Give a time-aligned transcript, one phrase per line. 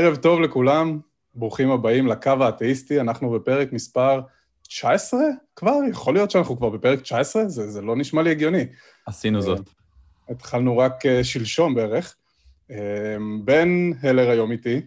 [0.00, 0.98] ערב טוב לכולם,
[1.34, 4.20] ברוכים הבאים לקו האתאיסטי, אנחנו בפרק מספר
[4.62, 5.20] 19
[5.56, 5.76] כבר?
[5.90, 7.48] יכול להיות שאנחנו כבר בפרק 19?
[7.48, 8.66] זה, זה לא נשמע לי הגיוני.
[9.06, 9.58] עשינו זאת.
[9.58, 9.64] אה,
[10.34, 12.16] התחלנו רק אה, שלשום בערך.
[12.70, 12.76] אה,
[13.44, 14.80] בן הלר היום איתי,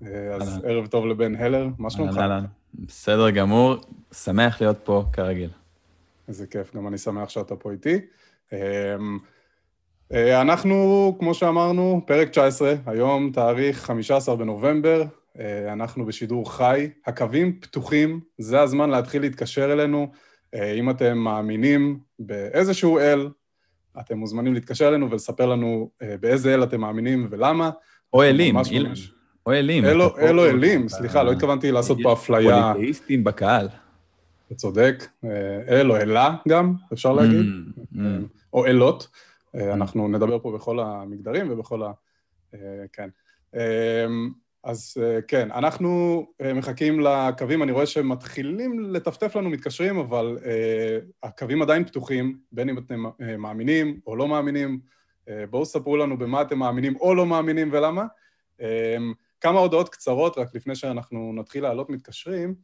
[0.00, 0.08] אז
[0.48, 0.64] אהלן.
[0.64, 2.16] ערב טוב לבן הלר, מה שלומך?
[2.16, 2.44] אהלן.
[2.74, 3.76] בסדר גמור,
[4.12, 5.50] שמח להיות פה כרגיל.
[6.28, 8.00] איזה כיף, גם אני שמח שאתה פה איתי.
[10.12, 15.04] אה, אנחנו, כמו שאמרנו, פרק 19, היום תאריך 15 בנובמבר,
[15.38, 20.08] אה, אנחנו בשידור חי, הקווים פתוחים, זה הזמן להתחיל להתקשר אלינו.
[20.54, 23.28] אה, אם אתם מאמינים באיזשהו אל,
[24.00, 27.70] אתם מוזמנים להתקשר אלינו ולספר לנו באיזה אל אתם מאמינים ולמה.
[28.12, 28.56] או אלים,
[29.46, 29.84] או אלים.
[30.18, 32.72] אלו אלים, סליחה, לא התכוונתי לעשות פה אפליה.
[32.72, 33.68] פוליטאיסטים בקהל.
[34.46, 35.06] אתה צודק.
[35.68, 37.40] אל או אלה גם, אפשר להגיד.
[37.40, 37.98] Mm, mm.
[38.52, 39.08] או אלות.
[39.54, 41.92] אה, אנחנו נדבר פה בכל המגדרים ובכל ה...
[42.54, 43.08] אה, כן.
[43.54, 44.30] אמ,
[44.64, 50.38] אז אה, כן, אנחנו מחכים לקווים, אני רואה שמתחילים לטפטף לנו מתקשרים, אבל
[51.22, 53.04] הקווים עדיין פתוחים, בין אם אתם
[53.38, 54.80] מאמינים או לא מאמינים.
[55.50, 58.04] בואו ספרו לנו במה אתם מאמינים או לא מאמינים ולמה.
[59.40, 62.54] כמה הודעות קצרות, רק לפני שאנחנו נתחיל להעלות מתקשרים.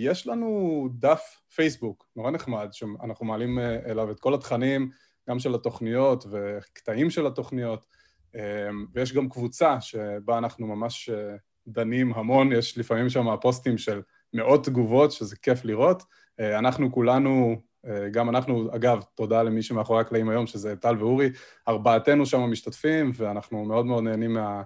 [0.00, 4.90] יש לנו דף פייסבוק, נורא נחמד, שאנחנו מעלים אליו את כל התכנים.
[5.28, 7.86] גם של התוכניות וקטעים של התוכניות,
[8.34, 14.02] אמ, ויש גם קבוצה שבה אנחנו ממש אה, דנים המון, יש לפעמים שם פוסטים של
[14.34, 16.02] מאות תגובות, שזה כיף לראות.
[16.40, 21.30] אה, אנחנו כולנו, אה, גם אנחנו, אגב, תודה למי שמאחורי הקלעים היום, שזה טל ואורי,
[21.68, 24.62] ארבעתנו שם משתתפים, ואנחנו מאוד מאוד נהנים מה,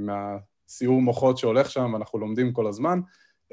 [0.00, 3.00] מהסיור מוחות שהולך שם, ואנחנו לומדים כל הזמן.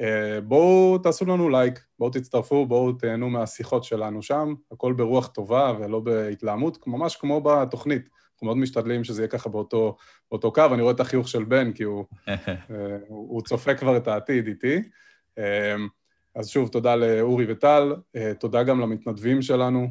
[0.02, 5.74] אה, בואו תעשו לנו לייק, בואו תצטרפו, בואו תהנו מהשיחות שלנו שם, הכל ברוח טובה
[5.80, 8.10] ולא בהתלהמות, ממש כמו בתוכנית.
[8.34, 9.98] אנחנו מאוד משתדלים שזה יהיה ככה באותו,
[10.32, 10.66] באותו קו.
[10.74, 12.36] אני רואה את החיוך של בן, כי הוא, אה,
[13.08, 14.82] הוא צופה כבר את העתיד איתי.
[15.38, 15.76] אה,
[16.36, 17.96] אז שוב, תודה לאורי וטל,
[18.40, 19.88] תודה גם למתנדבים שלנו,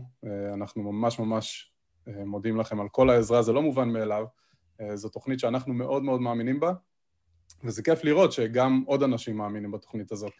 [0.54, 1.72] אנחנו ממש ממש
[2.06, 4.24] מודים לכם על כל העזרה, זה לא מובן מאליו.
[4.94, 6.72] זו תוכנית שאנחנו מאוד מאוד מאמינים בה,
[7.64, 10.32] וזה כיף לראות שגם עוד אנשים מאמינים בתוכנית הזאת.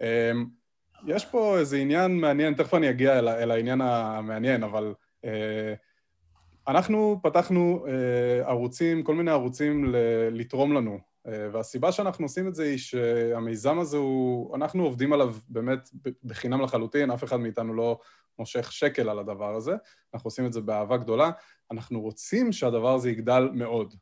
[0.00, 0.46] אמ,
[1.06, 5.74] יש פה איזה עניין מעניין, תכף אני אגיע אל, אל העניין המעניין, אבל אה,
[6.68, 9.94] אנחנו פתחנו אה, ערוצים, כל מיני ערוצים
[10.30, 15.36] לתרום לנו, אה, והסיבה שאנחנו עושים את זה היא שהמיזם הזה הוא, אנחנו עובדים עליו
[15.48, 15.88] באמת
[16.24, 17.98] בחינם לחלוטין, אף אחד מאיתנו לא
[18.38, 19.74] מושך שקל על הדבר הזה,
[20.14, 21.30] אנחנו עושים את זה באהבה גדולה,
[21.70, 23.94] אנחנו רוצים שהדבר הזה יגדל מאוד.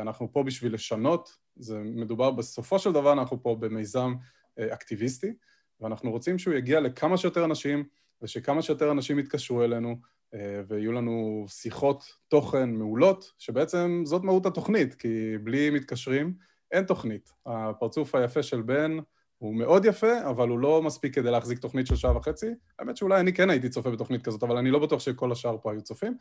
[0.00, 4.14] אנחנו פה בשביל לשנות זה מדובר, בסופו של דבר אנחנו פה במיזם
[4.58, 5.32] אה, אקטיביסטי,
[5.80, 7.84] ואנחנו רוצים שהוא יגיע לכמה שיותר אנשים,
[8.22, 9.96] ושכמה שיותר אנשים יתקשרו אלינו,
[10.34, 16.34] אה, ויהיו לנו שיחות תוכן מעולות, שבעצם זאת מהות התוכנית, כי בלי מתקשרים
[16.72, 17.30] אין תוכנית.
[17.46, 18.96] הפרצוף היפה של בן
[19.38, 22.46] הוא מאוד יפה, אבל הוא לא מספיק כדי להחזיק תוכנית של שעה וחצי.
[22.78, 25.72] האמת שאולי אני כן הייתי צופה בתוכנית כזאת, אבל אני לא בטוח שכל השאר פה
[25.72, 26.16] היו צופים.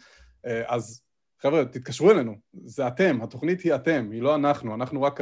[0.45, 1.01] אה, אז
[1.41, 5.19] חבר'ה, תתקשרו אלינו, זה אתם, התוכנית היא אתם, היא לא אנחנו, אנחנו רק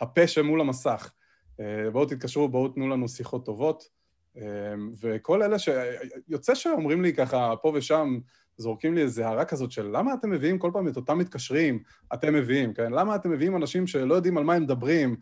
[0.00, 1.12] הפה שמול המסך.
[1.60, 3.88] אה, בואו תתקשרו, בואו תנו לנו שיחות טובות.
[4.36, 5.68] אה, וכל אלה ש...
[6.28, 8.18] יוצא שאומרים לי ככה, פה ושם,
[8.56, 11.82] זורקים לי איזו הערה כזאת של למה אתם מביאים כל פעם את אותם מתקשרים,
[12.14, 12.92] אתם מביאים, כן?
[12.92, 15.16] למה אתם מביאים אנשים שלא יודעים על מה הם מדברים?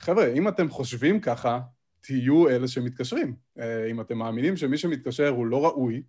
[0.00, 1.60] חבר'ה, אם אתם חושבים ככה,
[2.00, 3.34] תהיו אלה שמתקשרים.
[3.58, 6.02] אה, אם אתם מאמינים שמי שמתקשר הוא לא ראוי,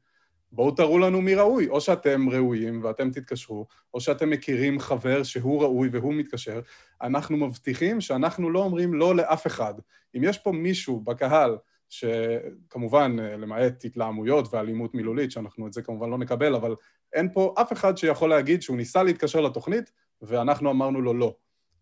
[0.52, 1.70] בואו תראו לנו מי ראוי.
[1.70, 6.62] או שאתם ראויים ואתם תתקשרו, או שאתם מכירים חבר שהוא ראוי והוא מתקשר.
[7.02, 9.74] אנחנו מבטיחים שאנחנו לא אומרים לא לאף אחד.
[10.18, 11.58] אם יש פה מישהו בקהל,
[11.90, 16.76] שכמובן, למעט התלהמויות ואלימות מילולית, שאנחנו את זה כמובן לא נקבל, אבל
[17.14, 21.36] אין פה אף אחד שיכול להגיד שהוא ניסה להתקשר לתוכנית, ואנחנו אמרנו לו לא.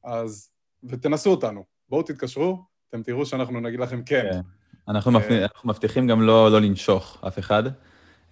[0.04, 0.50] אז,
[0.84, 1.64] ותנסו אותנו.
[1.90, 4.30] בואו תתקשרו, אתם תראו שאנחנו נגיד לכם כן.
[4.32, 4.40] כן.
[4.90, 5.20] אנחנו,
[5.66, 7.64] מבטיחים גם לא, לא לנשוך אף אחד.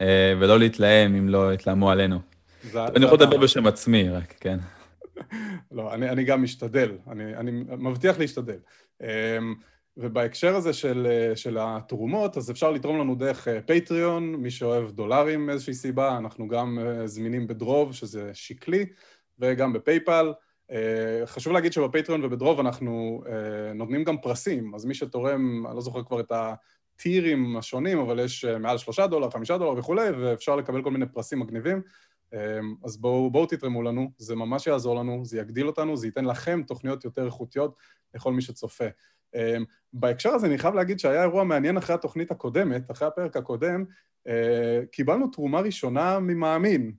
[0.02, 2.20] אה, ולא להתלהם אם לא יתלהמו עלינו.
[2.76, 4.60] אני יכול לדבר בשם עצמי רק, כן.
[5.72, 8.58] לא, אני, אני גם משתדל, אני, אני מבטיח להשתדל.
[9.02, 9.56] אמ,
[9.98, 15.46] ובהקשר הזה של, של התרומות, אז אפשר לתרום לנו דרך פטריון, אה, מי שאוהב דולרים
[15.46, 18.86] מאיזושהי סיבה, אנחנו גם אה, זמינים בדרוב, שזה שקלי,
[19.40, 20.34] וגם בפייפל.
[21.26, 23.24] חשוב להגיד שבפטריון ובדרוב אנחנו
[23.76, 26.54] נותנים גם פרסים, אז מי שתורם, אני לא זוכר כבר את ה...
[26.96, 31.06] הטירים השונים, אבל יש אה, מעל שלושה דולר, חמישה דולר וכולי, ואפשר לקבל כל מיני
[31.06, 31.82] פרסים מגניבים.
[32.34, 36.26] אמ, אז בואו בוא תתרמו לנו, זה ממש יעזור לנו, זה יגדיל אותנו, זה ייתן
[36.26, 37.76] לכם תוכניות יותר איכותיות
[38.16, 38.86] לכל מי שצופה.
[39.36, 39.64] אמ,
[39.94, 43.86] בהקשר הזה אני חייב להגיד שהיה אירוע מעניין אחרי התוכנית הקודמת, אחרי הפרק הקודם,
[44.28, 46.92] אה, קיבלנו תרומה ראשונה ממאמין,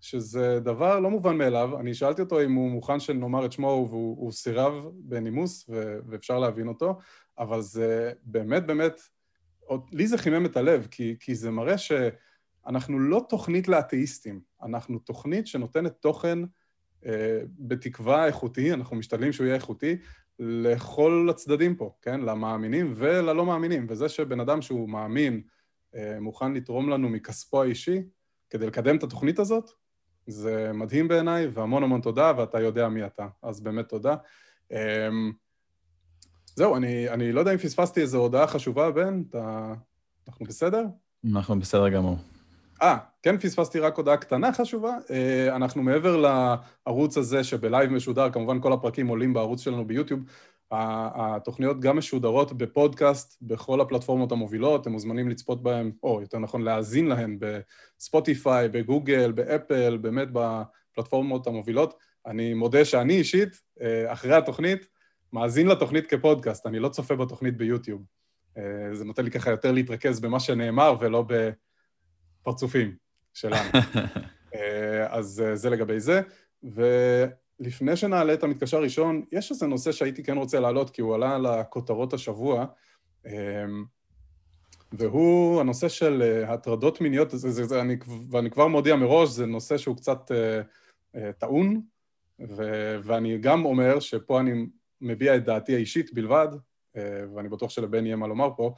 [0.00, 1.80] שזה דבר לא מובן מאליו.
[1.80, 5.70] אני שאלתי אותו אם הוא מוכן שנאמר את שמו, והוא סירב בנימוס,
[6.06, 6.98] ואפשר להבין אותו,
[7.38, 9.00] אבל זה באמת באמת,
[9.92, 15.46] לי זה חימם את הלב, כי, כי זה מראה שאנחנו לא תוכנית לאתאיסטים, אנחנו תוכנית
[15.46, 16.38] שנותנת תוכן
[17.06, 19.96] אה, בתקווה איכותי, אנחנו משתדלים שהוא יהיה איכותי,
[20.38, 22.20] לכל הצדדים פה, כן?
[22.20, 23.86] למאמינים וללא מאמינים.
[23.88, 25.42] וזה שבן אדם שהוא מאמין,
[25.94, 28.02] אה, מוכן לתרום לנו מכספו האישי
[28.50, 29.70] כדי לקדם את התוכנית הזאת,
[30.26, 33.26] זה מדהים בעיניי, והמון המון תודה, ואתה יודע מי אתה.
[33.42, 34.16] אז באמת תודה.
[34.72, 35.32] אמ,
[36.56, 39.74] זהו, אני, אני לא יודע אם פספסתי איזו הודעה חשובה, בן, אתה...
[40.28, 40.84] אנחנו בסדר?
[41.32, 42.16] אנחנו בסדר גמור.
[42.82, 44.96] אה, כן פספסתי רק הודעה קטנה חשובה.
[45.10, 50.20] אה, אנחנו מעבר לערוץ הזה שב live משודר, כמובן כל הפרקים עולים בערוץ שלנו ביוטיוב.
[50.70, 57.06] התוכניות גם משודרות בפודקאסט בכל הפלטפורמות המובילות, אתם מוזמנים לצפות בהן, או יותר נכון להאזין
[57.06, 61.94] להן בספוטיפיי, בגוגל, באפל, באמת בפלטפורמות המובילות.
[62.26, 63.48] אני מודה שאני אישית,
[63.80, 64.86] אה, אחרי התוכנית,
[65.34, 68.02] מאזין לתוכנית כפודקאסט, אני לא צופה בתוכנית ביוטיוב.
[68.58, 71.24] אה, זה נותן לי ככה יותר להתרכז במה שנאמר ולא
[72.42, 72.96] בפרצופים
[73.34, 73.70] שלנו.
[74.54, 76.20] אה, אז זה לגבי זה.
[76.64, 76.82] ו...
[77.60, 81.38] לפני שנעלה את המתקשר הראשון, יש איזה נושא שהייתי כן רוצה להעלות, כי הוא עלה
[81.38, 82.66] לכותרות השבוע,
[83.26, 83.32] אמ,
[84.92, 87.96] והוא הנושא של אה, הטרדות מיניות, זה, זה, זה, אני,
[88.30, 90.30] ואני כבר מודיע מראש, זה נושא שהוא קצת
[91.38, 91.80] טעון,
[92.40, 92.62] ו,
[93.04, 94.66] ואני גם אומר שפה אני
[95.00, 96.98] מביע את דעתי האישית בלבד, uh,
[97.34, 98.74] ואני בטוח שלבן יהיה מה לומר פה,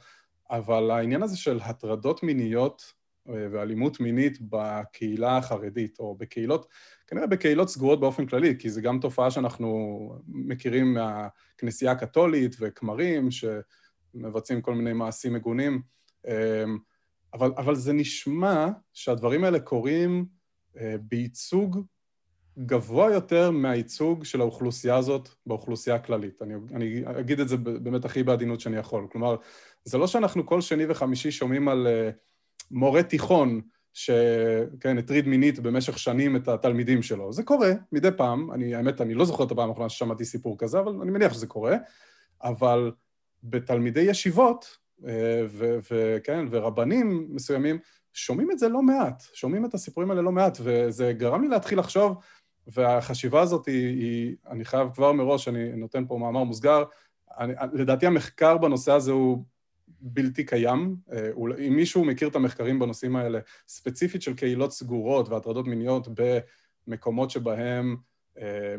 [0.49, 2.93] אבל העניין הזה של הטרדות מיניות
[3.27, 6.67] ואלימות מינית בקהילה החרדית, או בקהילות,
[7.07, 14.61] כנראה בקהילות סגורות באופן כללי, כי זו גם תופעה שאנחנו מכירים מהכנסייה הקתולית וכמרים שמבצעים
[14.61, 15.81] כל מיני מעשים מגונים,
[16.27, 16.77] אמ,
[17.33, 20.25] אבל, אבל זה נשמע שהדברים האלה קורים
[20.77, 21.85] אה, בייצוג
[22.59, 26.41] גבוה יותר מהייצוג של האוכלוסייה הזאת באוכלוסייה הכללית.
[26.41, 29.07] אני, אני אגיד את זה באמת הכי בעדינות שאני יכול.
[29.11, 29.35] כלומר,
[29.83, 32.15] זה לא שאנחנו כל שני וחמישי שומעים על uh,
[32.71, 33.61] מורה תיכון
[33.93, 37.33] שכן, הטריד מינית במשך שנים את התלמידים שלו.
[37.33, 40.79] זה קורה מדי פעם, אני, האמת, אני לא זוכר את הפעם האחרונה ששמעתי סיפור כזה,
[40.79, 41.75] אבל אני מניח שזה קורה,
[42.43, 42.91] אבל
[43.43, 44.77] בתלמידי ישיבות,
[45.07, 45.45] אה,
[45.89, 47.79] וכן, ורבנים מסוימים,
[48.13, 51.79] שומעים את זה לא מעט, שומעים את הסיפורים האלה לא מעט, וזה גרם לי להתחיל
[51.79, 52.17] לחשוב,
[52.67, 56.83] והחשיבה הזאת היא, היא אני חייב כבר מראש, אני נותן פה מאמר מוסגר,
[57.39, 59.43] אני, לדעתי המחקר בנושא הזה הוא
[60.01, 60.95] בלתי קיים.
[61.11, 61.29] אה,
[61.67, 66.07] אם מישהו מכיר את המחקרים בנושאים האלה, ספציפית של קהילות סגורות והטרדות מיניות
[66.87, 67.95] במקומות שבהם
[68.37, 68.75] אה,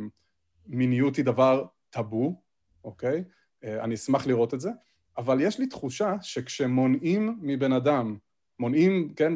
[0.66, 2.42] מיניות היא דבר טאבו,
[2.84, 3.24] אוקיי?
[3.64, 4.70] אה, אני אשמח לראות את זה,
[5.18, 8.16] אבל יש לי תחושה שכשמונעים מבן אדם,
[8.58, 9.32] מונעים, כן,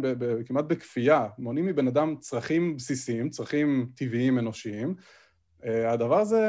[0.47, 4.95] כמעט בכפייה, מונעים מבן אדם צרכים בסיסיים, צרכים טבעיים אנושיים,
[5.65, 6.41] אה, הדבר הזה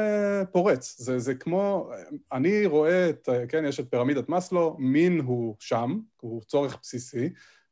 [0.52, 1.90] פורץ, זה, זה כמו,
[2.32, 7.28] אני רואה את, כן, יש את פירמידת מאסלו, מין הוא שם, הוא צורך בסיסי,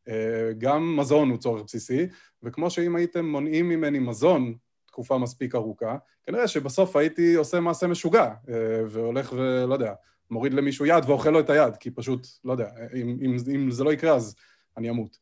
[0.09, 2.07] אה, גם מזון הוא צורך בסיסי,
[2.43, 4.55] וכמו שאם הייתם מונעים ממני מזון
[4.87, 8.55] תקופה מספיק ארוכה, כנראה שבסוף הייתי עושה מעשה משוגע, אה,
[8.89, 9.93] והולך ולא יודע,
[10.31, 13.85] מוריד למישהו יד ואוכל לו את היד, כי פשוט, לא יודע, אם, אם, אם זה
[13.85, 14.35] לא יקרה אז
[14.77, 15.19] אני אמות.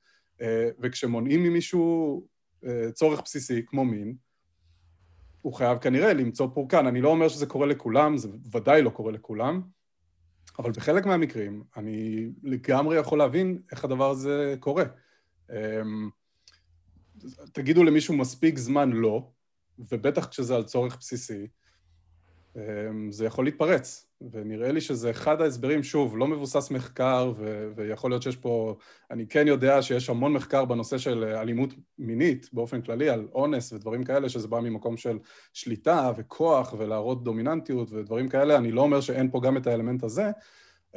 [0.80, 2.26] וכשמונעים ממישהו
[2.95, 4.14] צורך בסיסי כמו מין,
[5.42, 6.87] הוא חייב כנראה למצוא פורקן.
[6.87, 9.62] אני לא אומר שזה קורה לכולם, זה ודאי לא קורה לכולם,
[10.59, 14.85] אבל בחלק מהמקרים אני לגמרי יכול להבין איך הדבר הזה קורה.
[15.50, 16.11] אמ,
[17.52, 19.30] תגידו למישהו מספיק זמן לא,
[19.78, 21.47] ובטח כשזה על צורך בסיסי,
[22.57, 24.10] אמ, זה יכול להתפרץ.
[24.33, 28.77] ונראה לי שזה אחד ההסברים, שוב, לא מבוסס מחקר, ו- ויכול להיות שיש פה...
[29.11, 34.05] אני כן יודע שיש המון מחקר בנושא של אלימות מינית באופן כללי, על אונס ודברים
[34.05, 35.19] כאלה, שזה בא ממקום של
[35.53, 38.57] שליטה וכוח ולהראות דומיננטיות ודברים כאלה.
[38.57, 40.31] אני לא אומר שאין פה גם את האלמנט הזה,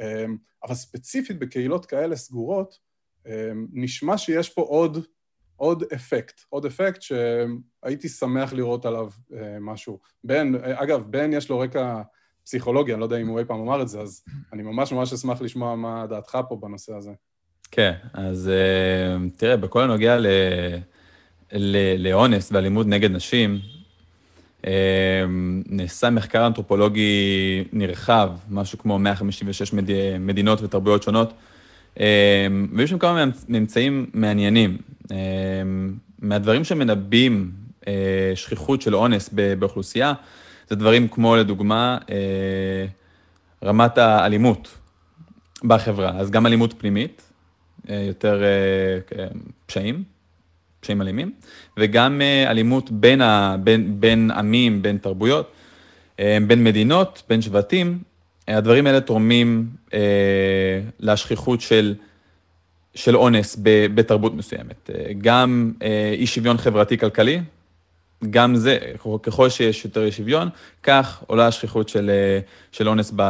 [0.00, 2.78] אמ, אבל ספציפית בקהילות כאלה סגורות,
[3.26, 5.06] אמ, נשמע שיש פה עוד,
[5.56, 10.00] עוד אפקט, עוד אפקט שהייתי שמח לראות עליו אה, משהו.
[10.24, 12.02] בן, אגב, בן יש לו רקע...
[12.44, 15.12] פסיכולוגיה, אני לא יודע אם הוא אי פעם אמר את זה, אז אני ממש ממש
[15.12, 17.10] אשמח לשמוע מה דעתך פה בנושא הזה.
[17.70, 20.18] כן, אז אה, תראה, בכל הנוגע
[21.98, 23.58] לאונס ואלימות נגד נשים,
[24.66, 25.24] אה,
[25.66, 30.18] נעשה מחקר אנתרופולוגי נרחב, משהו כמו 156 מד...
[30.20, 31.32] מדינות ותרבויות שונות,
[32.00, 34.78] אה, ויש שם כמה ממצאים מעניינים.
[36.18, 37.50] מהדברים שמנבאים
[38.34, 40.12] שכיחות של אונס באוכלוסייה,
[40.68, 42.86] זה דברים כמו, לדוגמה, אה,
[43.64, 44.74] רמת האלימות
[45.64, 46.12] בחברה.
[46.18, 47.22] אז גם אלימות פנימית,
[47.90, 49.26] אה, יותר אה,
[49.66, 50.02] פשעים,
[50.80, 51.32] פשעים אלימים,
[51.76, 55.52] וגם אלימות בין, ה, בין, בין עמים, בין תרבויות,
[56.18, 57.98] בין מדינות, בין שבטים.
[58.48, 59.66] הדברים האלה תורמים
[61.00, 61.94] לשכיחות של,
[62.94, 63.56] של אונס
[63.94, 64.90] בתרבות מסוימת.
[65.20, 65.72] גם
[66.18, 67.40] אי שוויון חברתי-כלכלי,
[68.30, 68.78] גם זה,
[69.22, 70.48] ככל שיש יותר שוויון,
[70.82, 72.10] כך עולה השכיחות של,
[72.72, 73.22] של אונס ב,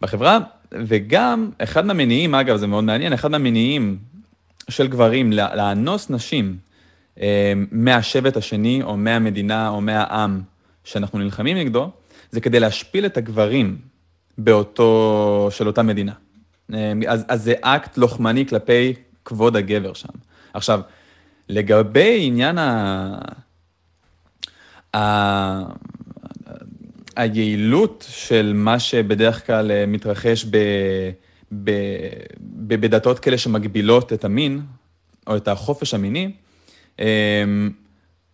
[0.00, 0.38] בחברה,
[0.72, 3.98] וגם אחד מהמניעים, אגב, זה מאוד מעניין, אחד מהמניעים
[4.68, 6.56] של גברים לאנוס נשים
[7.20, 10.42] אה, מהשבט השני, או מהמדינה, או מהעם
[10.84, 11.90] שאנחנו נלחמים נגדו,
[12.30, 13.78] זה כדי להשפיל את הגברים
[14.38, 16.12] באותו, של אותה מדינה.
[16.74, 18.94] אה, אז, אז זה אקט לוחמני כלפי
[19.24, 20.08] כבוד הגבר שם.
[20.54, 20.80] עכשיו,
[21.48, 23.18] לגבי עניין ה...
[27.16, 30.56] היעילות של מה שבדרך כלל אה, מתרחש ב,
[31.64, 31.70] ב,
[32.40, 34.60] ב, בדתות כאלה שמגבילות את המין,
[35.26, 36.30] או את החופש המיני,
[36.98, 37.04] אמ,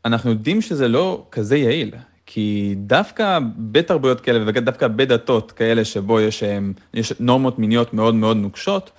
[0.04, 1.94] אנחנו יודעים שזה לא כזה יעיל.
[2.26, 8.36] כי דווקא בתרבויות כאלה, ודווקא בדתות כאלה שבו יש, אמ, יש נורמות מיניות מאוד מאוד
[8.36, 8.90] נוקשות,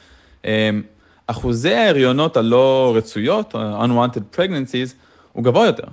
[0.46, 0.82] אמ,
[1.28, 4.94] אחוזי ההריונות הלא רצויות, unwanted pregnancies,
[5.32, 5.88] הוא גבוה יותר.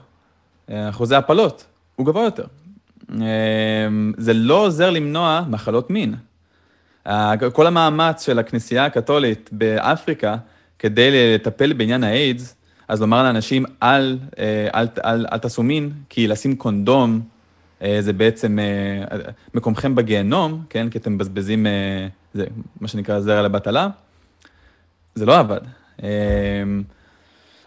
[0.71, 1.65] אה, אחוזי הפלות
[1.97, 2.45] הוא גבוה יותר.
[3.15, 6.15] אמ, זה לא עוזר למנוע מחלות מין.
[7.53, 10.37] כל המאמץ של הכנסייה הקתולית באפריקה
[10.79, 12.55] כדי לטפל בעניין האיידס,
[12.89, 17.21] אז לומר לאנשים, אל, אה, אל, אל, אל תעשו מין, כי לשים קונדום
[17.83, 19.19] אה, זה בעצם אה,
[19.55, 20.91] מקומכם בגיהנום, כן?
[20.91, 21.67] כי אתם מבזבזים,
[22.35, 22.47] זה
[22.81, 23.89] מה שנקרא זרע לבטלה.
[25.15, 25.61] זה לא עבד.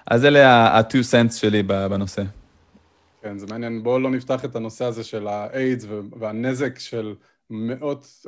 [0.07, 2.23] אז אלה ה-two cents שלי בנושא.
[3.21, 3.83] כן, זה מעניין.
[3.83, 5.85] בואו לא נפתח את הנושא הזה של האיידס
[6.19, 7.15] והנזק של
[7.49, 8.25] מאות,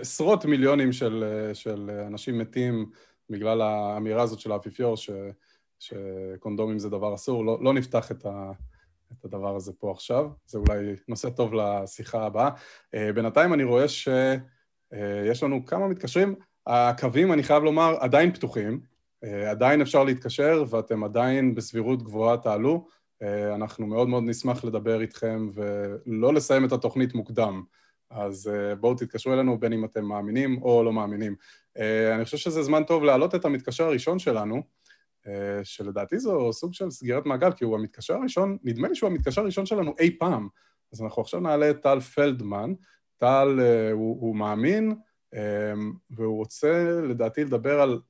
[0.00, 1.24] עשרות מיליונים של,
[1.54, 2.90] של אנשים מתים
[3.30, 5.10] בגלל האמירה הזאת של האפיפיור, ש,
[5.78, 7.44] שקונדומים זה דבר אסור.
[7.44, 8.52] לא, לא נפתח את, ה,
[9.12, 12.50] את הדבר הזה פה עכשיו, זה אולי נושא טוב לשיחה הבאה.
[12.94, 16.34] אה, בינתיים אני רואה שיש לנו כמה מתקשרים.
[16.66, 18.80] הקווים, אני חייב לומר, עדיין פתוחים.
[19.24, 22.86] אה, עדיין אפשר להתקשר ואתם עדיין בסבירות גבוהה תעלו.
[23.22, 27.62] אה, אנחנו מאוד מאוד נשמח לדבר איתכם ולא לסיים את התוכנית מוקדם.
[28.10, 31.34] אז אה, בואו תתקשרו אלינו בין אם אתם מאמינים או לא מאמינים.
[31.78, 34.62] אה, אני חושב שזה זמן טוב להעלות את המתקשר הראשון שלנו,
[35.62, 39.66] שלדעתי זו סוג של סגירת מעגל, כי הוא המתקשר הראשון, נדמה לי שהוא המתקשר הראשון
[39.66, 40.48] שלנו אי פעם.
[40.92, 42.72] אז אנחנו עכשיו נעלה את טל פלדמן.
[43.16, 43.60] טל
[43.92, 44.94] הוא, הוא מאמין,
[46.10, 48.00] והוא רוצה לדעתי לדבר על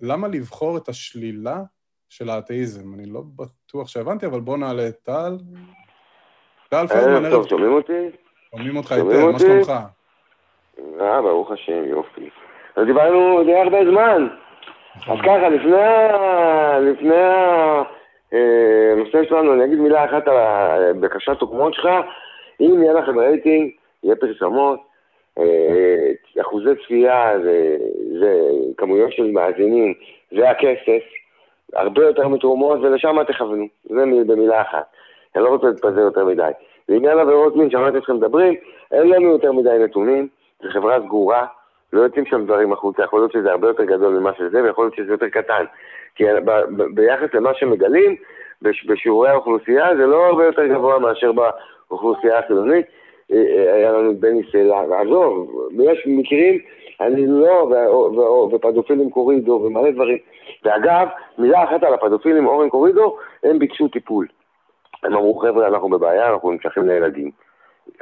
[0.00, 1.62] למה לבחור את השלילה
[2.10, 2.94] של האתאיזם.
[2.94, 5.36] אני לא בטוח שהבנתי, אבל בואו נעלה את טל.
[6.68, 7.48] טל פלדמן, ערב טוב.
[7.48, 8.06] שומעים אותי?
[8.50, 9.72] שומעים אותך היטב, מה שלומך?
[11.00, 12.30] אה, ברוך השם, יופי.
[12.76, 14.28] אז דיברנו די הרבה זמן.
[14.96, 15.18] נכון.
[15.18, 15.82] אז ככה, לפני
[18.32, 21.88] הנושא אה, שלנו, אני אגיד מילה אחת על בקשת תוקמות שלך.
[22.60, 23.70] אם יהיה לכם רייטינג,
[24.02, 24.80] יהיה פרסמות,
[25.38, 27.38] אה, אחוזי צפייה,
[28.20, 29.94] זה כמויות של מאזינים,
[30.36, 31.19] זה הכסף.
[31.74, 33.66] הרבה יותר מתרומות, ולשם תכוונו.
[33.84, 34.84] זה במילה אחת.
[35.36, 36.50] אני לא רוצה להתפזר יותר מדי.
[36.88, 38.54] לעניין עבירות מין, שמעתי אתכם מדברים,
[38.92, 40.28] אין לנו יותר מדי נתונים,
[40.62, 41.46] זו חברה סגורה,
[41.92, 44.94] לא יוצאים שם דברים החוצה, יכול להיות שזה הרבה יותר גדול ממה שזה, ויכול להיות
[44.94, 45.64] שזה יותר קטן.
[46.14, 48.16] כי ב- ב- ביחס למה שמגלים,
[48.62, 52.86] בש- בשיעורי האוכלוסייה זה לא הרבה יותר גבוה מאשר באוכלוסייה החילונית.
[53.32, 56.58] אה, אה, היה לנו בני סלע, עזוב, יש מקרים
[57.00, 57.70] אני לא,
[58.52, 60.18] ופדופילים קורידו ומלא דברים.
[60.64, 64.26] ואגב, מילה אחת על הפדופילים, אורן קורידו, הם ביקשו טיפול.
[65.02, 67.30] הם אמרו, חבר'ה, אנחנו בבעיה, אנחנו נמשכים לילדים.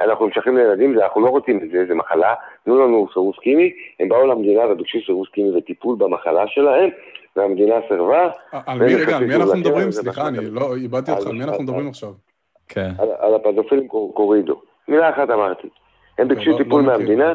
[0.01, 2.33] אנחנו נמשכים לילדים, אנחנו לא רוצים את זה, זה מחלה,
[2.65, 6.89] תנו לנו סירוס קימי, הם באו למדינה וביקשו סירוס קימי וטיפול במחלה שלהם,
[7.35, 8.29] והמדינה סירבה.
[8.51, 9.91] על מי, רגע, על מי אנחנו מדברים?
[9.91, 12.09] סליחה, אני לא איבדתי אותך, על מי אנחנו מדברים עכשיו?
[12.67, 12.89] כן.
[13.19, 14.61] על הפדופילים קורידו.
[14.87, 15.67] מילה אחת אמרתי.
[16.17, 17.33] הם ביקשו לא, לא טיפול מהמדינה.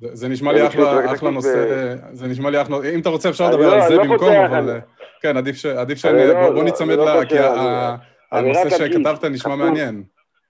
[0.00, 3.74] זה נשמע לי אחלה, אחלה נושא, זה נשמע לי אחלה, אם אתה רוצה אפשר לדבר
[3.74, 4.78] על זה במקום, אבל
[5.22, 5.56] כן, עדיף
[5.96, 6.06] ש...
[6.54, 7.24] בוא ניצמד ל...
[7.24, 7.36] כי
[8.32, 10.02] הנושא שכתבת נשמע מעניין.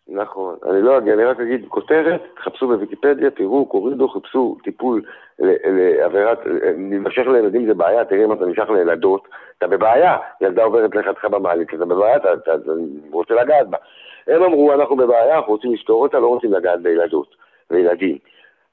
[0.09, 5.03] נכון, אני לא אגיע, אני רק אגיד כותרת, תחפשו בוויקיפדיה, תראו, קורידו, חיפשו טיפול
[5.39, 6.39] לעבירת,
[6.91, 9.29] להימשך לילדים זה בעיה, תראי אם אתה נמשך לילדות,
[9.59, 12.31] אתה בבעיה, ילדה עוברת לידך במעלית, אתה בבעיה, אתה
[13.11, 13.77] רוצה לגעת בה.
[14.27, 17.35] הם אמרו, אנחנו בבעיה, אנחנו רוצים לפתור אותה, לא רוצים לגעת בילדות
[17.71, 18.19] וילדים.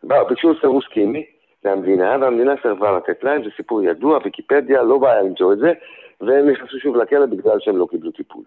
[0.08, 1.26] ביקשו סירוס קימי
[1.66, 5.74] מהמדינה, והמדינה סירבה לתת להם, זה סיפור ידוע, ויקיפדיה, לא בעיה למצוא את זה,
[6.22, 8.44] והם נכנסו שוב לכלא בגלל שהם לא קיבלו טיפול.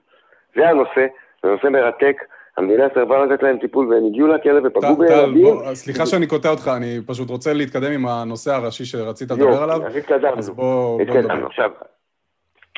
[0.56, 1.06] זה הנושא,
[1.42, 2.22] זה נושא מרתק,
[2.56, 5.54] המדינה סירבה לתת להם טיפול והם הגיעו לכלא ופגעו בילדים.
[5.74, 9.86] סליחה שאני קוטע אותך, אני פשוט רוצה להתקדם עם הנושא הראשי שרצית לדבר עליו.
[9.86, 10.38] אז התקדמנו.
[10.38, 11.46] אז בוא נדבר.
[11.46, 11.70] עכשיו,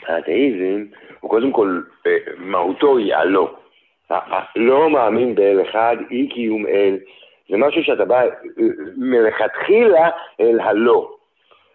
[0.06, 0.84] האתאיזם
[1.20, 3.54] הוא קודם כל, אה, מהותו היא הלא.
[4.56, 6.98] לא מאמין באל אחד, אי קיום אל.
[7.50, 8.22] זה משהו שאתה בא
[8.96, 11.14] מלכתחילה אל הלא.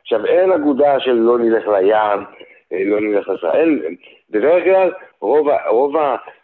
[0.02, 2.26] עכשיו, אין אגודה של לא נלך לים,
[2.74, 3.80] אה, לא נלך לישראל.
[4.30, 4.92] בדרך כלל,
[5.22, 5.96] רוב, רוב,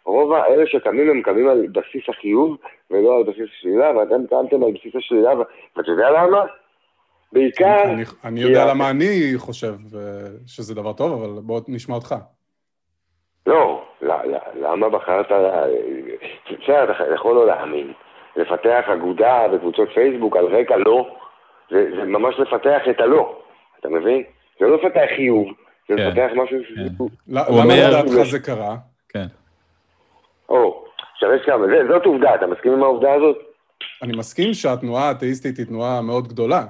[0.04, 2.56] רוב האלה שקמים הם קמים על בסיס החיוב
[2.90, 5.30] ולא על בסיס השלילה, ואתם קמתם על בסיס השלילה,
[5.76, 6.44] ואתה יודע למה?
[7.32, 7.82] בעיקר...
[7.84, 10.00] אני, אני יודע למה אני חושב אה,
[10.46, 12.14] שזה דבר טוב, אבל בוא נשמע אותך.
[13.46, 13.84] לא,
[14.54, 15.26] למה בחרת...
[16.46, 17.92] בסדר, אתה יכול לא להאמין.
[18.36, 21.16] לפתח אגודה וקבוצות פייסבוק על רקע לא,
[21.70, 23.42] זה, זה ממש לפתח את הלא,
[23.80, 24.22] אתה מבין?
[24.60, 25.48] זה לא לפתח חיוב,
[25.88, 26.58] זה כן, לפתח משהו.
[26.76, 27.04] כן.
[27.28, 28.76] למה לדעתך זה קרה?
[29.08, 29.26] כן.
[30.48, 30.84] או,
[31.14, 33.36] עכשיו יש כמה, זאת עובדה, אתה מסכים עם העובדה הזאת?
[34.02, 36.62] אני מסכים שהתנועה האתאיסטית היא תנועה מאוד גדולה,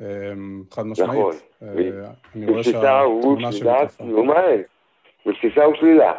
[0.00, 1.20] אמ, חד משמעית.
[1.20, 1.34] נכון.
[1.62, 4.04] אה, אני רואה שהתמונה שלי תקפה.
[5.26, 6.12] בבסיסה הוא שלילה.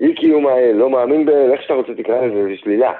[0.00, 2.92] אי קיום האל, לא מאמין באל, איך שאתה רוצה תקרא לזה, זה שלילה.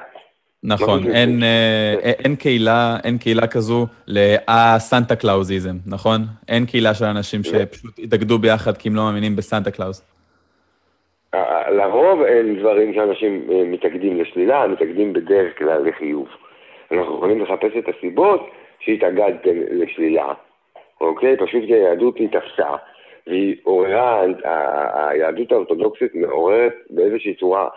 [0.67, 6.21] נכון, אין, אה, אין, קהילה, אין קהילה כזו לסנטה קלאוזיזם, נכון?
[6.49, 10.15] אין קהילה של אנשים שפשוט התאגדו ביחד כי הם לא מאמינים בסנטה קלאוז.
[11.71, 16.27] לרוב אין דברים שאנשים אה, מתאגדים לשלילה, מתאגדים בדרך כלל לחיוב.
[16.91, 20.33] אנחנו יכולים לחפש את הסיבות שהתאגדתם לשלילה,
[21.01, 21.37] אוקיי?
[21.37, 22.69] פשוט כי היהדות היא תפסה,
[23.27, 24.23] והיא עוררה,
[24.93, 27.67] היהדות האורתודוקסית מעוררת באיזושהי צורה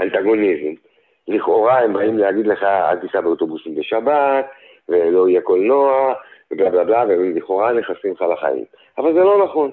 [0.00, 0.85] אנטגוניזם.
[1.28, 4.46] לכאורה הם באים להגיד לך, אל תיסע באוטובוסים בשבת,
[4.88, 6.14] ולא יהיה קולנוע,
[6.50, 8.64] ובלה בלה בלה, והם לכאורה נכנסים לך לחיים.
[8.98, 9.70] אבל זה לא נכון.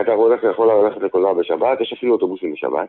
[0.00, 2.88] אתה הולך, יכול ללכת לקולנוע בשבת, יש אפילו אוטובוסים בשבת,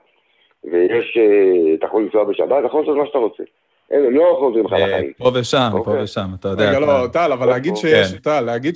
[0.63, 3.43] ויש, אה, אתה יכול לנסוע בשבת, אתה יכול לעשות מה שאתה רוצה.
[3.91, 5.13] הם לא חוזרים לך אה, לחיים.
[5.17, 6.03] פה ושם, פה אוקיי.
[6.03, 6.69] ושם, אתה יודע.
[6.69, 8.17] רגע, לא, טל, אבל להגיד שיש, כן.
[8.17, 8.75] טל, להגיד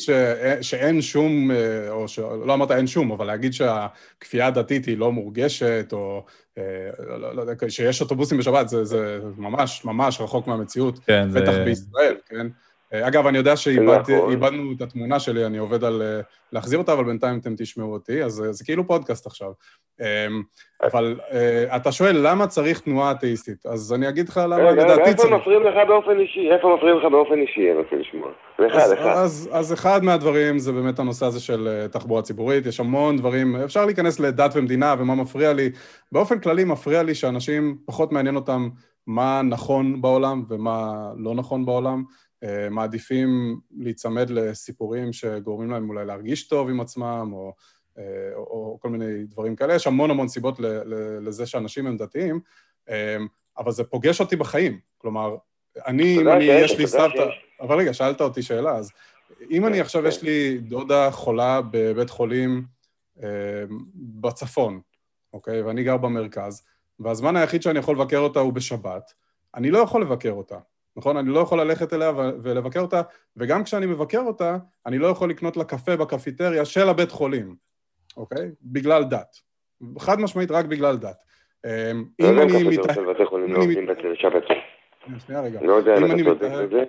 [0.62, 2.06] שאין שום, אה, או
[2.46, 6.24] לא אמרת אין שום, אבל להגיד שהכפייה הדתית היא לא מורגשת, או
[7.00, 12.16] לא, לא, לא יודע, שיש אוטובוסים בשבת, זה ממש ממש רחוק מהמציאות, כן, בטח בישראל,
[12.30, 12.48] כן?
[12.94, 14.74] אגב, אני יודע שאיבדנו נכון.
[14.76, 16.02] את התמונה שלי, אני עובד על
[16.54, 19.52] להחזיר אותה, אבל בינתיים אתם תשמעו אותי, אז זה כאילו פודקאסט עכשיו.
[20.02, 20.42] אמ,
[20.84, 25.26] אבל אה, אתה שואל למה צריך תנועה אתאיסטית, אז אני אגיד לך למה לדעתי צריך.
[25.26, 26.52] איפה מפריעים לך באופן אישי?
[26.52, 27.72] איפה מפריעים לך באופן אישי?
[27.72, 28.32] אני רוצה לשמוע.
[28.72, 33.18] אז, אז, אז אחד מהדברים זה באמת הנושא הזה של אה, תחבורה ציבורית, יש המון
[33.18, 35.70] דברים, אפשר להיכנס לדת ומדינה ומה מפריע לי.
[36.12, 38.70] באופן כללי מפריע לי שאנשים, פחות מעניין אותם
[39.08, 42.04] מה נכון בעולם ומה לא נכון בעולם.
[42.44, 47.54] אה, מעדיפים להיצמד לסיפורים שגורמים להם אולי להרגיש טוב עם עצמם, או...
[47.98, 48.04] אה,
[48.36, 49.76] או, או כל מיני דברים כאלה.
[49.76, 50.60] יש המון המון סיבות
[51.22, 52.40] לזה שאנשים הם דתיים,
[52.90, 53.18] אה,
[53.58, 54.80] אבל זה פוגש אותי בחיים.
[54.98, 55.36] כלומר,
[55.88, 57.26] אני, אם אני, יש לי סבתא...
[57.62, 58.92] אבל רגע, שאלת אותי שאלה, אז
[59.52, 60.26] אם אני כן, עכשיו, יש כן.
[60.26, 62.64] לי דודה חולה בבית חולים
[63.96, 64.82] בצפון,
[65.34, 65.62] אוקיי?
[65.62, 66.64] ואני גר במרכז,
[67.00, 69.14] והזמן היחיד שאני יכול לבקר אותה הוא בשבת,
[69.56, 70.58] אני לא יכול לבקר אותה,
[70.96, 71.18] נכון?
[71.18, 72.12] אני לא יכול ללכת אליה
[72.44, 73.02] ולבקר אותה,
[73.38, 77.56] וגם כשאני מבקר אותה, אני לא יכול לקנות לה קפה בקפיטריה של הבית חולים.
[78.18, 78.52] אוקיי?
[78.62, 79.36] בגלל דת.
[80.00, 81.18] חד משמעית רק בגלל דת.
[81.66, 81.72] אמ,
[82.22, 82.98] אם אני מתאהב...
[85.26, 85.60] שנייה רגע.
[85.62, 86.84] לא יודע אם אתה צודק בזה.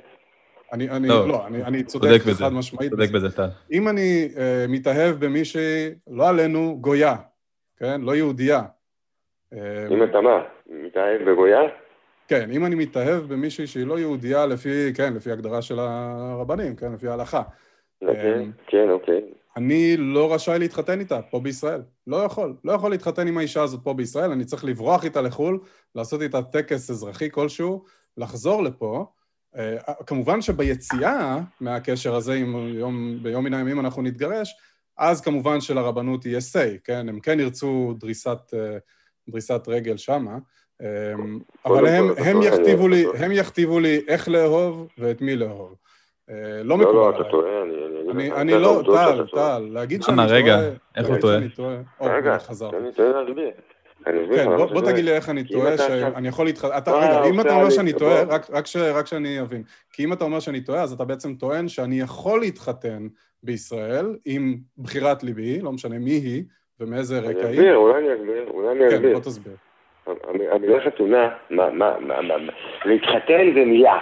[0.72, 2.90] אני, אני, לא, לא אני, אני צודק חד משמעית.
[2.90, 3.48] צודק בזה, טל.
[3.72, 4.38] אם אני uh,
[4.68, 7.16] מתאהב במישהי, לא עלינו, גויה,
[7.76, 8.00] כן?
[8.00, 8.60] לא יהודייה.
[9.52, 9.58] אם
[9.92, 10.42] אמ, אתה מה?
[10.66, 11.60] מתאהב בגויה?
[12.32, 16.92] כן, אם אני מתאהב במישהי שהיא לא יהודייה לפי, כן, לפי הגדרה של הרבנים, כן,
[16.92, 17.42] לפי ההלכה.
[18.02, 19.20] אוקיי, כן, אוקיי.
[19.56, 21.82] אני לא רשאי להתחתן איתה פה בישראל.
[22.06, 22.56] לא יכול.
[22.64, 25.60] לא יכול להתחתן עם האישה הזאת פה בישראל, אני צריך לברוח איתה לחו"ל,
[25.94, 27.84] לעשות איתה טקס אזרחי כלשהו,
[28.16, 29.06] לחזור לפה.
[29.54, 29.58] Uh,
[30.06, 34.54] כמובן שביציאה מהקשר הזה, אם יום, ביום מן הימים אנחנו נתגרש,
[34.98, 37.08] אז כמובן שלרבנות יהיה say, כן?
[37.08, 40.38] הם כן ירצו דריסת, uh, דריסת רגל שמה,
[41.66, 45.74] אבל הם, הם, יכתיבו לי, הם יכתיבו לי איך לאהוב ואת מי לאהוב.
[46.30, 47.10] אה, לא מקובל עליי.
[47.10, 47.62] לא, לא, אתה טועה,
[48.10, 48.32] אני...
[48.32, 50.28] אני לא, טל, טל, להגיד שאני טועה...
[50.28, 50.60] רגע,
[50.96, 51.38] איך הוא טועה?
[52.00, 52.36] רגע,
[52.78, 53.50] אני טועה להסביר.
[54.04, 56.92] כן, בוא תגיד לי איך אני טועה, שאני יכול להתחתן...
[56.92, 58.22] רגע, אם אתה אומר שאני טועה,
[58.92, 59.62] רק שאני אבין.
[59.92, 63.08] כי אם אתה אומר שאני טועה, אז אתה בעצם טוען שאני יכול להתחתן
[63.42, 66.44] בישראל עם בחירת ליבי, לא משנה מי היא
[66.80, 67.44] ומאיזה רקע היא.
[67.44, 69.08] אני אסביר, אולי אני אסביר, אולי אני אסביר.
[69.08, 69.54] כן, בוא תסביר.
[70.52, 71.28] המילה חתונה,
[72.84, 73.98] להתחתן זה מילה.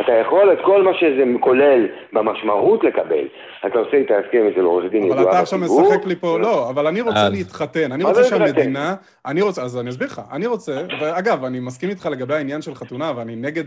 [0.00, 3.28] אתה יכול את כל מה שזה כולל במשמעות לקבל.
[3.66, 5.22] אתה עושה את ההסכם אצל עורך דין ידועה בציבור.
[5.22, 7.92] אבל אתה עכשיו משחק לי פה, לא, אבל אני רוצה להתחתן.
[7.92, 8.94] אני רוצה שהמדינה...
[9.26, 10.20] אני רוצה, אז אני אסביר לך.
[10.32, 13.64] אני רוצה, ואגב, אני מסכים איתך לגבי העניין של חתונה, ואני נגד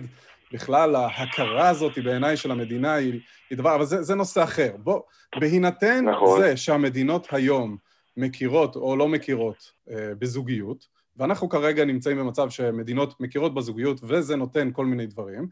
[0.53, 3.19] בכלל ההכרה הזאת בעיניי של המדינה היא
[3.53, 4.71] דבר, אבל זה, זה נושא אחר.
[4.77, 4.99] בוא,
[5.39, 6.41] בהינתן נכון.
[6.41, 7.77] זה שהמדינות היום
[8.17, 14.69] מכירות או לא מכירות אה, בזוגיות, ואנחנו כרגע נמצאים במצב שמדינות מכירות בזוגיות וזה נותן
[14.73, 15.47] כל מיני דברים.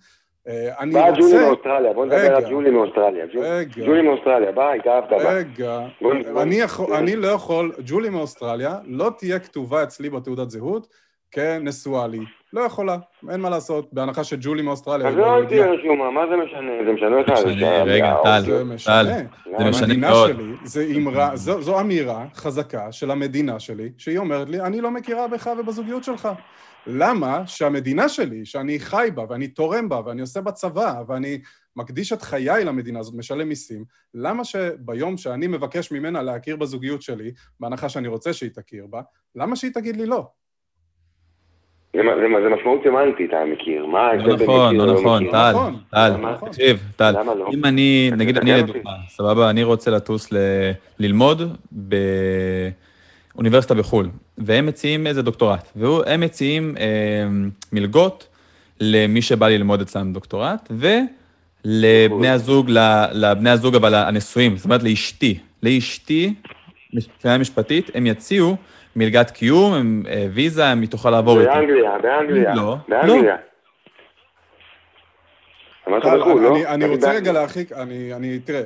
[0.47, 1.21] אה, אני בא רוצה...
[1.21, 3.25] ג'ולי מאוסטרליה, בוא נדבר על ג'ולי מאוסטרליה.
[3.86, 5.34] ג'ולי מאוסטרליה, בא, התאהבת בה.
[5.34, 5.80] רגע,
[6.99, 10.88] אני לא יכול, ג'ולי מאוסטרליה לא תהיה כתובה אצלי בתעודת זהות
[11.32, 12.19] כנשואה לי.
[12.56, 12.98] לא יכולה,
[13.30, 15.08] אין מה לעשות, בהנחה שג'ולי מאוסטרליה...
[15.08, 16.72] אז לא תהיה רשומה, מה זה משנה?
[16.86, 17.39] זה משנה לך.
[17.39, 19.04] זה משנה, רגע, טל, זה משנה.
[19.58, 20.32] זה משנה מאוד.
[20.63, 25.50] זה אמרה, זו אמירה חזקה של המדינה שלי, שהיא אומרת לי, אני לא מכירה בך
[25.60, 26.30] ובזוגיות שלך.
[26.88, 31.39] למה שהמדינה שלי, שאני חי בה ואני תורם בה ואני עושה בה צבא ואני
[31.76, 37.32] מקדיש את חיי למדינה הזאת, משלם מיסים, למה שביום שאני מבקש ממנה להכיר בזוגיות שלי,
[37.60, 39.02] בהנחה שאני רוצה שהיא תכיר בה,
[39.36, 40.28] למה שהיא תגיד לי לא?
[42.44, 43.86] זה משמעות סמנטית, אתה מכיר.
[43.86, 45.76] מה ההבדל לא בין נכון, מכיר לא נכון, טל, נכון.
[45.92, 46.14] טל,
[46.48, 47.50] תקשיב, טל, לא?
[47.54, 50.34] אם אני, נגיד אני לדוגמה, סבבה, אני רוצה לטוס
[51.00, 51.58] ללמוד
[53.36, 56.86] באוניברסיטה בחו"ל, והם מציעים איזה דוקטורט, והם מציעים אה,
[57.74, 58.28] מלגות
[58.82, 62.70] למי שבא ללמוד אצלם דוקטורט, ולבני הזוג,
[63.14, 66.34] לבני הזוג אבל הנשואים, זאת אומרת לאשתי, לאשתי,
[66.94, 68.56] מבחינה משפטית, הם יציעו
[68.96, 71.50] מלגת קיום, הם, אה, ויזה, היא תוכל לעבור איתי.
[71.50, 72.56] באנגליה, באנגליה.
[72.56, 72.76] לא.
[72.88, 73.36] באנגליה.
[73.36, 73.40] לא?
[76.68, 78.62] אני רוצה רגע להרחיק, אני, תראה,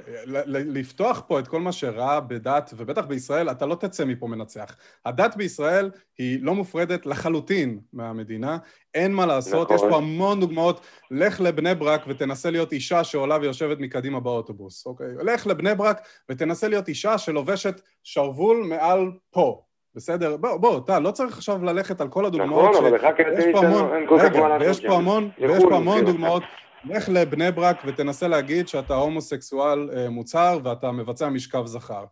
[0.45, 4.75] לפתוח פה את כל מה שרע בדת, ובטח בישראל, אתה לא תצא מפה מנצח.
[5.05, 8.57] הדת בישראל היא לא מופרדת לחלוטין מהמדינה,
[8.93, 10.03] אין מה לעשות, יש פה נכון.
[10.03, 10.85] המון דוגמאות.
[11.11, 15.07] לך לבני ברק ותנסה להיות אישה שעולה ויושבת מקדימה באוטובוס, אוקיי?
[15.23, 19.61] לך לבני ברק ותנסה להיות אישה שלובשת שרוול מעל פה.
[19.95, 20.37] בסדר?
[20.37, 22.69] בוא, בוא, טל, לא צריך עכשיו ללכת על כל הדוגמאות.
[22.69, 24.67] נכון, אבל לך כדי אין כל כך מה לעשות.
[24.67, 26.43] ויש פה המון, ויש פה המון דוגמאות.
[26.85, 32.03] לך לבני ברק ותנסה להגיד שאתה הומוסקסואל אה, מוצהר ואתה מבצע משכב זכר.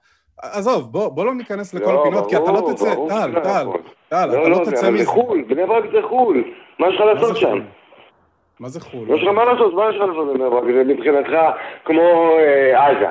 [0.42, 3.68] עזוב, בוא, בוא לא ניכנס לכל לא, הפינות, כי אתה לא תצא, טל, טל, טל,
[4.08, 5.04] אתה לא, לא תצא מזה.
[5.04, 6.44] זה חו"ל, בני ברק זה חו"ל,
[6.80, 7.60] מה יש לך לעשות שם?
[8.60, 9.16] מה זה חו"ל?
[9.16, 10.64] יש לך מה לעשות, מה יש לך לעשות בבני ברק?
[10.64, 11.32] זה מבחינתך
[11.86, 12.02] כמו
[12.40, 13.08] אה, עזה.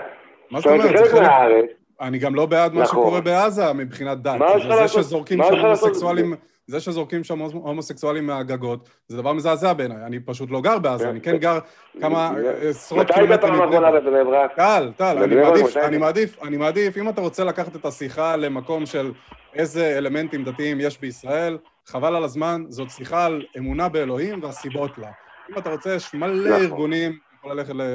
[0.51, 0.99] מה זאת אומרת?
[0.99, 3.03] זה חלק אני גם לא בעד מה נכון.
[3.03, 4.41] שקורה בעזה מבחינת דת.
[4.41, 5.05] לעשות?
[5.05, 6.35] שזורקים שם הומוסקסואלים...
[6.69, 9.97] זה שזורקים שם הומוסקסואלים מהגגות, זה דבר מזעזע בעיניי.
[10.07, 11.59] אני פשוט לא גר בעזה, אני כן גר
[12.01, 14.57] כמה עשרות קילומטרים מבני ברק.
[14.57, 18.87] טל, טל, אני מעדיף, אני מעדיף, אני מעדיף, אם אתה רוצה לקחת את השיחה למקום
[18.87, 19.13] של
[19.55, 25.11] איזה אלמנטים דתיים יש בישראל, חבל על הזמן, זאת שיחה על אמונה באלוהים והסיבות לה.
[25.51, 26.63] אם אתה רוצה, יש מלא נכון.
[26.63, 27.19] ארגונים,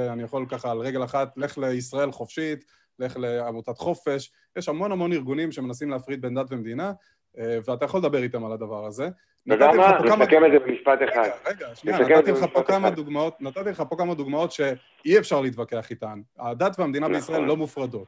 [0.10, 2.66] אני יכול ככה על רגל אחת, לך לישראל חופשית,
[3.06, 6.92] לך לעמותת חופש, יש המון המון ארגונים שמנסים להפריד בין דת ומדינה,
[7.38, 9.10] אה, ואתה יכול לדבר איתם על הדבר הזה.
[9.48, 10.00] אתה יודע מה?
[10.00, 11.20] נסכם את זה במשפט אחד.
[11.20, 15.42] רגע, רגע, שנייה, נתתי לך פה כמה דוגמאות, נתתי לך פה כמה דוגמאות שאי אפשר
[15.42, 16.22] להתווכח איתן.
[16.40, 17.20] הדת והמדינה נכון.
[17.20, 18.08] בישראל לא מופרדות.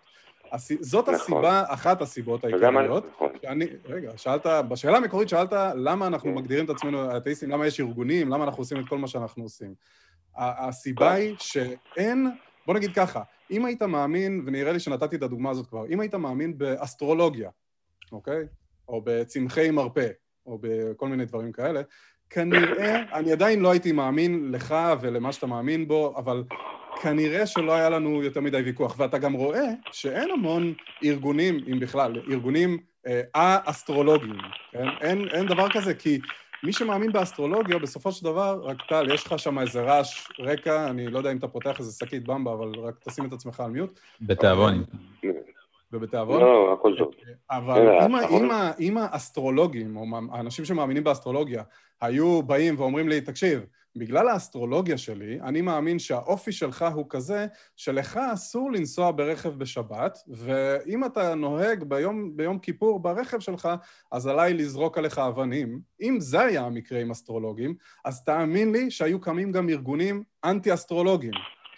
[0.79, 1.15] זאת נכון.
[1.15, 3.06] הסיבה, אחת הסיבות העיקריות.
[3.15, 3.29] נכון.
[3.41, 6.36] שאני, רגע, שאלת, בשאלה המקורית שאלת למה אנחנו כן.
[6.36, 9.73] מגדירים את עצמנו אתאיסטים, למה יש ארגונים, למה אנחנו עושים את כל מה שאנחנו עשים.
[10.38, 12.32] הסיבה היא שאין,
[12.67, 13.21] בוא נגיד ככה,
[13.52, 17.49] אם היית מאמין, ונראה לי שנתתי את הדוגמה הזאת כבר, אם היית מאמין באסטרולוגיה,
[18.12, 18.45] אוקיי?
[18.88, 20.08] או בצמחי מרפא,
[20.45, 21.82] או בכל מיני דברים כאלה,
[22.30, 26.43] כנראה, אני עדיין לא הייתי מאמין לך ולמה שאתה מאמין בו, אבל
[27.02, 28.99] כנראה שלא היה לנו יותר מדי ויכוח.
[28.99, 30.73] ואתה גם רואה שאין המון
[31.04, 32.78] ארגונים, אם בכלל, ארגונים
[33.36, 34.38] אה-אסטרולוגיים,
[34.71, 34.88] כן?
[35.02, 36.19] אין, אין דבר כזה, כי
[36.63, 41.08] מי שמאמין באסטרולוגיה, בסופו של דבר, רק טל, יש לך שם איזה רעש רקע, אני
[41.08, 43.99] לא יודע אם אתה פותח איזה שקית במבה, אבל רק תשים את עצמך על מיוט.
[44.21, 44.84] בתיאבון.
[45.91, 46.41] ובתיאבון?
[46.41, 47.12] לא, הכל טוב.
[47.52, 47.88] אבל
[48.80, 51.63] אם האסטרולוגים, או האנשים שמאמינים באסטרולוגיה,
[52.02, 58.19] היו באים ואומרים לי, תקשיב, בגלל האסטרולוגיה שלי, אני מאמין שהאופי שלך הוא כזה שלך
[58.34, 63.69] אסור לנסוע ברכב בשבת, ואם אתה נוהג ביום, ביום כיפור ברכב שלך,
[64.12, 65.79] אז עליי לזרוק עליך אבנים.
[66.01, 67.75] אם זה היה המקרה עם אסטרולוגים,
[68.06, 71.34] אז תאמין לי שהיו קמים גם ארגונים אנטי-אסטרולוגים,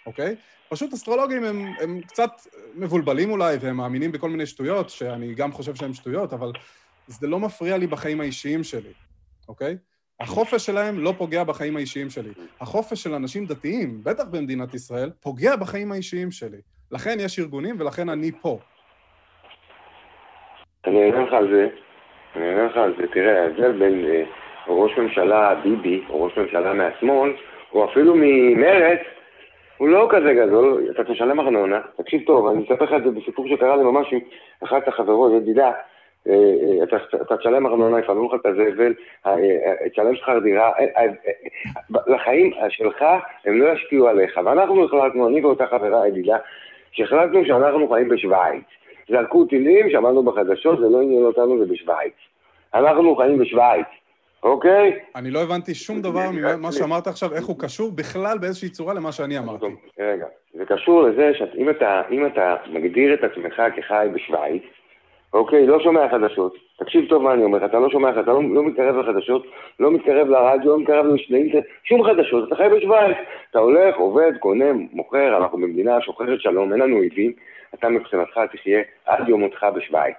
[0.06, 0.36] אוקיי?
[0.68, 2.30] פשוט אסטרולוגים הם, הם קצת
[2.74, 6.52] מבולבלים אולי, והם מאמינים בכל מיני שטויות, שאני גם חושב שהן שטויות, אבל
[7.06, 8.92] זה לא מפריע לי בחיים האישיים שלי,
[9.48, 9.76] אוקיי?
[10.20, 12.30] החופש שלהם לא פוגע בחיים האישיים שלי.
[12.60, 16.60] החופש של אנשים דתיים, בטח במדינת ישראל, פוגע בחיים האישיים שלי.
[16.92, 18.58] לכן יש ארגונים ולכן אני פה.
[20.86, 21.68] אני אענה לך על זה,
[22.36, 23.06] אני אענה לך על זה.
[23.12, 24.22] תראה, ההבדל בין אה,
[24.68, 27.32] ראש ממשלה ביבי, או ראש ממשלה מהשמאל,
[27.72, 29.00] או אפילו ממרץ,
[29.76, 33.48] הוא לא כזה גדול, אתה תשלם ארנונה, תקשיב טוב, אני אספר לך את זה בסיפור
[33.48, 34.20] שקרה לי ממש עם
[34.64, 35.72] אחת החברות, ידידה,
[37.22, 38.94] אתה תשלם ארנונה, יפעלו לך את הזבל,
[39.92, 40.72] תשלם שכר דירה,
[42.06, 43.04] לחיים שלך
[43.44, 44.40] הם לא ישפיעו עליך.
[44.44, 46.36] ואנחנו החלטנו, אני ואותה חברה ידידה,
[46.92, 48.64] שהחלטנו שאנחנו חיים בשוויץ.
[49.08, 52.14] זרקו טילים, שמענו בחדשות, זה לא עניין אותנו, זה בשוויץ.
[52.74, 53.86] אנחנו חיים בשוויץ,
[54.42, 54.98] אוקיי?
[55.16, 59.12] אני לא הבנתי שום דבר ממה שאמרת עכשיו, איך הוא קשור בכלל באיזושהי צורה למה
[59.12, 59.66] שאני אמרתי.
[59.98, 64.62] רגע, זה קשור לזה שאם אתה, אתה מגדיר את עצמך כחי בשוויץ,
[65.36, 66.54] אוקיי, לא שומע חדשות.
[66.78, 69.46] תקשיב טוב מה אני אומר לך, אתה לא שומע, אתה לא, לא מתקרב לחדשות,
[69.80, 73.16] לא מתקרב לרדיו, לא מתקרב לאינטרנט, שום חדשות, אתה חי בשוויץ.
[73.50, 77.32] אתה הולך, עובד, קונה, מוכר, אנחנו במדינה שוחרת שלום, אין לנו אויבים,
[77.74, 80.16] אתה מבחינתך תחיה עד יום מותך בשוויץ.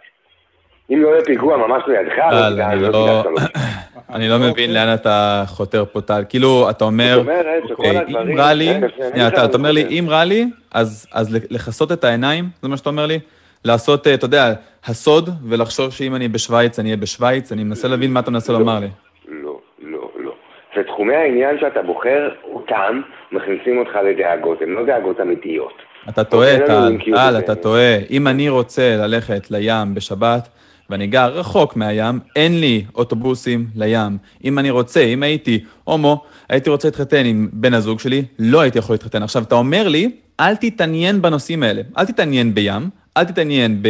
[0.89, 2.17] אם לא יהיה פיגוע ממש לידך,
[2.59, 3.23] אני לא, לא-,
[4.15, 6.23] אני לא מבין לאן אתה חותר פה, טל.
[6.29, 7.23] כאילו, אתה אומר,
[7.69, 8.73] אוקיי, אם רע לי,
[9.11, 13.05] שנייה, אתה אומר לי, אם רע לי, אז לכסות את העיניים, זה מה שאתה אומר
[13.05, 13.19] לי?
[13.65, 14.53] לעשות, אה, אתה יודע,
[14.85, 18.59] הסוד, ולחשוב שאם אני בשוויץ, אני אהיה בשוויץ, אני מנסה להבין מה אתה מנסה לא,
[18.59, 18.87] לומר לי.
[19.27, 20.33] לא, לא, לא.
[20.77, 25.73] ותחומי העניין שאתה בוחר אותם, מכניסים אותך לדאגות, הן לא דאגות אמיתיות.
[26.09, 27.97] אתה טועה, טל, טל, אתה טועה.
[28.09, 30.49] אם אני רוצה ללכת לים בשבת,
[30.89, 34.17] ואני גר רחוק מהים, אין לי אוטובוסים לים.
[34.43, 38.79] אם אני רוצה, אם הייתי הומו, הייתי רוצה להתחתן עם בן הזוג שלי, לא הייתי
[38.79, 39.23] יכול להתחתן.
[39.23, 41.81] עכשיו, אתה אומר לי, אל תתעניין בנושאים האלה.
[41.97, 43.81] אל תתעניין בים, אל תתעניין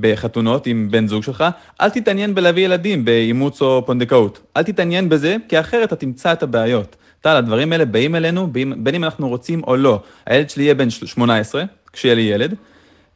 [0.00, 1.44] בחתונות עם בן זוג שלך,
[1.80, 4.40] אל תתעניין בלהביא ילדים באימוץ או פונדקאות.
[4.56, 6.96] אל תתעניין בזה, כי אחרת אתה תמצא את הבעיות.
[7.20, 10.00] טל, הדברים האלה באים אלינו, בין אם אנחנו רוצים או לא.
[10.26, 12.54] הילד שלי יהיה בן 18, כשיהיה לי ילד,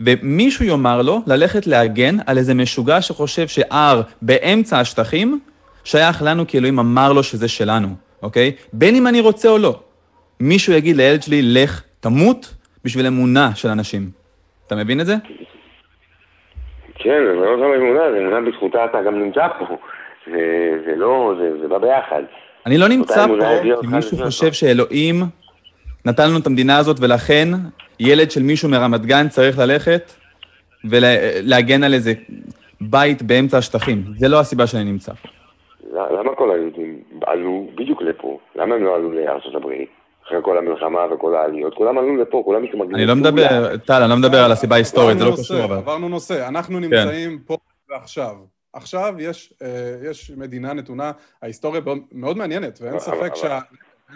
[0.00, 5.40] ומישהו יאמר לו ללכת להגן על איזה משוגע שחושב שהר באמצע השטחים
[5.84, 7.88] שייך לנו כי אלוהים אמר לו שזה שלנו,
[8.22, 8.52] אוקיי?
[8.72, 9.80] בין אם אני רוצה או לא.
[10.40, 14.19] מישהו יגיד לילד שלי, לך, תמות בשביל אמונה של אנשים.
[14.70, 15.14] אתה מבין את זה?
[16.94, 19.76] כן, זה לא גם אמונה, זה אמונה בזכותה אתה גם נמצא פה.
[20.26, 22.22] זה, זה לא, זה, זה בא ביחד.
[22.66, 23.35] אני לא נמצא פה
[23.80, 25.16] כי מישהו חושב שאלוהים
[26.04, 27.48] נתן לנו את המדינה הזאת, ולכן
[28.00, 30.12] ילד של מישהו מרמת גן צריך ללכת
[30.85, 32.12] ולהגן על איזה
[32.80, 34.02] בית באמצע השטחים.
[34.16, 35.28] זה לא הסיבה שאני נמצא פה.
[35.92, 38.38] למה כל היהודים עלו בדיוק לפה?
[38.56, 39.99] למה הם לא עלו לארצות הברית?
[40.30, 42.94] אחרי כל המלחמה וכל העליות, כולם עלו לפה, כולם מתמגנים.
[42.94, 45.76] אני לא מדבר, טל, אני לא מדבר על הסיבה ההיסטורית, זה לא קשור אבל.
[45.76, 46.84] עברנו נושא, אנחנו כן.
[46.84, 47.56] נמצאים פה
[47.88, 48.34] ועכשיו.
[48.72, 51.12] עכשיו יש, אה, יש מדינה נתונה,
[51.42, 51.80] ההיסטוריה
[52.12, 53.58] מאוד מעניינת, ואין ספק, שה,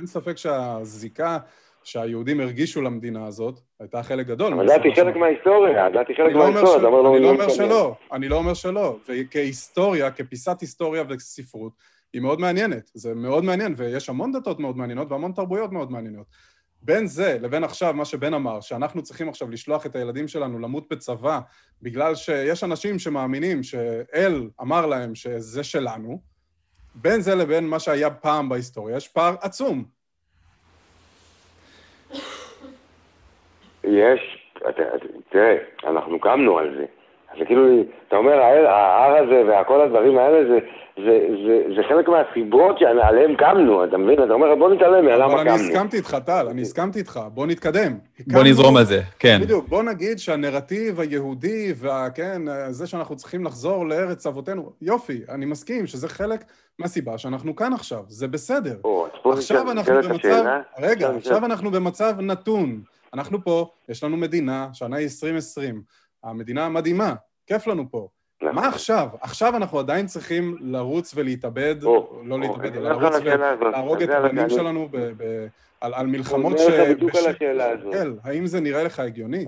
[0.05, 1.39] ספק שהזיקה
[1.85, 4.53] שהיהודים הרגישו למדינה הזאת, הייתה חלק גדול.
[4.53, 8.37] אבל דעתי חלק מההיסטוריה, דעתי חלק לא מההיסטוריה, לא אני לא אומר שלא, אני לא
[8.37, 8.97] אומר שלא.
[9.09, 11.73] וכהיסטוריה, כפיסת היסטוריה וספרות,
[12.15, 12.91] היא מאוד מעניינת.
[12.95, 16.27] זה מאוד מעניין, ויש המון דתות מאוד מעניינות והמון תרבויות מאוד מעניינות.
[16.83, 20.93] בין זה לבין עכשיו, מה שבן אמר, שאנחנו צריכים עכשיו לשלוח את הילדים שלנו למות
[20.93, 21.41] בצבא,
[21.83, 26.21] בגלל שיש אנשים שמאמינים שאל אמר להם שזה שלנו,
[26.95, 29.85] בין זה לבין מה שהיה פעם בהיסטוריה, יש פער עצום.
[33.85, 34.49] יש,
[35.31, 36.85] תראה, אנחנו קמנו על זה.
[37.39, 40.59] זה כאילו, אתה אומר, ההר הזה וכל הדברים האלה, זה,
[40.97, 44.25] זה, זה, זה חלק מהסיבות שעליהן קמנו, אתה מבין?
[44.25, 45.33] אתה אומר, בוא נתעלם מלמה קמנו.
[45.33, 47.99] אבל אני הסכמתי איתך, טל, אני הסכמתי איתך, בוא נתקדם.
[48.27, 49.39] בוא נזרום על זה, כן.
[49.43, 55.87] בדיוק, בוא נגיד שהנרטיב היהודי, וכן, זה שאנחנו צריכים לחזור לארץ אבותינו, יופי, אני מסכים
[55.87, 56.45] שזה חלק
[56.79, 58.77] מהסיבה שאנחנו כאן עכשיו, זה בסדר.
[59.25, 60.45] עכשיו אנחנו במצב,
[60.79, 62.81] רגע, עכשיו אנחנו במצב נתון.
[63.15, 65.83] אנחנו פה, יש לנו מדינה, שנה היא 2020,
[66.25, 67.15] המדינה מדהימה,
[67.47, 68.09] כיף לנו פה.
[68.51, 68.63] נכון.
[68.63, 69.09] מה עכשיו?
[69.21, 71.75] עכשיו אנחנו עדיין צריכים לרוץ ולהתאבד,
[72.25, 73.15] לא להתאבד, אלא לרוץ
[73.61, 74.89] ולהרוג את הבנים שלנו
[75.81, 76.67] על מלחמות ש...
[76.67, 77.93] אני עונה לך בדיוק על השאלה הזאת.
[77.93, 79.45] כן, האם זה נראה לך הגיוני?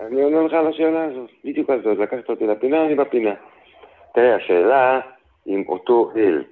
[0.00, 3.34] אני עונה לך על השאלה הזאת, בדיוק על זאת, לקחת אותי לפינה, אני בפינה.
[4.14, 5.00] תראה, השאלה
[5.46, 6.44] אם אותו אל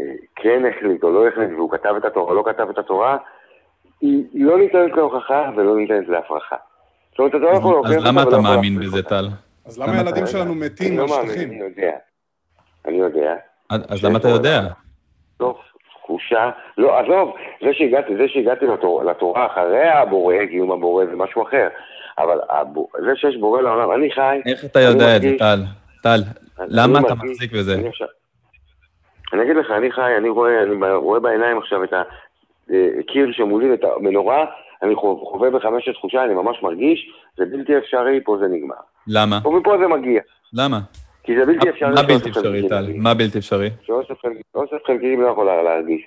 [0.00, 0.04] אה,
[0.36, 3.16] כן החליט או לא החליט, והוא כתב את התורה או לא כתב את התורה,
[4.00, 6.56] היא לא ניתנת להוכחה ולא ניתנת להפרחה.
[7.10, 9.28] זאת אומרת, אתה לא יכול להוכיח אז למה אתה מאמין בזה, טל?
[9.66, 11.50] אז למה הילדים שלנו מתים על שטחים?
[11.50, 11.92] אני יודע.
[12.86, 13.34] אני יודע.
[13.70, 14.60] אז למה אתה יודע?
[15.36, 15.56] טוב,
[16.02, 18.66] תחושה, לא, עזוב, זה שהגעתי, זה שהגעתי
[19.06, 21.68] לתורה אחרי הבורא, קיום הבורא זה משהו אחר.
[22.18, 22.38] אבל
[23.04, 24.40] זה שיש בורא לעולם, אני חי...
[24.46, 25.58] איך אתה יודע את זה, טל?
[26.02, 26.20] טל,
[26.58, 27.74] למה אתה מחזיק בזה?
[29.32, 30.28] אני אגיד לך, אני חי, אני
[30.94, 31.92] רואה בעיניים עכשיו את
[32.98, 34.44] הקיר שמולי, את המנורה,
[34.82, 38.74] אני חווה בחמשת תחושה, אני ממש מרגיש, זה בלתי אפשרי, פה זה נגמר.
[39.06, 39.40] למה?
[39.44, 40.20] ומפה זה מגיע.
[40.52, 40.80] למה?
[41.22, 41.90] כי זה בלתי אפשרי.
[41.94, 42.92] מה בלתי אפשרי, טל?
[42.96, 43.70] מה בלתי אפשרי?
[43.86, 44.14] שאוסף
[44.86, 46.02] חלקיקים לא יכול להרגיש.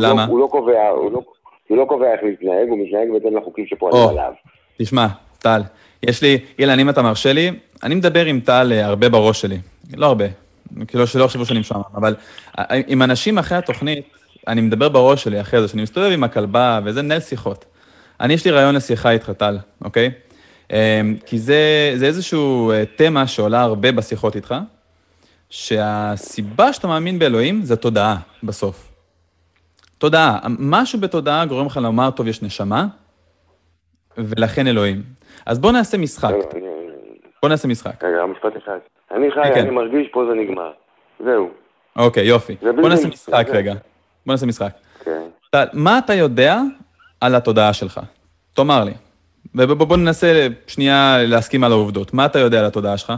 [0.00, 0.24] למה?
[0.24, 0.72] הוא לא קובע,
[1.12, 1.22] לא-
[1.68, 4.32] הוא לא קובע איך להתנהג, הוא מתנהג בהתאם לחוקים שפועלים עליו.
[4.78, 5.06] תשמע,
[5.38, 5.60] טל,
[6.02, 7.50] יש לי, אילן, אם אתה מרשה לי,
[7.82, 9.58] אני מדבר עם טל אה, הרבה בראש שלי.
[9.96, 10.24] לא הרבה,
[10.88, 12.14] כאילו שלא יחשבו שאני משם, אבל
[12.58, 14.04] אה, עם אנשים אחרי התוכנית,
[14.48, 17.64] אני מדבר בראש שלי אחרי זה, שאני מסתובב עם הכלבה, וזה מנהל שיחות.
[18.20, 20.10] אני, יש לי רעיון לשיחה איתך, טל, אוקיי?
[21.26, 24.54] כי זה, זה איזשהו תמה שעולה הרבה בשיחות איתך,
[25.50, 28.92] שהסיבה שאתה מאמין באלוהים זה תודעה בסוף.
[29.98, 32.86] תודעה, משהו בתודעה גורם לך לומר, טוב, יש נשמה,
[34.18, 35.02] ולכן אלוהים.
[35.46, 36.34] אז בוא נעשה משחק.
[37.42, 38.04] בוא נעשה משחק.
[38.04, 38.78] רגע, משפט אחד.
[39.10, 39.60] אני חי, כן.
[39.60, 40.72] אני מרגיש, פה זה נגמר.
[41.24, 41.50] זהו.
[41.96, 42.56] אוקיי, יופי.
[42.80, 43.74] בוא נעשה משחק רגע.
[44.26, 44.72] בוא נעשה משחק.
[45.04, 45.22] כן.
[45.72, 46.60] מה אתה יודע
[47.20, 48.00] על התודעה שלך?
[48.54, 48.92] תאמר לי.
[49.54, 52.14] ובוא ננסה שנייה להסכים על העובדות.
[52.14, 53.12] מה אתה יודע על התודעה שלך?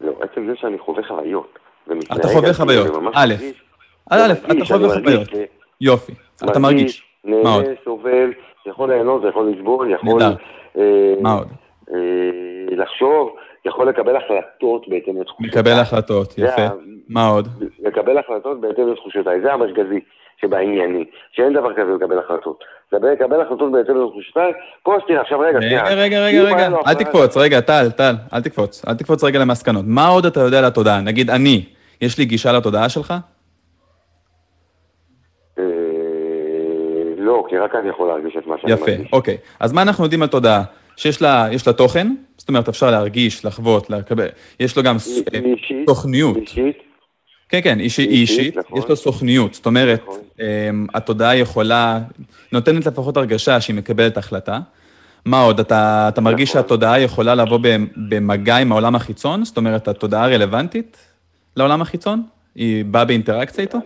[0.00, 1.58] לא, עצם זה שאני חווה חוויות.
[2.12, 3.34] אתה חווה חוויות, א',
[4.10, 5.28] א', אתה חווה חוויות.
[5.80, 6.12] יופי,
[6.44, 7.02] אתה מרגיש.
[7.24, 8.32] נהנה, סובל,
[8.66, 10.22] יכול ליהנות, יכול לסבול, יכול...
[10.78, 11.48] אה, מה עוד?
[11.94, 11.96] אה,
[12.76, 15.46] לחשוב, יכול לקבל החלטות בהתאם לתחושותיי.
[15.48, 16.66] לקבל החלטות, יפה.
[17.08, 17.48] מה עוד?
[17.78, 20.00] לקבל החלטות בהתאם לתחושותיי, זה המרכזי
[20.40, 22.64] שבענייני, שאין דבר כזה לקבל החלטות.
[22.92, 24.52] לקבל החלטות בהתאם לתחושותיי,
[24.82, 25.84] פה תראה, עכשיו רגע, שנייה.
[25.84, 29.84] רגע, רגע, רגע, אל תקפוץ, רגע, טל, טל, אל תקפוץ, אל תקפוץ רגע למסקנות.
[29.88, 31.00] מה עוד אתה יודע על התודעה?
[31.00, 31.64] נגיד אני,
[32.00, 33.14] יש לי גישה לתודעה שלך?
[35.58, 35.64] אה,
[37.18, 38.88] לא, כי רק אני יכול להרגיש את מה שאני מרגיש.
[38.88, 39.36] יפה, אוקיי.
[39.60, 40.62] אז מה אנחנו יודעים על תודעה?
[40.96, 44.28] שיש לה, לה תוכן, זאת אומרת, אפשר להרגיש, לחוות, לקבל,
[44.60, 44.96] יש לו גם
[45.86, 46.36] תוכניות.
[46.36, 46.91] אישית.
[47.52, 48.78] כן, כן, איש, אישית, אישית נכון.
[48.78, 50.20] יש לו סוכניות, זאת אומרת, נכון.
[50.40, 51.98] אמ, התודעה יכולה,
[52.52, 54.58] נותנת לפחות הרגשה שהיא מקבלת החלטה.
[55.26, 56.62] מה עוד, אתה, אתה מרגיש נכון.
[56.62, 57.58] שהתודעה יכולה לבוא
[58.08, 59.44] במגע עם העולם החיצון?
[59.44, 61.08] זאת אומרת, התודעה רלוונטית
[61.56, 62.22] לעולם החיצון?
[62.54, 63.78] היא באה באינטראקציה איתו?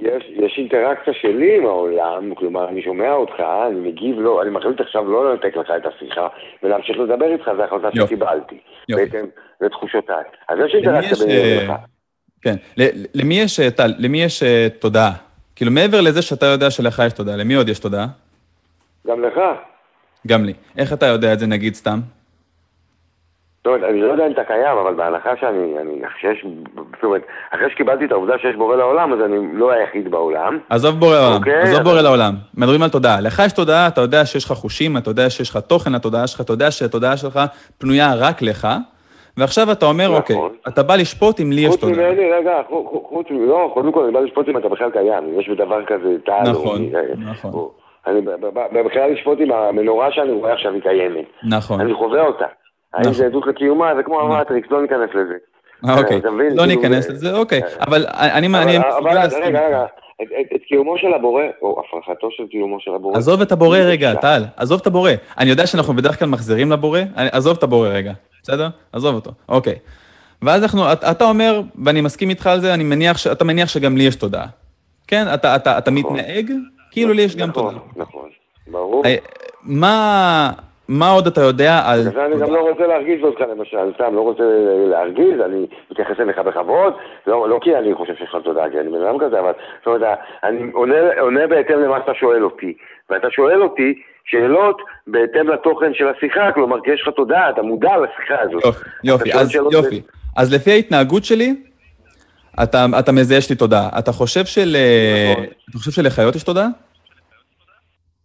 [0.00, 4.80] יש, יש אינטראקציה שלי עם העולם, כלומר, אני שומע אותך, אני מגיב לו, אני מחליט
[4.80, 6.28] עכשיו לא לנתק לך את השיחה
[6.62, 9.24] ולהמשיך לדבר איתך, זו החלטה שקיבלתי, בהתאם
[9.60, 10.24] לתחושותיי.
[10.48, 11.70] אז יש אינטראקציה ביני ובינך.
[11.70, 11.76] אה,
[12.42, 12.54] כן,
[13.14, 15.12] למי יש, אה, טל, למי יש אה, תודעה?
[15.56, 18.06] כאילו, מעבר לזה שאתה יודע שלך יש תודעה, למי עוד יש תודעה?
[19.06, 19.40] גם לך.
[20.26, 20.52] גם לי.
[20.78, 22.00] איך אתה יודע את זה, נגיד, סתם?
[23.66, 27.70] אומרת, אני לא יודע אם אתה קיים, אבל בהנחה שאני, אני, שיש, זאת אומרת, אחרי
[27.70, 30.58] שקיבלתי את העובדה שיש בורא לעולם, אז אני לא היחיד בעולם.
[30.68, 31.62] עזוב בורא לעולם, אוקיי?
[31.62, 32.34] עזוב בורא לעולם.
[32.54, 33.20] מדברים על תודעה.
[33.20, 36.40] לך יש תודעה, אתה יודע שיש לך חושים, אתה יודע שיש לך תוכן לתודעה שלך,
[36.40, 37.40] אתה יודע שהתודעה שלך
[37.78, 38.68] פנויה רק לך,
[39.36, 40.52] ועכשיו אתה אומר, אוקיי, נכון.
[40.68, 42.08] אתה בא לשפוט אם לי יש תודעה.
[42.08, 42.52] חוץ ממני, רגע,
[43.08, 45.84] חוץ ממני, לא, קודם כל אני בא לשפוט אם אתה בכלל קיים, אם יש בדבר
[45.84, 46.50] כזה טל.
[46.50, 46.82] נכון,
[47.18, 47.68] נכון.
[48.06, 51.24] אני בכלל לשפוט אם המנורה שאני רואה עכשיו היא קיימת.
[51.48, 51.80] נכון.
[51.80, 52.46] אני חווה אותה.
[52.94, 53.12] האם נכון.
[53.12, 54.32] זה עדות לקיומה, זה כמו נכון.
[54.32, 55.34] המטריקס, לא ניכנס לזה.
[55.88, 58.46] אה, אוקיי, לא כאילו, ניכנס לזה, אוקיי, אה, אבל אני...
[58.98, 59.10] אבל
[59.42, 59.84] רגע, רגע,
[60.54, 63.16] את קיומו של הבורא, או הפרחתו של קיומו של הבורא.
[63.16, 65.10] עזוב את הבורא רגע, טל, עזוב את הבורא.
[65.38, 68.68] אני יודע שאנחנו בדרך כלל מחזירים לבורא, עזוב את הבורא רגע, בסדר?
[68.92, 69.74] עזוב אותו, אוקיי.
[70.42, 74.04] ואז אנחנו, אתה אומר, ואני מסכים איתך על זה, אני מניח, אתה מניח שגם לי
[74.04, 74.46] יש תודעה.
[75.06, 75.34] כן?
[75.34, 75.94] אתה נכון.
[75.94, 76.52] מתנהג
[76.90, 77.72] כאילו לי יש גם תודעה.
[77.72, 78.28] נכון, נכון,
[78.66, 79.06] ברור.
[79.06, 79.16] אה,
[79.62, 80.52] מה...
[80.92, 82.00] מה עוד אתה יודע על...
[82.08, 84.42] בגלל אני גם לא רוצה להרגיז אותך למשל, סתם, לא רוצה
[84.90, 86.92] להרגיז, אני מתייחס אליך בכבוד,
[87.26, 89.86] לא, לא כי אני חושב שיש לך תודה, כי אני בן אדם כזה, אבל זאת
[89.86, 92.72] אומרת, אני עונה, עונה בהתאם למה שאתה שואל אותי,
[93.10, 94.76] ואתה שואל אותי שאלות
[95.06, 98.64] בהתאם לתוכן של השיחה, כלומר, כי יש לך תודה, אתה מודע לשיחה הזאת.
[98.64, 100.00] יופי, יופי, אז, יופי.
[100.00, 100.04] ב...
[100.36, 101.54] אז לפי ההתנהגות שלי,
[102.62, 103.88] אתה, אתה מזהה יש לי תודה.
[103.98, 104.76] אתה חושב של...
[105.32, 105.44] נכון.
[105.70, 106.66] אתה חושב שלחיות יש תודה?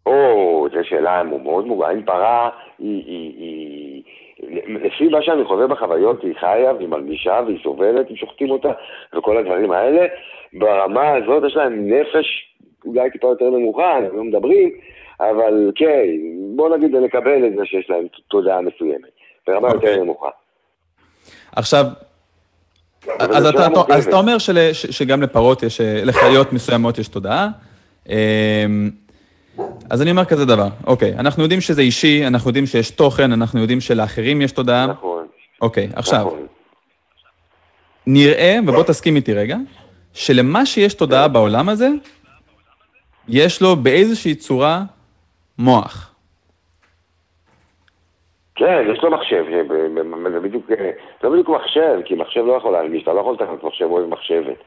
[0.06, 0.47] או,
[0.88, 1.92] זו שאלה מאוד מוגעה.
[1.92, 4.04] אם פרה היא, היא, היא...
[4.86, 8.72] לפי מה שאני חווה בחוויות, היא חיה והיא מרגישה והיא סובלת, אם שוחטים אותה
[9.18, 10.06] וכל הדברים האלה.
[10.54, 14.70] ברמה הזאת יש להם נפש אולי טיפה יותר נמוכה, אנחנו לא מדברים,
[15.20, 16.04] אבל כן,
[16.56, 19.10] בוא נגיד נקבל את זה שיש להם תודעה מסוימת,
[19.48, 19.74] ברמה okay.
[19.74, 20.04] יותר אוקיי.
[20.04, 20.30] נמוכה.
[21.56, 21.86] עכשיו,
[23.20, 27.48] אז אתה, אז אתה אומר של, ש, שגם לפרות יש, לחיות מסוימות יש תודעה.
[29.90, 33.60] אז אני אומר כזה דבר, אוקיי, אנחנו יודעים שזה אישי, אנחנו יודעים שיש תוכן, אנחנו
[33.60, 34.88] יודעים שלאחרים יש תודעה.
[34.88, 35.28] נכון.
[35.62, 36.48] אוקיי, עכשיו, נכון.
[38.08, 39.58] נראה, ובוא תסכים איתי רגע,
[40.14, 41.90] שלמה שיש תודעה בעולם הזה,
[43.30, 44.84] יש לו באיזושהי צורה
[45.60, 46.14] מוח.
[48.56, 49.46] כן, יש לו מחשב,
[50.34, 50.72] זה בדיוק,
[51.24, 54.58] לא בדיוק מחשב, כי מחשב לא יכול להרגיש, אתה לא יכול לתכנן מחשב או מחשבת.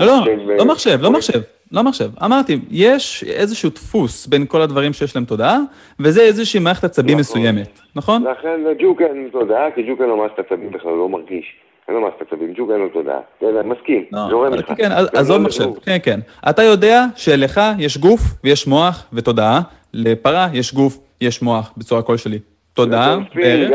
[0.00, 1.40] לא, לא, לא מחשב, לא מחשב.
[1.74, 2.10] לא מחשב.
[2.24, 5.58] אמרתי, יש איזשהו דפוס בין כל הדברים שיש להם תודעה,
[6.00, 7.20] וזה איזושהי מערכת עצבים נכון.
[7.20, 8.24] מסוימת, נכון?
[8.24, 11.44] לכן ג'וק אין תודעה, כי ג'וק אין לו מערכת עצבים בכלל, לא מרגיש.
[11.88, 13.20] אין לו מערכת עצבים, ג'וק אין לו תודעה.
[13.64, 14.72] מסכים, לא, זורם לך.
[14.76, 16.20] כן, עזוב לא מחשב, כן, כן.
[16.48, 19.60] אתה יודע שלך יש גוף ויש מוח ותודעה,
[19.94, 22.38] לפרה יש גוף, יש מוח בצורה כלשהי.
[22.74, 23.70] תודעה, בערך.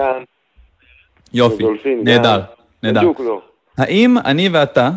[1.33, 1.63] יופי,
[2.03, 2.41] נהדר,
[2.83, 3.01] נהדר.
[3.19, 3.41] לא.
[3.77, 4.89] האם אני ואתה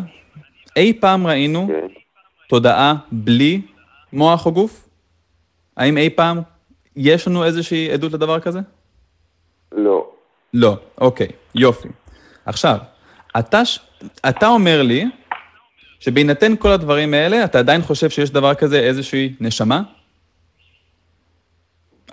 [0.77, 2.02] אי פעם ראינו כן.
[2.53, 3.61] תודעה בלי
[4.13, 4.89] מוח או גוף?
[5.77, 6.41] האם אי פעם
[6.95, 8.59] יש לנו איזושהי עדות לדבר כזה?
[9.71, 10.07] לא.
[10.53, 11.87] לא, אוקיי, יופי.
[12.45, 12.77] עכשיו,
[13.39, 13.61] אתה,
[14.29, 15.05] אתה אומר לי
[15.99, 19.81] שבהינתן כל הדברים האלה, אתה עדיין חושב שיש דבר כזה, איזושהי נשמה?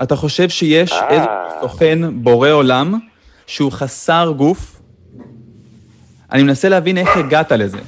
[0.02, 1.08] אתה חושב שיש אה.
[1.08, 1.26] איזה
[1.60, 2.98] סוכן, בורא עולם,
[3.46, 4.80] שהוא חסר גוף?
[6.32, 7.80] אני מנסה להבין איך הגעת לזה.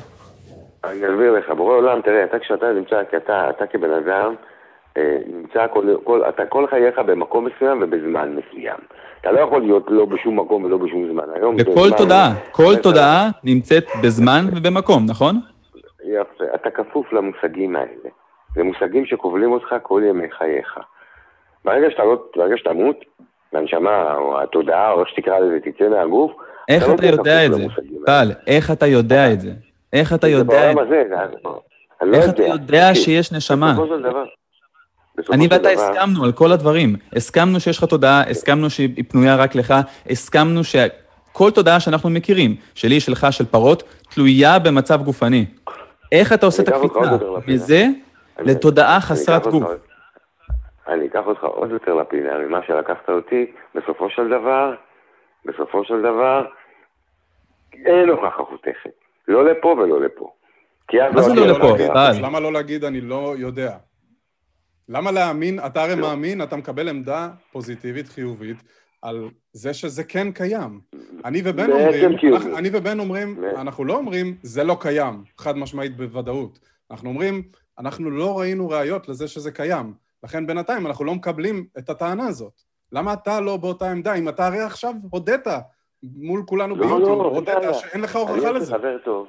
[0.84, 4.34] אני אסביר לך, בורא עולם, תראה, אתה כשאתה נמצא, כי אתה, אתה כבן אדם,
[4.96, 8.78] אה, נמצא כל, כל, אתה כל חייך במקום מסוים ובזמן מסוים.
[9.20, 11.24] אתה לא יכול להיות לא בשום מקום ולא בשום זמן.
[11.34, 15.40] היום וכל תודעה, כל תודעה נמצאת בזמן ובמקום, נכון?
[16.04, 18.10] יפה, אתה כפוף למושגים האלה.
[18.54, 20.78] זה מושגים שכובלים אותך כל ימי חייך.
[21.64, 22.96] ברגע שאתה לא, ברגע שאתה מות,
[23.52, 26.32] והנשמה, או התודעה, או איך שתקרא לזה, תצא מהגוף,
[26.68, 27.66] איך אתה, אתה יודע את זה?
[28.06, 29.50] טל, איך אתה יודע את זה?
[29.92, 30.72] איך אתה יודע?
[32.02, 33.74] לא איך אתה יודע שיש נשמה?
[35.32, 36.96] אני ואתה הסכמנו על כל הדברים.
[37.16, 39.74] הסכמנו שיש לך תודעה, הסכמנו שהיא פנויה רק לך,
[40.10, 43.82] הסכמנו שכל תודעה שאנחנו מכירים, שלי, שלך, של פרות,
[44.14, 45.46] תלויה במצב גופני.
[46.12, 47.00] איך אתה עושה את הקפיצה
[47.48, 47.86] מזה
[48.38, 49.64] לתודעה חסרת גוף?
[50.88, 54.74] אני אקח אותך עוד יותר לפינה ממה שלקחת אותי, בסופו של דבר,
[55.44, 56.44] בסופו של דבר,
[57.86, 59.01] אין הוכחה חותכת.
[59.28, 60.32] לא לפה ולא לפה.
[61.14, 61.76] מה זה לא לפה?
[62.22, 63.76] למה לא להגיד אני לא יודע?
[64.88, 66.08] למה להאמין, אתה הרי לא.
[66.08, 68.56] מאמין, אתה מקבל עמדה פוזיטיבית, חיובית,
[69.02, 70.80] על זה שזה כן קיים.
[71.24, 72.18] אני ובן אומרים,
[72.56, 76.58] אני ובן אומרים, אנחנו לא אומרים, זה לא קיים, חד משמעית בוודאות.
[76.90, 77.42] אנחנו אומרים,
[77.78, 79.94] אנחנו לא ראינו ראיות לזה שזה קיים.
[80.22, 82.52] לכן בינתיים אנחנו לא מקבלים את הטענה הזאת.
[82.92, 84.14] למה אתה לא באותה עמדה?
[84.14, 85.46] אם אתה הרי עכשיו הודית
[86.02, 88.64] מול כולנו לא, ביוטיוב, לא, הודית שאין לך הוכחה לזה.
[88.64, 89.26] יש לי חבר טוב,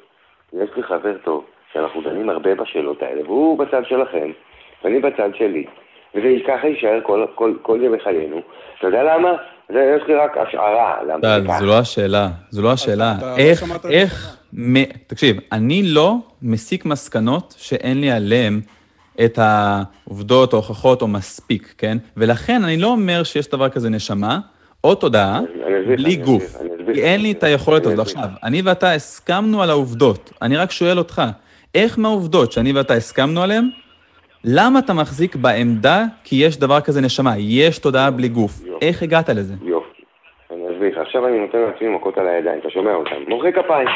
[0.53, 4.32] יש לי חבר טוב, שאנחנו דנים הרבה בשאלות האלה, והוא בצד שלכם,
[4.84, 5.65] ואני בצד שלי.
[6.15, 8.41] וזה ככה יישאר כל, כל, כל ימי חיינו.
[8.80, 9.30] אתה יודע למה?
[9.69, 10.95] זה, יש לי רק השערה.
[11.21, 13.13] טל, זו לא השאלה, זו לא השאלה.
[13.38, 14.38] איך, איך,
[15.07, 18.61] תקשיב, אני לא מסיק מסקנות שאין לי עליהן
[19.26, 21.97] את העובדות או הוכחות או מספיק, כן?
[22.17, 24.39] ולכן אני לא אומר שיש דבר כזה נשמה
[24.84, 25.40] או תודעה
[25.88, 26.58] בלי גוף.
[26.94, 28.00] כי אין לי את היכולת הזאת.
[28.00, 30.32] עכשיו, אני ואתה הסכמנו על העובדות.
[30.42, 31.22] אני רק שואל אותך,
[31.76, 33.70] איך מהעובדות שאני ואתה הסכמנו עליהן,
[34.46, 38.52] למה אתה מחזיק בעמדה כי יש דבר כזה נשמה, יש תודעה בלי גוף?
[38.82, 39.54] איך הגעת לזה?
[39.62, 40.04] יופי.
[40.52, 43.16] אני אסביר לך, עכשיו אני נותן לעצמי מכות על הידיים, אתה שומע אותם?
[43.28, 43.88] מוחא כפיים.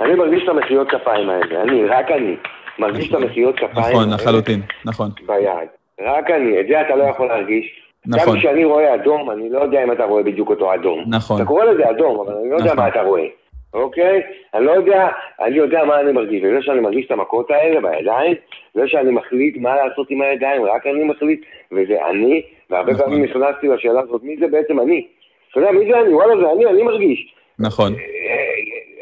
[0.00, 2.36] אני מרגיש את המחיאות כפיים האלה, אני, רק אני.
[2.78, 3.96] מרגיש את המחיאות כפיים.
[3.96, 5.10] נכון, לחלוטין, נכון.
[5.26, 5.68] ביד.
[6.00, 7.85] רק אני, את זה אתה לא יכול להרגיש.
[8.08, 8.34] נכון.
[8.34, 11.04] גם כשאני רואה אדום, אני לא יודע אם אתה רואה בדיוק אותו אדום.
[11.08, 11.36] נכון.
[11.36, 12.76] אתה קורא לזה אדום, אבל אני לא יודע נכון.
[12.76, 13.26] מה אתה רואה.
[13.74, 14.22] אוקיי?
[14.54, 15.08] אני לא יודע,
[15.40, 16.42] אני יודע מה אני מרגיש.
[16.44, 18.34] וזה שאני מרגיש את המכות האלה בידיים,
[18.74, 21.40] זה שאני מחליט מה לעשות עם הידיים, רק אני מחליט,
[21.72, 23.04] וזה אני, והרבה נכון.
[23.04, 25.06] פעמים נכנסתי לשאלה הזאת, מי זה בעצם אני?
[25.50, 26.14] אתה יודע, מי זה אני?
[26.14, 27.34] וואלה, זה אני, אני מרגיש.
[27.58, 27.92] נכון.
[27.92, 27.98] אה,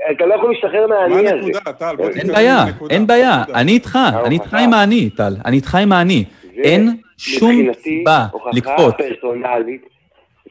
[0.07, 1.31] אה, אתה לא יכול להשתחרר מהאני הזה.
[1.31, 1.95] מה הנקודה, טל?
[2.21, 3.43] אין בעיה, אין בעיה.
[3.55, 5.33] אני איתך, אני איתך עם האני, טל.
[5.45, 6.25] אני איתך עם האני.
[6.57, 8.95] אין שום סיבה לקפוץ.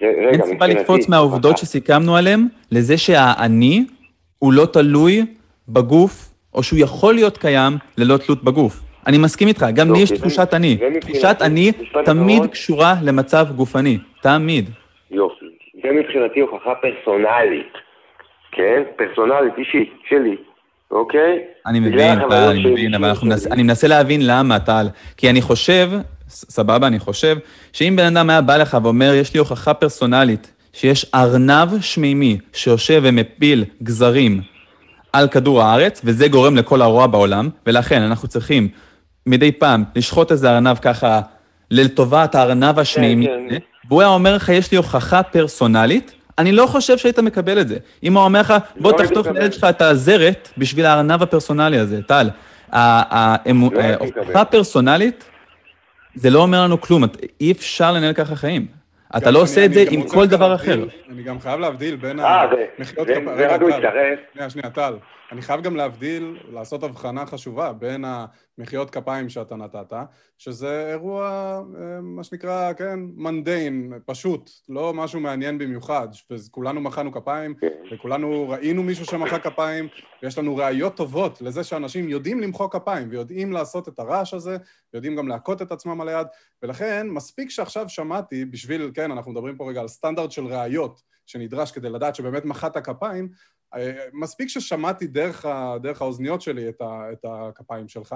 [0.01, 3.85] אין סיבה לקפוץ מהעובדות שסיכמנו עליהן לזה שהאני
[4.39, 5.25] הוא לא תלוי
[5.69, 8.79] בגוף, או שהוא יכול להיות קיים ללא תלות בגוף.
[9.07, 10.77] אני מסכים איתך, גם לי יש תחושת אני.
[11.01, 11.71] תחושת אני
[12.05, 14.69] תמיד קשורה למצב גופני, תמיד.
[15.11, 15.45] יופי.
[15.83, 17.73] זה מבחינתי הוכחה פרסונלית,
[18.51, 18.83] כן?
[18.95, 20.35] פרסונלית, אישית, שלי.
[20.93, 21.39] אוקיי?
[21.67, 23.13] אני מבין, טל, אני מבין, אבל
[23.51, 24.87] אני מנסה להבין למה, טל.
[25.17, 25.91] כי אני חושב,
[26.27, 27.37] סבבה, אני חושב,
[27.73, 33.01] שאם בן אדם היה בא לך ואומר, יש לי הוכחה פרסונלית שיש ארנב שמימי שיושב
[33.03, 34.41] ומפיל גזרים
[35.13, 38.67] על כדור הארץ, וזה גורם לכל הרוע בעולם, ולכן אנחנו צריכים
[39.27, 41.21] מדי פעם לשחוט איזה ארנב ככה
[41.71, 43.57] לטובת הארנב השמימי, כן, כן.
[43.89, 47.77] והוא היה אומר לך, יש לי הוכחה פרסונלית, אני לא חושב שהיית מקבל את זה.
[48.03, 52.01] אם הוא אומר לך, בוא לא תחתוך לילד שלך את הזרת בשביל הארנב הפרסונלי הזה,
[52.01, 52.29] טל.
[52.73, 52.79] לא
[53.79, 55.29] ההוכחה פרסונלית,
[56.15, 57.03] זה לא אומר לנו כלום,
[57.41, 58.67] אי אפשר לנהל ככה חיים.
[59.17, 60.85] אתה לא עושה את זה עם כל דבר אחר.
[61.11, 63.29] אני גם חייב להבדיל בין המחיאות כפיים...
[63.29, 64.15] רגע, טל.
[64.33, 64.93] שנייה, שנייה, טל.
[65.33, 68.05] אני חייב גם להבדיל, לעשות הבחנה חשובה בין
[68.57, 69.93] המחיאות כפיים שאתה נתת,
[70.37, 71.25] שזה אירוע,
[71.79, 76.07] אה, מה שנקרא, כן, מנדיין, פשוט, לא משהו מעניין במיוחד.
[76.31, 77.67] וכולנו מחאנו כפיים, כן.
[77.93, 79.87] וכולנו ראינו מישהו שמחא כפיים,
[80.23, 84.57] ויש לנו ראיות טובות לזה שאנשים יודעים למחוא כפיים, ויודעים לעשות את הרעש הזה,
[84.93, 86.27] ויודעים גם להכות את עצמם על היד,
[86.63, 91.71] ולכן מספיק שעכשיו שמעתי, בשביל, כן, אנחנו מדברים פה רגע על סטנדרט של ראיות, שנדרש
[91.71, 93.29] כדי לדעת שבאמת מחאת כפיים,
[94.13, 95.45] מספיק ששמעתי דרך,
[95.81, 98.15] דרך האוזניות שלי את, ה, את הכפיים שלך,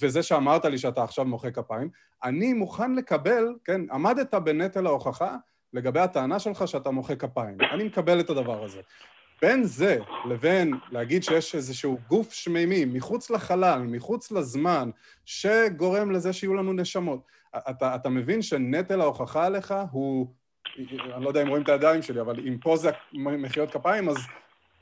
[0.00, 1.90] וזה שאמרת לי שאתה עכשיו מוחא כפיים,
[2.24, 5.36] אני מוכן לקבל, כן, עמדת בנטל ההוכחה
[5.72, 7.56] לגבי הטענה שלך שאתה מוחא כפיים.
[7.72, 8.80] אני מקבל את הדבר הזה.
[9.42, 9.98] בין זה
[10.28, 14.90] לבין להגיד שיש איזשהו גוף שמימי מחוץ לחלל, מחוץ לזמן,
[15.24, 17.20] שגורם לזה שיהיו לנו נשמות,
[17.70, 20.34] אתה, אתה מבין שנטל ההוכחה עליך הוא,
[21.14, 24.16] אני לא יודע אם רואים את הידיים שלי, אבל אם פה זה מחיאות כפיים, אז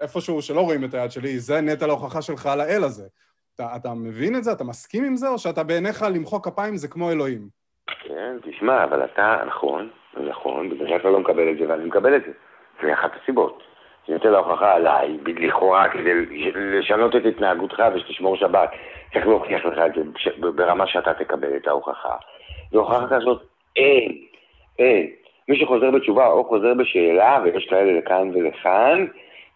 [0.01, 3.09] איפשהו שלא רואים את היד שלי, זה נטל ההוכחה שלך על האל הזה.
[3.55, 4.53] אתה, אתה מבין את זה?
[4.53, 5.29] אתה מסכים עם זה?
[5.29, 7.49] או שאתה בעיניך למחוא כפיים זה כמו אלוהים?
[8.05, 9.89] כן, תשמע, אבל אתה, נכון,
[10.29, 12.33] נכון, בגלל שאתה לא מקבל את זה, ואני מקבל את זה.
[12.83, 13.63] זה אחת הסיבות.
[14.09, 16.13] זה נותן להוכחה עליי, לכאורה, כדי
[16.55, 18.71] לשנות את התנהגותך ושתשמור שבת.
[19.13, 22.17] צריך להוכיח לך את זה ברמה שאתה תקבל את ההוכחה.
[22.73, 23.43] והוכחה כזאת,
[23.77, 24.25] אין,
[24.79, 25.07] אין.
[25.49, 29.07] מי שחוזר בתשובה או חוזר בשאלה, ויש כאלה לכאן ולכאן,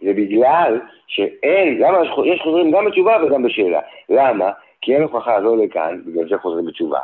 [0.04, 1.98] זה בגלל שאין, למה
[2.34, 3.80] יש חוזרים גם בתשובה וגם בשאלה.
[4.08, 4.50] למה?
[4.80, 7.00] כי אין הוכחה לא לכאן, בגלל זה חוזרים בתשובה,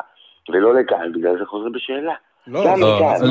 [0.49, 2.15] ולא לכאן, בגלל זה חוזרים בשאלה.
[2.47, 2.75] לא, לא,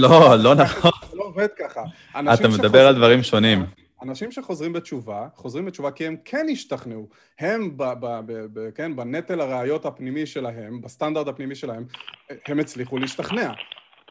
[0.01, 0.09] לא,
[0.43, 0.91] לא נכון.
[1.09, 1.81] זה לא עובד ככה.
[2.11, 3.59] אתה מדבר על דברים שונים.
[4.03, 7.07] אנשים שחוזרים בתשובה, חוזרים בתשובה כי הם כן השתכנעו.
[7.39, 11.83] הם, ב, ב, ב, ב, כן, בנטל הראיות הפנימי שלהם, בסטנדרט הפנימי שלהם,
[12.47, 13.51] הם הצליחו להשתכנע.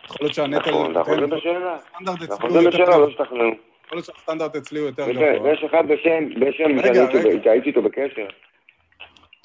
[0.04, 0.70] יכול להיות שהנטל...
[0.70, 1.76] נכון, נכון, זה בשאלה.
[2.00, 3.50] נכון, זה בשאלה, לא השתכנעו.
[3.86, 5.42] יכול להיות שהסטנדרט אצלי הוא יותר גבוה.
[5.42, 8.26] ויש אחד בשם, בשם, שאני הייתי איתו בקשר.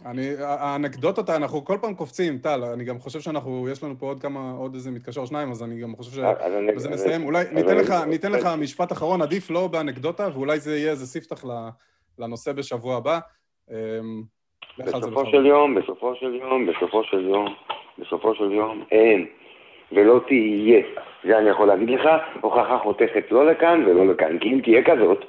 [0.06, 4.20] אני, האנקדוטות, אנחנו כל פעם קופצים, טל, אני גם חושב שאנחנו, יש לנו פה עוד
[4.22, 7.24] כמה, עוד איזה מתקשר שניים, אז אני גם חושב שבזה נסיים.
[7.24, 11.44] אולי ניתן לך, ניתן לך משפט אחרון, עדיף לא באנקדוטה, ואולי זה יהיה איזה ספתח
[12.20, 13.20] לנושא בשבוע הבא.
[13.72, 13.76] אמ,
[14.78, 17.56] בסופו של יום, בסופו של יום, בסופו של יום,
[17.98, 19.28] בסופו של יום, אין,
[19.94, 20.82] ולא תהיה.
[21.24, 22.10] זה אני יכול להגיד לך,
[22.42, 25.26] הוכחה חותכת לא לכאן ולא לכאן, כי אם תהיה כזאת,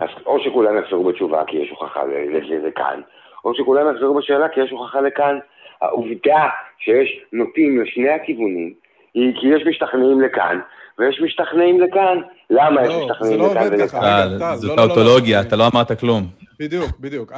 [0.00, 2.00] אז או שכולם יחזרו בתשובה כי יש הוכחה
[2.42, 3.00] לזה כאן,
[3.44, 5.38] או שכולם יחזרו בשאלה כי יש הוכחה לכאן.
[5.82, 6.48] העובדה
[6.78, 8.72] שיש נוטים לשני הכיוונים,
[9.14, 10.60] היא כי יש משתכנעים לכאן,
[10.98, 12.18] ויש משתכנעים לכאן.
[12.50, 14.26] למה יש לא, משתכנעים לא לכאן ולכאן?
[14.54, 16.22] זאת האוטולוגיה, אתה לא אמרת כלום.
[16.60, 17.32] בדיוק, בדיוק.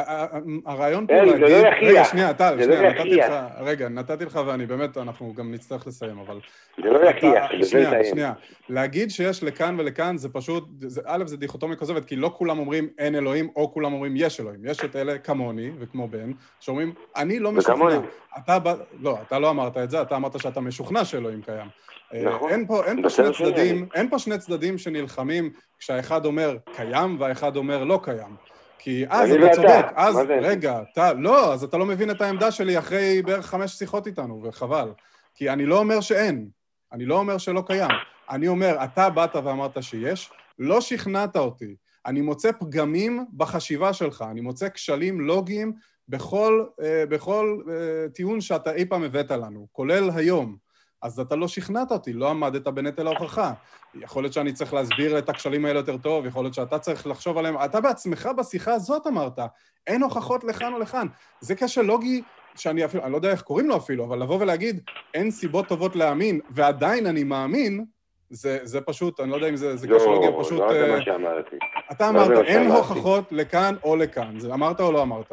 [0.67, 1.35] הרעיון פה להגיד...
[1.35, 1.91] זה לא יכריע.
[1.91, 3.17] רגע, שנייה, טל, לא שנייה, נתתי.
[3.17, 3.33] לך...
[3.61, 6.41] רגע, נתתי לך ואני באמת, אנחנו גם נצטרך לסיים, אבל...
[6.77, 8.05] זה לא יכריע, זה שנייה.
[8.05, 8.33] שנייה.
[8.69, 10.69] להגיד שיש לכאן ולכאן זה פשוט...
[11.07, 14.61] א', זה דיכוטומיה כוזבת, כי לא כולם אומרים אין אלוהים, או כולם אומרים יש אלוהים.
[14.65, 18.01] יש את אלה כמוני וכמו בן, שאומרים, אני לא משוכנע.
[18.39, 18.75] אתה בא...
[19.01, 21.69] לא, אתה לא אמרת את זה, אתה אמרת שאתה משוכנע שאלוהים קיים.
[22.15, 22.51] אה, נכון.
[22.51, 23.89] אין פה, אין פה בסדר שני צדדים.
[23.95, 28.52] אין פה שני צדדים שנלחמים כשהאחד אומר קיים והאחד אומר לא קיים.
[28.85, 29.57] כי אז אני אתה ואתה.
[29.57, 30.17] צודק, אז?
[30.43, 34.41] רגע, אתה, לא, אז אתה לא מבין את העמדה שלי אחרי בערך חמש שיחות איתנו,
[34.45, 34.93] וחבל.
[35.35, 36.49] כי אני לא אומר שאין,
[36.93, 37.91] אני לא אומר שלא קיים.
[38.31, 41.75] אני אומר, אתה באת ואמרת שיש, לא שכנעת אותי.
[42.07, 45.73] אני מוצא פגמים בחשיבה שלך, אני מוצא כשלים לוגיים
[46.09, 50.57] בכל, אה, בכל אה, טיעון שאתה אי פעם הבאת לנו, כולל היום.
[51.03, 53.53] אז אתה לא שכנעת אותי, לא עמדת בנטל ההוכחה.
[53.95, 57.39] יכול להיות שאני צריך להסביר את הכשלים האלה יותר טוב, יכול להיות שאתה צריך לחשוב
[57.39, 57.57] עליהם.
[57.65, 59.39] אתה בעצמך בשיחה הזאת אמרת,
[59.87, 61.07] אין הוכחות לכאן או לכאן.
[61.41, 62.23] זה כשל לוגי
[62.57, 64.81] שאני אפילו, אני לא יודע איך קוראים לו אפילו, אבל לבוא ולהגיד,
[65.15, 67.85] אין סיבות טובות להאמין, ועדיין אני מאמין,
[68.31, 70.61] זה, זה פשוט, אני לא יודע אם זה, זה לא, כשל לוגי פשוט...
[70.61, 71.57] לא זה אה, מה שאמרתי.
[71.93, 72.79] אתה לא אמרת, מה אין שאמרתי.
[72.79, 74.41] הוכחות לכאן או לכאן.
[74.41, 75.33] זה אמרת או לא אמרת?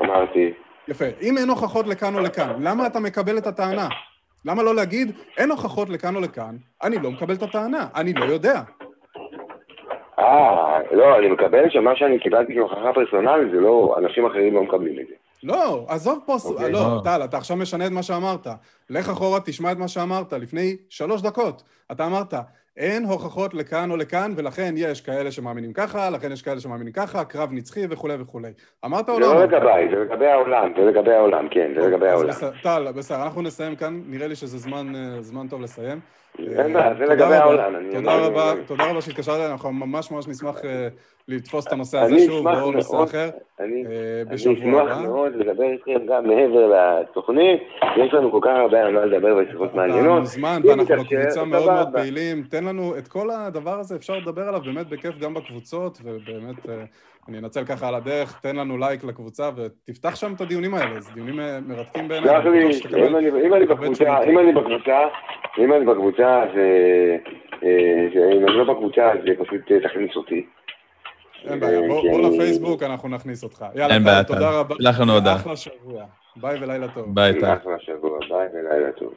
[0.00, 0.52] אמרתי,
[0.88, 1.04] יפה.
[1.20, 3.88] אם אין הוכחות לכאן או לכאן, למה אתה מקבל את הטענה?
[4.46, 8.24] למה לא להגיד, אין הוכחות לכאן או לכאן, אני לא מקבל את הטענה, אני לא
[8.24, 8.60] יודע.
[10.18, 15.00] אה, לא, אני מקבל שמה שאני קיבלתי כהוכחה פרסונלית זה לא, אנשים אחרים לא מקבלים
[15.00, 15.14] את זה.
[15.42, 16.72] לא, עזוב פה, אוקיי.
[16.72, 17.00] לא, אה.
[17.04, 18.46] טל, אתה עכשיו משנה את מה שאמרת.
[18.90, 21.62] לך אחורה, תשמע את מה שאמרת לפני שלוש דקות.
[21.92, 22.34] אתה אמרת,
[22.76, 27.24] אין הוכחות לכאן או לכאן, ולכן יש כאלה שמאמינים ככה, לכן יש כאלה שמאמינים ככה,
[27.24, 28.48] קרב נצחי וכולי וכולי.
[28.84, 29.48] אמרת או זה לא לא אמרת?
[29.48, 32.28] לגביי, זה לגבי העולם, זה לגבי העולם, כן, זה לגבי העולם.
[32.28, 36.00] בסדר, טל, בסדר, אנחנו נסיים כאן, נראה לי שזה זמן, אה, זמן טוב לסיים.
[36.38, 37.74] אין בעיה, זה לגבי העולם.
[37.92, 40.88] תודה רבה, תודה רבה שהתקשרת אנחנו ממש ממש נשמח אה,
[41.28, 43.04] לתפוס את הנושא הזה אני שוב, אשמח או נושא.
[43.04, 43.28] אחר,
[43.60, 45.02] אני אה, אני בשבוע אשמח הבא.
[45.02, 47.60] מאוד לדבר איתכם גם מעבר לתוכנית,
[47.96, 50.18] יש לנו כל כך הרבה על מה לדבר ושיחות אתה מעניינות.
[50.20, 51.88] מוזמן, אם ואנחנו בקבוצה מאוד מאוד.
[51.92, 52.42] פעילים.
[52.50, 56.84] תן לנו את כל הדבר הזה, אפשר לדבר עליו באמת בכיף גם בקבוצות, ובאמת, אה,
[57.28, 61.10] אני אנצל ככה על הדרך, תן לנו לייק לקבוצה ותפתח שם את הדיונים האלה, זה
[61.14, 62.36] דיונים אה, מרתקים בעיניי.
[62.36, 64.22] אני שתקבל- אם אני- אני בקבוצה.
[64.24, 64.98] אם אני בקבוצה,
[65.58, 66.44] אם אני בקבוצה,
[67.64, 70.46] אם אני לא בקבוצה, אז פשוט תכניס אותי.
[71.44, 73.64] אין בעיה, בוא אני- לפייסבוק, אנחנו נכניס אותך.
[73.74, 74.50] יאללה, אין טל, בעיה, תודה.
[74.50, 74.74] רבה.
[74.78, 75.36] שלח לנו הודעה.
[75.36, 76.04] אחלה שבוע.
[76.36, 77.14] ביי ולילה טוב.
[77.14, 77.54] ביי, טל.
[77.54, 79.14] אחלה שבוע, ביי ולילה טוב.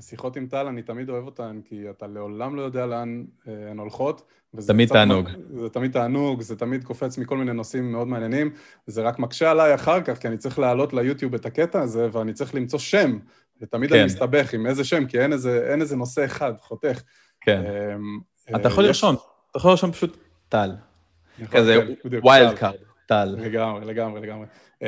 [0.00, 3.78] שיחות עם טל, אני תמיד אוהב אותן, כי אתה לעולם לא יודע לאן אה, הן
[3.78, 4.22] הולכות.
[4.66, 5.28] תמיד תענוג.
[5.50, 8.50] זה תמיד תענוג, זה תמיד קופץ מכל מיני נושאים מאוד מעניינים.
[8.86, 12.32] זה רק מקשה עליי אחר כך, כי אני צריך להעלות ליוטיוב את הקטע הזה, ואני
[12.32, 13.18] צריך למצוא שם.
[13.60, 13.96] ותמיד כן.
[13.96, 17.02] אני מסתבך עם איזה שם, כי אין איזה, אין איזה נושא אחד חותך.
[17.40, 17.62] כן.
[17.66, 17.96] אה,
[18.54, 18.88] אתה יכול יש...
[18.88, 19.16] לרשום,
[19.50, 20.16] אתה יכול לרשום פשוט
[20.48, 20.70] טל.
[21.50, 21.78] כזה
[22.22, 22.74] wild card,
[23.06, 23.36] טל.
[23.38, 24.46] לגמרי, לגמרי, לגמרי.
[24.80, 24.84] אמ,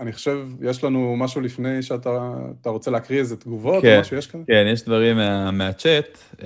[0.00, 2.30] אני חושב, יש לנו משהו לפני שאתה
[2.64, 4.42] רוצה להקריא איזה תגובות כן, או משהו, יש כאן?
[4.46, 6.18] כן, יש דברים מה, מהצ'אט.
[6.38, 6.42] Um,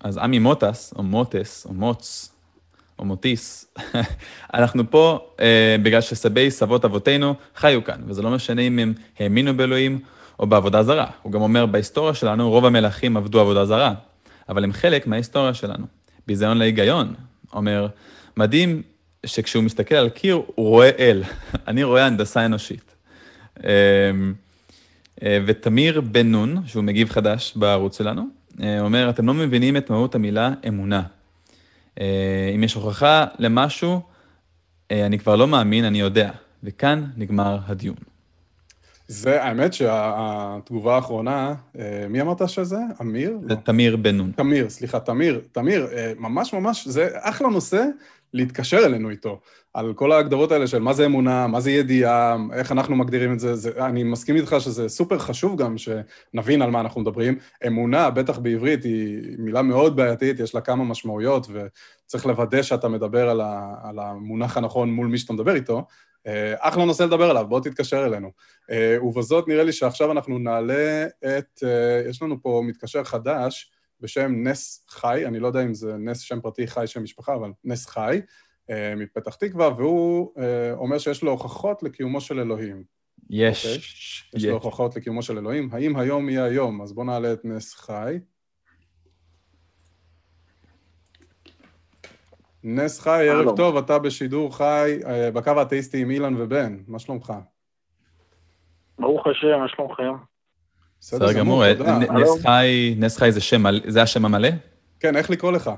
[0.00, 2.32] אז עמי מוטס, או מוטס, או מוץ,
[2.98, 3.74] או מוטיס,
[4.54, 5.40] אנחנו פה uh,
[5.82, 9.98] בגלל שסבי סבות אבותינו חיו כאן, וזה לא משנה אם הם האמינו באלוהים
[10.38, 11.06] או בעבודה זרה.
[11.22, 13.94] הוא גם אומר, בהיסטוריה שלנו רוב המלכים עבדו עבודה זרה,
[14.48, 15.86] אבל הם חלק מההיסטוריה שלנו.
[16.26, 17.14] ביזיון להיגיון,
[17.52, 17.88] אומר,
[18.36, 18.82] מדהים
[19.26, 21.22] שכשהוא מסתכל על קיר, הוא רואה אל.
[21.68, 22.94] אני רואה הנדסה אנושית.
[23.64, 24.34] אמ,
[25.22, 28.22] אה, ותמיר בן נון, שהוא מגיב חדש בערוץ שלנו,
[28.62, 31.02] אה, אומר, אתם לא מבינים את מהות המילה אמונה.
[32.00, 34.00] אה, אם יש הוכחה למשהו,
[34.90, 36.30] אני כבר לא מאמין, אני יודע.
[36.64, 37.96] וכאן נגמר הדיון.
[39.08, 41.54] זה, האמת שהתגובה האחרונה,
[42.08, 42.78] מי אמרת שזה?
[43.00, 43.38] אמיר?
[43.48, 44.32] זה תמיר בן נון.
[44.36, 45.40] תמיר, סליחה, תמיר.
[45.52, 45.88] תמיר,
[46.18, 47.84] ממש ממש, זה אחלה נושא.
[48.36, 49.40] להתקשר אלינו איתו,
[49.74, 53.40] על כל ההגדרות האלה של מה זה אמונה, מה זה ידיעה, איך אנחנו מגדירים את
[53.40, 57.38] זה, זה אני מסכים איתך שזה סופר חשוב גם שנבין על מה אנחנו מדברים.
[57.66, 63.28] אמונה, בטח בעברית, היא מילה מאוד בעייתית, יש לה כמה משמעויות, וצריך לוודא שאתה מדבר
[63.28, 65.86] על, ה, על המונח הנכון מול מי שאתה מדבר איתו.
[66.26, 68.30] אה, אחלה נושא לדבר עליו, בוא תתקשר אלינו.
[68.70, 74.32] אה, ובזאת נראה לי שעכשיו אנחנו נעלה את, אה, יש לנו פה מתקשר חדש, בשם
[74.48, 77.86] נס חי, אני לא יודע אם זה נס שם פרטי חי שם משפחה, אבל נס
[77.86, 78.20] חי,
[78.96, 80.32] מפתח תקווה, והוא
[80.72, 82.82] אומר שיש לו הוכחות לקיומו של אלוהים.
[83.30, 83.64] יש.
[83.64, 83.68] Okay?
[83.68, 84.38] אוקיי?
[84.38, 85.68] יש לו הוכחות לקיומו של אלוהים.
[85.72, 86.82] האם היום יהיה היום?
[86.82, 88.18] אז בואו נעלה את נס חי.
[92.68, 97.32] נס חי, ערב טוב, אתה בשידור חי, אה, בקו האתאיסטי עם אילן ובן, מה שלומך?
[98.98, 100.12] ברוך השם, מה שלומכם?
[101.00, 101.64] בסדר גמור,
[102.12, 103.30] נס חי, נס חי
[103.86, 104.48] זה השם המלא?
[105.00, 105.70] כן, איך לקרוא לך?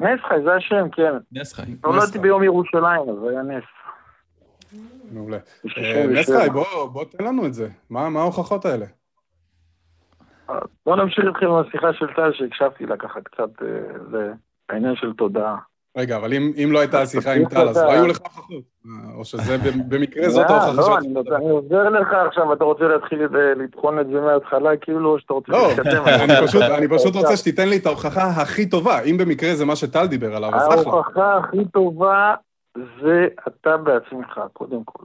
[0.00, 1.12] נס חי, זה השם, כן.
[1.32, 1.74] נס חי.
[1.84, 3.64] נולדתי ביום ירושלים, אז זה היה נס.
[5.12, 5.38] מעולה.
[5.78, 6.50] אה, נס חי,
[6.92, 7.68] בוא תן לנו את זה.
[7.90, 8.86] מה ההוכחות האלה?
[10.86, 13.50] בוא נמשיך איתכם עם השיחה של טל, שהקשבתי לה ככה קצת,
[14.10, 14.32] זה אה,
[14.68, 15.56] העניין של תודעה.
[15.96, 18.64] רגע, אבל אם, אם לא הייתה שיחה עם טל, אז לא היו לך הוכחות.
[19.14, 19.56] או שזה
[19.88, 23.22] במקרה זאת ההוכחה לא, לא, אני עוזר לך עכשיו, אתה רוצה להתחיל
[23.56, 26.04] לטחון את זה מההתחלה, כאילו, או שאתה רוצה להתקדם.
[26.54, 29.00] לא, אני פשוט רוצה שתיתן לי את ההוכחה הכי טובה.
[29.02, 30.92] אם במקרה זה מה שטל דיבר עליו, אז אחלה.
[30.92, 32.34] ההוכחה הכי טובה
[33.02, 35.04] זה אתה בעצמך, קודם כל.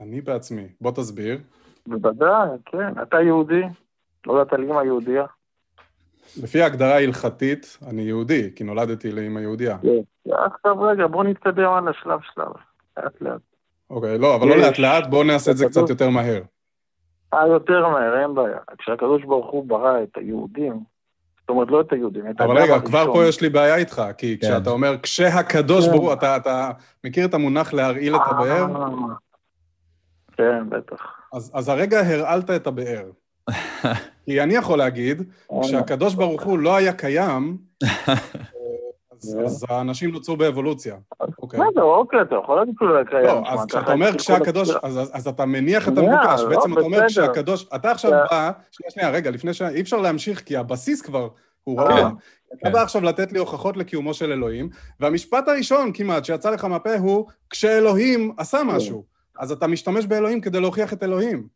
[0.00, 0.66] אני בעצמי.
[0.80, 1.38] בוא תסביר.
[1.86, 3.02] בוודאי, כן.
[3.02, 3.62] אתה יהודי,
[4.26, 5.24] לא יודעת על אימא יהודייה.
[6.42, 9.78] לפי ההגדרה ההלכתית, אני יהודי, כי נולדתי לאמא יהודייה.
[9.82, 10.32] כן.
[10.32, 12.52] עכשיו רגע, בוא נתקדם על השלב שלב,
[12.96, 13.40] לאט לאט.
[13.90, 16.42] אוקיי, לא, אבל לא לאט לאט, בואו נעשה את זה קצת יותר מהר.
[17.34, 18.58] אה, יותר מהר, אין בעיה.
[18.78, 20.80] כשהקדוש ברוך הוא ברא את היהודים,
[21.40, 24.38] זאת אומרת, לא את היהודים, את אבל רגע, כבר פה יש לי בעיה איתך, כי
[24.38, 24.46] כן.
[24.46, 25.90] כשאתה אומר, כשהקדוש כן.
[25.90, 26.70] ברוך הוא, אתה
[27.04, 28.66] מכיר את המונח להרעיל את הבאר?
[30.36, 31.20] כן, בטח.
[31.32, 33.10] אז הרגע הרעלת את הבאר.
[34.24, 35.22] כי אני יכול להגיד,
[35.62, 37.56] כשהקדוש ברוך הוא לא היה קיים,
[39.44, 40.96] אז האנשים נוצרו באבולוציה.
[41.42, 41.60] אוקיי.
[41.60, 43.24] בסדר, אוקיי, אתה יכול להגיד שהוא לא היה קיים.
[43.24, 44.70] לא, אז כשאתה אומר כשהקדוש,
[45.12, 49.10] אז אתה מניח את המבוקש, לא, בעצם אתה אומר כשהקדוש, אתה עכשיו בא, שנייה, שנייה,
[49.10, 49.62] רגע, לפני ש...
[49.62, 51.28] אי אפשר להמשיך, כי הבסיס כבר
[51.64, 52.10] הוא רעוע.
[52.10, 52.16] כן,
[52.60, 52.82] אתה בא.
[52.82, 54.68] עכשיו לתת לי הוכחות לקיומו של אלוהים,
[55.00, 58.66] והמשפט הראשון כמעט שיצא לך מהפה הוא, כשאלוהים עשה כן.
[58.66, 59.04] משהו.
[59.38, 61.48] אז אתה משתמש באלוהים כדי להוכיח את אלוהים.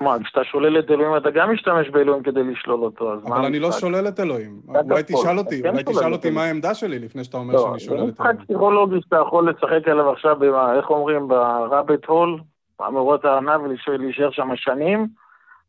[0.00, 3.36] מה, כשאתה שולל את אלוהים, אתה גם משתמש באלוהים כדי לשלול אותו, אז מה...
[3.36, 4.60] אבל אני לא שולל את אלוהים.
[4.68, 7.94] אולי תשאל אותי, אולי תשאל אותי מה העמדה שלי לפני שאתה אומר לא, שאני שולל
[7.94, 8.14] את אלוהים.
[8.14, 10.36] זה משחק פסיכולוגי שאתה יכול לשחק עליו עכשיו,
[10.76, 12.40] איך אומרים, ברביט הול,
[12.80, 15.06] במאורות הארנב, ולהישאר שם שנים,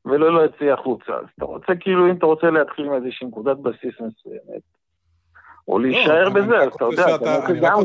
[0.05, 1.13] ולא להוציא החוצה.
[1.13, 4.61] אז אתה רוצה, כאילו, אם אתה רוצה להתחיל מאיזושהי נקודת בסיס מסוימת,
[5.67, 7.17] או לא, להישאר בזה, אתה יודע,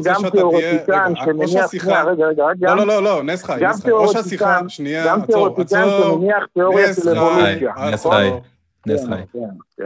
[0.04, 1.74] גם תיאורטיקן שמניח,
[2.06, 3.60] רגע, רגע, לא, לא, לא, לא, נס חי,
[3.90, 6.24] או שהשיחה, שנייה, עצור, עצור,
[6.80, 7.60] נס חי,
[7.90, 8.30] נס חי,
[8.86, 9.84] נס חי.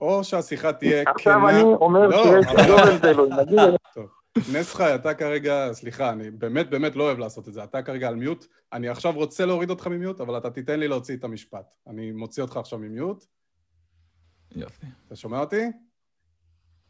[0.00, 1.12] או שהשיחה תהיה כנה...
[1.14, 3.58] עכשיו אני אומר שיש גודל אלוהים, נגיד...
[4.54, 8.08] נס חי, אתה כרגע, סליחה, אני באמת באמת לא אוהב לעשות את זה, אתה כרגע
[8.08, 11.74] על מיוט, אני עכשיו רוצה להוריד אותך ממיוט, אבל אתה תיתן לי להוציא את המשפט.
[11.86, 13.24] אני מוציא אותך עכשיו ממיוט.
[14.56, 14.86] יופי.
[15.06, 15.64] אתה שומע אותי?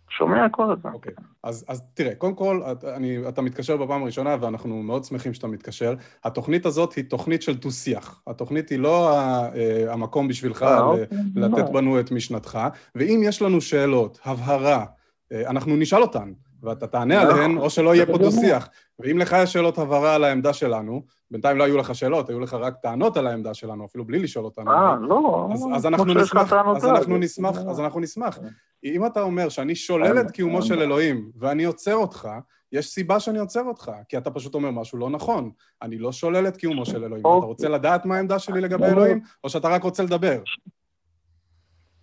[0.08, 0.92] שומע כל הזמן.
[0.92, 2.62] אוקיי, אז, אז תראה, קודם כל,
[2.94, 5.94] אני, אתה מתקשר בפעם הראשונה ואנחנו מאוד שמחים שאתה מתקשר.
[6.24, 8.22] התוכנית הזאת היא תוכנית של דו-שיח.
[8.26, 11.06] התוכנית היא לא אה, המקום בשבילך אה, אוקיי,
[11.36, 12.58] לתת בנו את משנתך,
[12.94, 14.84] ואם יש לנו שאלות, הבהרה,
[15.32, 16.32] אה, אנחנו נשאל אותן.
[16.62, 18.68] ואתה תענה עליהן, או שלא יהיה פה דו-שיח.
[18.98, 22.54] ואם לך יש שאלות הבהרה על העמדה שלנו, בינתיים לא היו לך שאלות, היו לך
[22.54, 24.70] רק טענות על העמדה שלנו, אפילו בלי לשאול אותנו.
[24.70, 25.48] אה, לא.
[25.74, 28.38] אז, אנחנו נשמח, אז אנחנו נשמח, אז אנחנו נשמח.
[28.84, 32.28] אם אתה אומר שאני שולל את קיומו של אלוהים ואני עוצר אותך,
[32.72, 35.50] יש סיבה שאני עוצר אותך, כי אתה פשוט אומר משהו לא נכון.
[35.82, 37.20] אני לא שולל את קיומו של אלוהים.
[37.20, 40.38] אתה רוצה לדעת מה העמדה שלי לגבי אלוהים, או שאתה רק רוצה לדבר?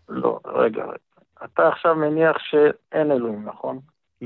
[0.09, 0.97] לא, רגע, רגע.
[1.43, 3.79] אתה עכשיו מניח שאין אלוהים, נכון?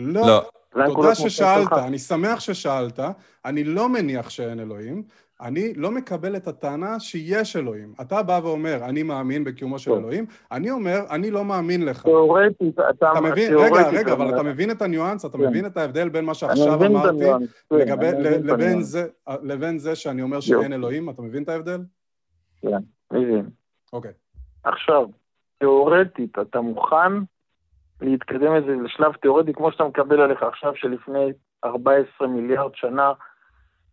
[0.07, 0.41] לא.
[0.75, 0.85] לא.
[0.93, 2.99] תודה ששאלת, אני שמח ששאלת.
[3.45, 5.03] אני לא מניח שאין אלוהים.
[5.41, 7.93] אני לא מקבל את הטענה שיש אלוהים.
[8.01, 12.03] אתה בא ואומר, אני מאמין בקיומו של אלוהים, אני אומר, אני לא מאמין לך.
[12.03, 13.11] תיאורטית, אתה...
[13.11, 15.25] אתה מבין, רגע, רגע, אבל אתה מבין את הניואנס?
[15.25, 15.43] אתה כן.
[15.47, 17.25] מבין את ההבדל בין מה שעכשיו אמרתי
[17.69, 18.79] כן,
[19.43, 21.09] לבין זה שאני אומר שאין אלוהים?
[21.09, 21.81] אתה מבין את ההבדל?
[22.61, 22.77] כן,
[23.13, 23.49] מבין.
[23.93, 24.11] אוקיי.
[24.63, 25.05] עכשיו,
[25.59, 27.13] תיאורטית, אתה מוכן
[28.01, 31.31] להתקדם איזה לשלב תיאורטי, כמו שאתה מקבל עליך עכשיו, שלפני
[31.65, 33.11] 14 מיליארד שנה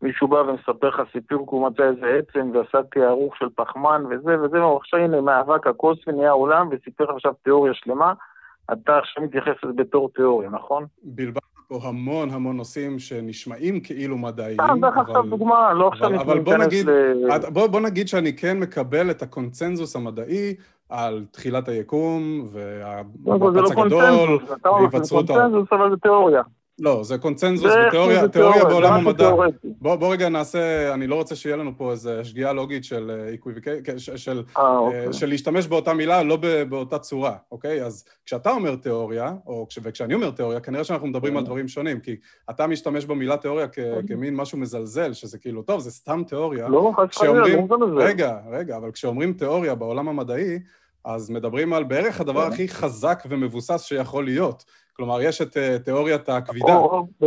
[0.02, 4.40] מישהו בא ומספר לך סיפור כי הוא מצא איזה עצם ועשה תיארוך של פחמן וזה
[4.40, 8.12] וזה, ועכשיו הנה מהאבק הקוסמי נהיה עולם וסיפר לך עכשיו תיאוריה שלמה,
[8.72, 10.86] אתה עכשיו מתייחס לזה בתור תיאוריה, נכון?
[11.02, 14.88] בלבלת פה המון המון נושאים שנשמעים כאילו מדעיים, אבל...
[14.88, 15.00] אבל...
[15.00, 16.10] עכשיו דוגמה, לא עכשיו
[16.44, 17.28] בוא נגיד, ל...
[17.48, 20.54] בוא נגיד שאני כן מקבל את הקונצנזוס המדעי
[20.88, 25.26] על תחילת היקום והמפץ לא הגדול, והיווצרות...
[25.26, 26.42] זה לא קונצנזוס, אבל זה תיאוריה.
[26.78, 29.30] לא, זה קונצנזוס בתיאוריה, תיאוריה בעולם המדע.
[29.64, 33.70] בוא, בוא רגע נעשה, אני לא רוצה שיהיה לנו פה איזו שגיאה לוגית של איקוויביקי,
[33.70, 35.12] אה, של, של, 아, אה, אוקיי.
[35.12, 37.84] של להשתמש באותה מילה, לא באותה צורה, אוקיי?
[37.84, 41.46] אז כשאתה אומר תיאוריה, או כש, וכשאני אומר תיאוריה, כנראה שאנחנו מדברים על כן.
[41.46, 42.16] דברים שונים, כי
[42.50, 44.06] אתה משתמש במילה תיאוריה כ, כן.
[44.08, 46.68] כמין משהו מזלזל, שזה כאילו, טוב, זה סתם תיאוריה.
[46.68, 47.98] לא, חס וחלילה, לא מזלזל.
[47.98, 50.58] רגע, רגע, אבל כשאומרים תיאוריה בעולם המדעי,
[51.04, 52.52] אז מדברים על בערך הדבר כן.
[52.52, 54.64] הכי חזק ומבוסס שיכול להיות.
[54.96, 56.78] כלומר, יש את אה, תיאוריית הכבידה.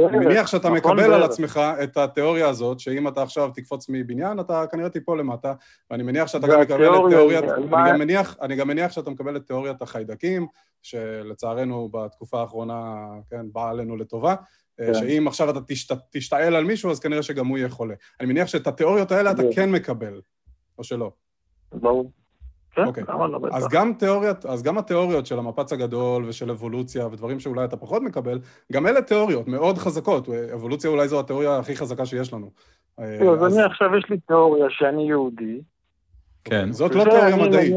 [0.10, 4.64] אני מניח שאתה מקבל על עצמך את התיאוריה הזאת, שאם אתה עכשיו תקפוץ מבניין, אתה
[4.72, 5.54] כנראה תיפול למטה,
[5.92, 7.46] ואני מניח שאתה גם מקבל את תיאוריית...
[8.42, 10.48] אני גם מניח שאתה מקבל את תיאוריית החיידקים,
[10.82, 14.36] שלצערנו בתקופה האחרונה, כן, באה עלינו לטובה.
[14.80, 14.94] אה, כן.
[14.94, 15.60] שאם עכשיו אתה
[16.12, 17.96] תשתעל על מישהו, אז כנראה שגם הוא יהיה חולה.
[18.20, 20.22] אני מניח שאת התיאוריות האלה אתה כן מקבל,
[20.78, 21.12] או שלא.
[21.74, 22.12] ברור.
[22.72, 23.04] כן, אוקיי.
[23.08, 27.78] לא אז גם תיאוריות, אז גם התיאוריות של המפץ הגדול ושל אבולוציה ודברים שאולי אתה
[27.78, 28.40] פחות מקבל,
[28.72, 30.30] גם אלה תיאוריות מאוד חזקות.
[30.54, 32.50] אבולוציה אולי זו התיאוריה הכי חזקה שיש לנו.
[33.00, 35.62] אה, אז אני עכשיו, יש לי תיאוריה שאני יהודי.
[36.44, 36.72] כן.
[36.72, 37.76] זאת לא תיאוריה מדעית.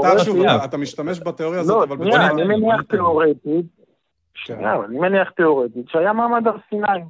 [0.00, 2.06] אתה שוב, אתה משתמש בתיאוריה הזאת, לא, אבל...
[2.06, 3.66] לא, אני מניח תיאורטית,
[4.34, 7.04] שנייה, אני מניח תיאורטית שהיה מעמד הר סיני.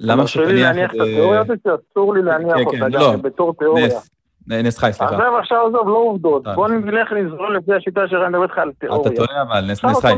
[0.00, 4.00] למה שתניח את התיאוריה הזאת, אסור לי להניח כן, אותה גם בתור תיאוריה.
[4.48, 5.14] נס חי, סליחה.
[5.14, 6.42] עזוב עכשיו, עזוב, לא עובדות.
[6.54, 9.12] בוא נלך לזרום לפי השיטה שאני מדבר איתך על תיאוריה.
[9.12, 10.12] אתה טועה אבל, נס חי.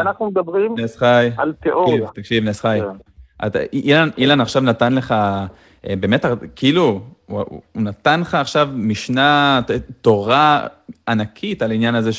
[0.00, 0.74] אנחנו מדברים
[1.36, 2.08] על תיאוריה.
[2.14, 2.80] תקשיב, נס חי.
[3.52, 4.08] כן.
[4.18, 5.12] אילן עכשיו נתן לך,
[5.88, 6.24] אה, באמת,
[6.56, 9.60] כאילו, הוא נתן לך עכשיו משנה,
[10.00, 10.66] תורה
[11.08, 12.12] ענקית על העניין הזה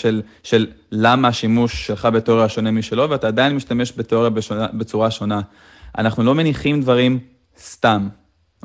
[0.43, 4.29] של למה השימוש שלך בתיאוריה שונה משלו, ואתה עדיין משתמש בתיאוריה
[4.73, 5.41] בצורה שונה.
[5.97, 7.19] אנחנו לא מניחים דברים
[7.57, 8.07] סתם.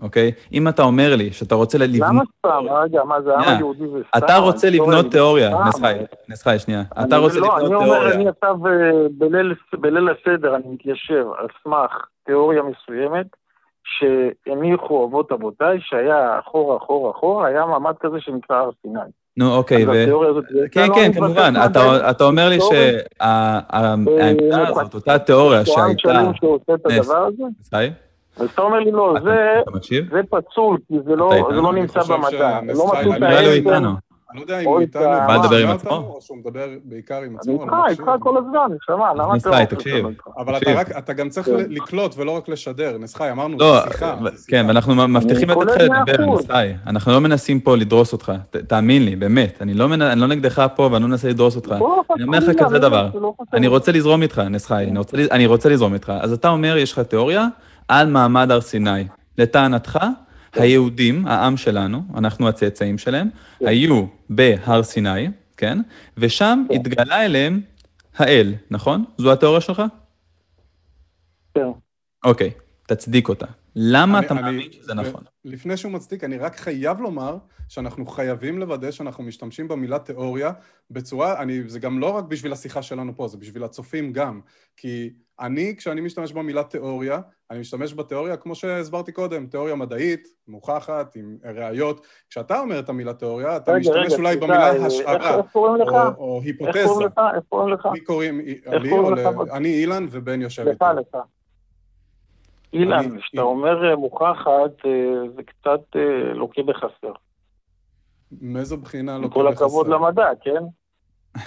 [0.02, 0.32] אוקיי?
[0.52, 2.10] אם אתה אומר לי שאתה רוצה לבנות...
[2.10, 2.72] למה סתם?
[2.72, 4.18] רגע, מה זה, העם היהודי זה סתם?
[4.18, 5.94] אתה רוצה לבנות תיאוריה, נסחי,
[6.28, 6.82] נסחי, שנייה.
[7.02, 7.70] אתה רוצה לבנות תיאוריה.
[7.70, 8.72] לא, אני אומר, אני עכשיו אה,
[9.72, 13.26] בליל הסדר, אני מתיישב על סמך תיאוריה מסוימת,
[13.84, 19.00] שהניחו אבות אבותיי, שהיה אחורה, אחורה, אחורה, היה מעמד כזה שנקרא הר סיני.
[19.36, 19.90] נו, אוקיי, ו...
[20.72, 21.54] כן, כן, כמובן.
[22.10, 26.22] אתה אומר לי שהעמדה הזאת, אותה תיאוריה שהייתה...
[28.38, 29.14] אז אתה אומר לי, לא,
[30.10, 32.60] זה פצול, כי זה לא, לא נמצא במדע.
[32.74, 33.84] לא מצאו את האבן.
[34.30, 35.94] אני לא יודע אם הוא איתנו, מה לדבר עם עצמו?
[35.94, 37.62] או שהוא מדבר בעיקר עם עצמו.
[37.62, 39.50] אני איתך, איתך כל הזמן, נשמה, למה אתה...
[39.50, 40.06] נסחי, תקשיב.
[40.38, 40.56] אבל
[40.98, 44.16] אתה גם צריך לקלוט ולא רק לשדר, נסחי, אמרנו, לא, שיחה.
[44.48, 46.72] כן, ואנחנו מבטיחים לתת לך לדבר, נסחי.
[46.86, 48.32] אנחנו לא מנסים פה לדרוס אותך,
[48.66, 49.58] תאמין לי, באמת.
[49.60, 51.74] אני לא נגדך פה ואני לא מנסה לדרוס אותך.
[52.16, 53.08] אני אומר לך כזה דבר,
[53.52, 54.86] אני רוצה לזרום איתך, נסחי,
[55.30, 56.12] אני רוצה לזרום איתך.
[56.20, 57.46] אז אתה אומר, יש לך תיאוריה,
[57.88, 59.04] על מעמד הר סיני.
[59.38, 59.98] לטענתך,
[60.52, 60.62] כן.
[60.62, 63.28] היהודים, העם שלנו, אנחנו הצאצאים שלהם,
[63.58, 63.66] כן.
[63.66, 65.78] היו בהר סיני, כן?
[66.16, 66.74] ושם כן.
[66.74, 67.60] התגלה אליהם
[68.16, 69.04] האל, נכון?
[69.18, 69.82] זו התיאוריה שלך?
[71.54, 71.66] כן.
[72.24, 72.50] אוקיי,
[72.86, 73.46] תצדיק אותה.
[73.80, 75.22] למה אני, אתה מאמין שזה נכון?
[75.44, 77.36] לפני שהוא מצדיק, אני רק חייב לומר
[77.68, 80.52] שאנחנו חייבים לוודא שאנחנו משתמשים במילה תיאוריה
[80.90, 84.40] בצורה, אני, זה גם לא רק בשביל השיחה שלנו פה, זה בשביל הצופים גם.
[84.76, 85.10] כי
[85.40, 87.20] אני, כשאני משתמש במילה תיאוריה,
[87.50, 92.06] אני משתמש בתיאוריה, כמו שהסברתי קודם, תיאוריה מדעית, מוכחת, עם ראיות.
[92.30, 95.46] כשאתה אומר את המילה תיאוריה, אתה רגע, משתמש רגע, אולי סליחה, במילה אה, השערה, איך
[95.52, 95.92] קוראים לך?
[95.92, 96.78] או, או היפותזה.
[96.78, 97.20] איך קוראים לך?
[97.34, 97.88] איך קוראים לך?
[97.92, 98.40] מי קוראים?
[98.66, 99.18] לי או ל...
[99.52, 100.84] אני אילן ובן יושב איתי.
[100.84, 101.20] לך, לך.
[102.72, 105.96] אילן, כשאתה אומר אה, מוכחת, אה, זה קצת
[106.34, 107.12] לוקה בחסר.
[108.42, 109.34] מאיזו בחינה לוקה בחסר?
[109.34, 110.62] כל הכבוד למדע, כן?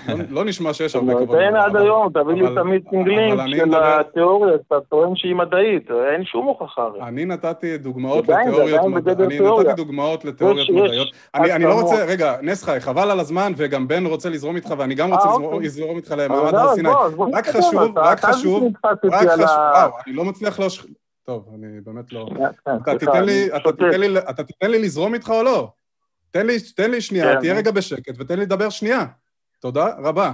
[0.07, 1.37] לא, לא נשמע שיש הרבה כבוד.
[1.37, 6.25] תן עד היום, תביא לי את המיסטינג לינק של התיאוריה, אתה טוען שהיא מדעית, אין
[6.25, 6.87] שום הוכחה.
[7.01, 11.07] אני נתתי דוגמאות לתיאוריות מדעיות, אני נתתי דוגמאות לתיאוריות מדעיות.
[11.33, 15.13] אני לא רוצה, רגע, נסחי, חבל על הזמן, וגם בן רוצה לזרום איתך, ואני גם
[15.13, 15.59] רוצה אה, אוקיי.
[15.59, 16.89] לזרום איתך למעמד הר סיני.
[17.33, 19.43] רק חשוב, רק חשוב, רק חשוב,
[20.07, 20.67] אני לא מצליח לא...
[21.23, 22.29] טוב, אני באמת לא...
[24.29, 25.71] אתה תיתן לי לזרום איתך או לא?
[26.75, 27.39] תן לי שנייה, כן.
[27.39, 29.05] תהיה רגע בשקט ותן לי לדבר שנייה.
[29.59, 30.33] תודה רבה.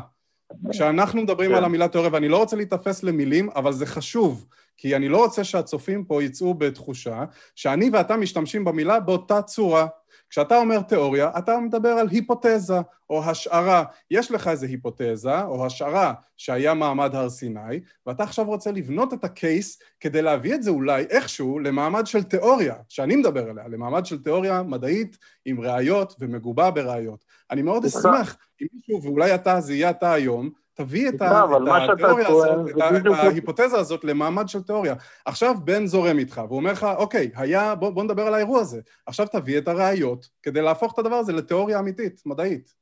[0.72, 1.64] כשאנחנו מדברים על כן.
[1.64, 4.46] המילה תיאוריה, ואני לא רוצה להיתפס למילים, אבל זה חשוב,
[4.78, 7.24] כי אני לא רוצה שהצופים פה יצאו בתחושה
[7.56, 9.88] שאני ואתה משתמשים במילה באותה צורה.
[10.30, 12.78] כשאתה אומר תיאוריה, אתה מדבר על היפותזה
[13.10, 13.84] או השערה.
[14.12, 19.24] יש לך איזו היפותזה או השערה שהיה מעמד הר סיני, ואתה עכשיו רוצה לבנות את
[19.24, 24.24] הקייס כדי להביא את זה אולי איכשהו למעמד של תיאוריה, שאני מדבר עליה, למעמד של
[24.24, 27.26] תיאוריה מדעית עם ראיות ומגובה בראיות.
[27.52, 32.70] אני מאוד אשמח אם מישהו, ואולי אתה, זה יהיה אתה היום, תביא את, התיאוריה הזאת,
[32.78, 34.96] את ההיפותזה הזאת למעמד של תיאוריה.
[35.26, 38.82] עכשיו בן זורם איתך, והוא אומר לך, אוקיי, היה, בוא, בוא נדבר על האירוע הזה.
[39.06, 42.74] עכשיו תביא את הראיות כדי להפוך את הדבר הזה לתיאוריה אמיתית, מדעית.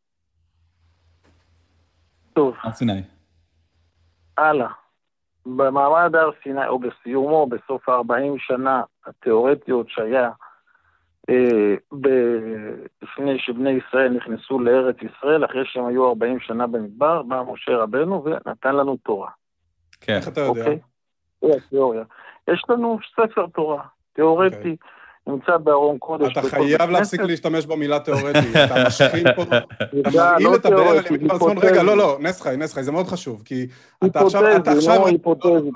[2.34, 2.56] טוב.
[2.64, 3.04] הר סיני.
[4.38, 4.72] הלאה.
[5.46, 10.30] במעמד הר סיני, או בסיומו, בסוף ה-40 שנה התיאורטיות שהיה
[13.01, 18.23] לפני שבני ישראל נכנסו לארץ ישראל, אחרי שהם היו 40 שנה במדבר, בא משה רבנו
[18.23, 19.30] ונתן לנו תורה.
[20.01, 20.15] כן.
[20.15, 20.61] איך אתה יודע?
[20.61, 21.59] אוקיי?
[21.69, 22.03] תיאוריה.
[22.47, 24.55] יש לנו ספר תורה, תיאורטי.
[24.55, 24.76] אוקיי.
[25.28, 26.38] נמצא בארון קודש.
[26.38, 30.97] אתה חייב להפסיק להשתמש במילה תיאורטי, אתה משחיל פה, אתה מרעיל את הבאר על
[31.41, 33.67] ועל רגע, לא, לא, נסחי, נסחי, זה מאוד חשוב, כי
[34.05, 35.01] אתה עכשיו, אתה עכשיו,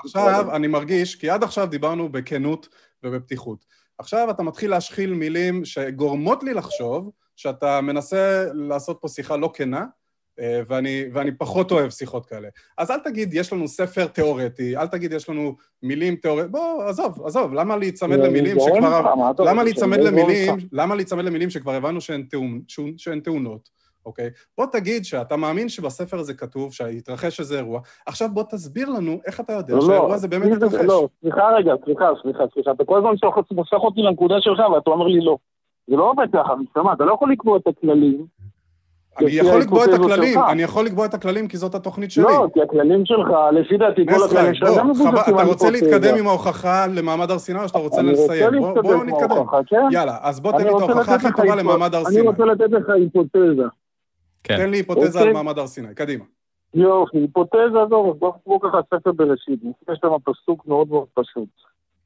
[0.04, 2.70] עכשיו אני מרגיש, כי עד עכשיו דיברנו בכנות
[3.04, 3.66] ובפתיחות.
[4.00, 9.86] עכשיו אתה מתחיל להשחיל מילים שגורמות לי לחשוב שאתה מנסה לעשות פה שיחה לא כנה,
[10.40, 12.48] אה, ואני, ואני פחות אוהב שיחות כאלה.
[12.78, 17.26] אז אל תגיד, יש לנו ספר תיאורטי, אל תגיד, יש לנו מילים תיאורטיות, בוא, עזוב,
[17.26, 19.14] עזוב, למה להיצמד למילים שכבר...
[19.40, 22.00] למה להיצמד למילים, למה להיצמד למילים שכבר הבנו
[22.98, 23.70] שהן טעונות?
[24.06, 24.30] אוקיי?
[24.58, 29.40] בוא תגיד שאתה מאמין שבספר הזה כתוב שהתרחש איזה אירוע, עכשיו בוא תסביר לנו איך
[29.40, 30.86] אתה יודע לא, שהאירוע הזה באמת התרחש.
[30.86, 33.10] לא, סליחה רגע, סליחה, סליחה, סליחה, אתה כל הזמן
[33.52, 35.38] מושך אותי לנקודה שלך ואתה אומר לי לא.
[35.88, 38.26] זה לא עובד ככה, מסתמה, אתה לא יכול לקבוע את הכללים.
[39.20, 42.24] אני יכול לקבוע את הכללים, אני יכול לקבוע את הכללים כי זאת התוכנית שלי.
[42.24, 46.16] לא, כי הכללים שלך, לפי דעתי, כל הכללים שלך גם מבוססים על אתה רוצה להתקדם
[46.20, 48.50] עם ההוכחה למעמד הר סיני או שאתה רוצה לסיים?
[48.82, 49.44] בוא נתקדם.
[49.68, 49.88] כן?
[49.92, 52.20] יאללה, אז בוא תן לי את ההוכחה הכי טובה למעמד הר סיני.
[52.20, 53.64] אני רוצה לתת לך היפותזה.
[54.44, 54.58] כן.
[54.58, 56.26] תן לי היפותזה על מעמד הר סיני, קדימה.
[56.74, 61.50] יופי, היפותזה בואו נקרוא ככה ספר בראשית, יש שם פסוק מאוד מאוד פשוט.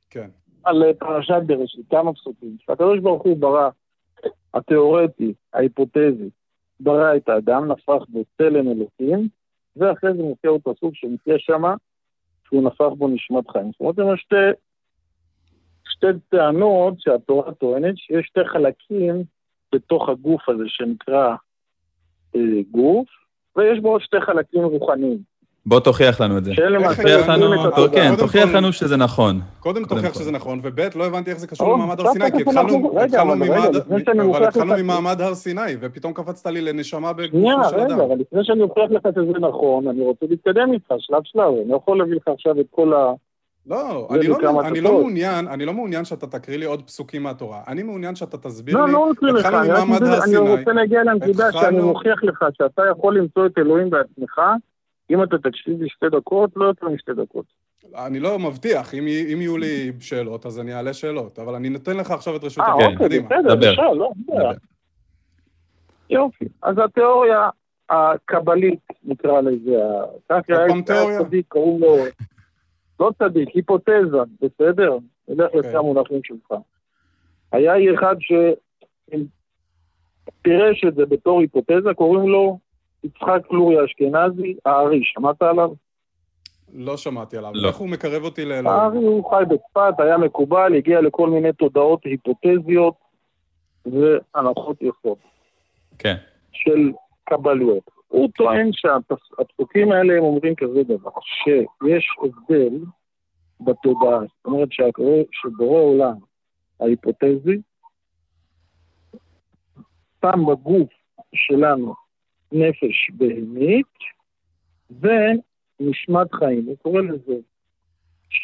[0.09, 0.29] כן.
[0.63, 2.57] על אה, פרשת בראשית, כמה פסוקים.
[2.69, 3.69] הקדוש ברוך הוא ברא,
[4.53, 6.29] התיאורטי, ההיפותזי,
[6.79, 9.27] ברא את האדם, נפח בו צלם אלוקים,
[9.75, 11.75] ואחרי זה מופיע עוד פסוק שמופיע שמה,
[12.47, 13.71] שהוא נפח בו נשמת חיים.
[13.71, 14.35] זאת אומרת, יש שתי,
[15.85, 19.23] שתי טענות שהתורה טוענת, שיש שתי חלקים
[19.75, 21.35] בתוך הגוף הזה שנקרא
[22.71, 23.07] גוף,
[23.55, 25.33] ויש בו עוד שתי חלקים רוחניים.
[25.65, 26.51] בוא תוכיח לנו את זה.
[26.95, 27.47] תוכיח לנו,
[27.91, 29.39] כן, תוכיח לנו שזה נכון.
[29.59, 32.41] קודם תוכיח שזה נכון, וב' לא הבנתי איך זה קשור למעמד הר סיני, כי
[34.41, 37.91] התחלנו ממעמד הר סיני, ופתאום קפצת לי לנשמה בגופו של אדם.
[37.91, 41.69] רגע, אבל לפני שאני אוכיח לך שזה נכון, אני רוצה להתקדם איתך, שלב שלב, אני
[41.69, 43.13] לא יכול להביא לך עכשיו את כל ה...
[43.67, 47.61] לא, אני לא, אני לא מעוניין, אני לא מעוניין שאתה תקריא לי עוד פסוקים מהתורה.
[47.67, 49.45] אני מעוניין שאתה תסביר לא, לי, לא אקריא לך,
[50.23, 54.41] אני רוצה להגיע לנקודה שאני מוכיח לך שאתה יכול למצוא את אלוהים בעצמך,
[55.09, 57.45] אם אתה תקשיב לי שתי דקות, לא יותר משתי דקות.
[57.95, 61.97] אני לא מבטיח, אם, אם יהיו לי שאלות, אז אני אעלה שאלות, אבל אני נותן
[61.97, 62.81] לך עכשיו את רשות הדיבור.
[62.81, 64.11] אה, אוקיי, בסדר, בסדר, לא,
[66.09, 66.45] יופי.
[66.61, 67.49] אז התיאוריה
[67.89, 69.79] הקבלית, נקרא לזה,
[70.29, 71.97] כך היה צדיק, קראו לו...
[73.03, 74.97] לא צדיק, היפותזה, בסדר?
[75.27, 75.57] נלך okay.
[75.57, 76.53] לפי המונחים שלך.
[77.51, 78.15] היה אחד
[80.39, 82.59] שפירש את זה בתור היפותזה, קוראים לו
[83.03, 85.71] יצחק לורי אשכנזי, הארי, שמעת עליו?
[86.73, 87.51] לא שמעתי עליו.
[87.53, 87.67] לא.
[87.67, 88.67] איך הוא מקרב אותי לאלוהים?
[88.67, 92.95] הארי הוא חי בצפת, היה מקובל, הגיע לכל מיני תודעות היפותזיות
[93.85, 95.17] והנחות יסוד
[95.99, 96.15] כן.
[96.51, 96.91] של
[97.23, 97.92] קבלויות.
[98.13, 102.79] הוא טוען שהפסוקים האלה הם אומרים כזה דבר, שיש הבדל
[103.59, 104.69] בתודעה, זאת אומרת
[105.31, 106.15] שבורא עולם
[106.79, 107.61] ההיפותזי
[110.21, 110.89] שם בגוף
[111.33, 111.93] שלנו
[112.51, 113.93] נפש בהמית
[114.89, 117.35] ונשמת חיים, הוא קורא לזה.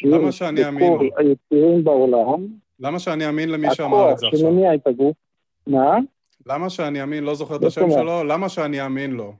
[0.04, 1.10] למה שאני אאמין בכל לו?
[1.18, 2.46] היצורים בעולם,
[2.80, 4.50] למה שאני אאמין למי שאמר את זה הכוח עכשיו?
[4.50, 5.16] שמניע את הגוף,
[5.66, 5.96] מה?
[6.46, 7.24] למה שאני אאמין?
[7.24, 7.90] לא זוכר את השם.
[7.90, 8.24] שלו?
[8.24, 9.34] למה שאני אאמין לו?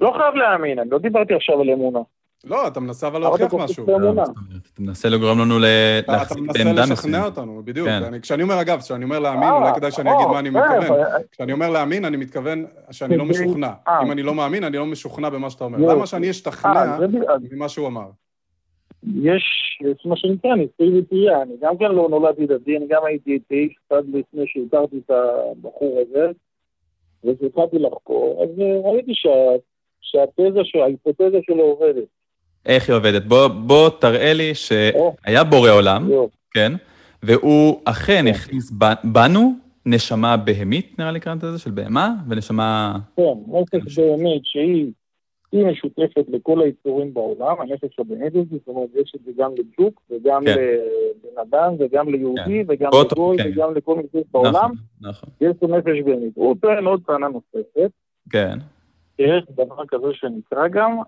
[0.00, 1.98] לא חייב להאמין, אני לא דיברתי עכשיו על אמונה.
[2.44, 3.84] לא, אתה מנסה אבל אתה להוכיח משהו.
[3.84, 5.64] אתה מנסה לגרום לנו ל-
[5.98, 7.38] אתה להחזיק מנסה בעמדה לשכנע מסוימת.
[7.38, 7.88] אותנו, בדיוק.
[7.88, 8.20] כן.
[8.20, 10.56] כשאני אומר, אגב, כשאני אומר להאמין, אה, אולי כדאי שאני אה, אגיד מה אני כן,
[10.56, 10.98] מתכוון.
[11.32, 13.70] כשאני אומר להאמין, אני מתכוון שאני לא משוכנע.
[13.88, 14.02] אה.
[14.02, 15.78] אם אני לא מאמין, אני לא משוכנע במה שאתה אומר.
[15.80, 15.94] יופי.
[15.94, 16.96] למה שאני אשתכנע אה,
[17.50, 18.06] ממה שהוא אמר?
[19.22, 19.44] יש,
[19.82, 23.92] יש מה שנקרא ניסוי וטעייה, אני גם כן לא נולדתי דתי, אני גם הייתי אתאיסט
[23.92, 26.26] עד לפני שהכרתי את הבחור הזה,
[27.24, 29.56] וכשהתחלתי לחקור, אז אה, ראיתי שה-
[30.00, 32.04] שהתזה, ש- ההיפותזה שלו עובדת.
[32.66, 33.24] איך היא עובדת?
[33.24, 34.54] בוא, בוא תראה לי.
[34.54, 36.10] שהיה בורא עולם.
[36.54, 36.72] כן,
[37.22, 38.26] והוא אכן כן.
[38.26, 38.72] הכניס
[39.04, 39.52] בנו
[39.86, 42.98] נשמה בהמית, נראה לי קראת לזה, של בהמה, ונשמה...
[43.16, 44.90] כן, נפש באמת שהיא
[45.52, 50.42] היא משותפת לכל היצורים בעולם, הנפש הזאת, זאת אומרת, יש את זה גם לג'וק, וגם
[50.44, 50.56] כן.
[50.58, 53.50] לבן אדם, וגם ליהודי, וגם באותו- לגוי, כן.
[53.54, 54.52] וגם לכל מציאות בעולם,
[55.00, 56.32] נכון, נכון, יש לו נפש בהמית.
[56.34, 57.90] הוא טוען עוד טענה נוספת,
[58.30, 58.58] כן,
[59.20, 60.98] שיש דבר כזה שנקרא גם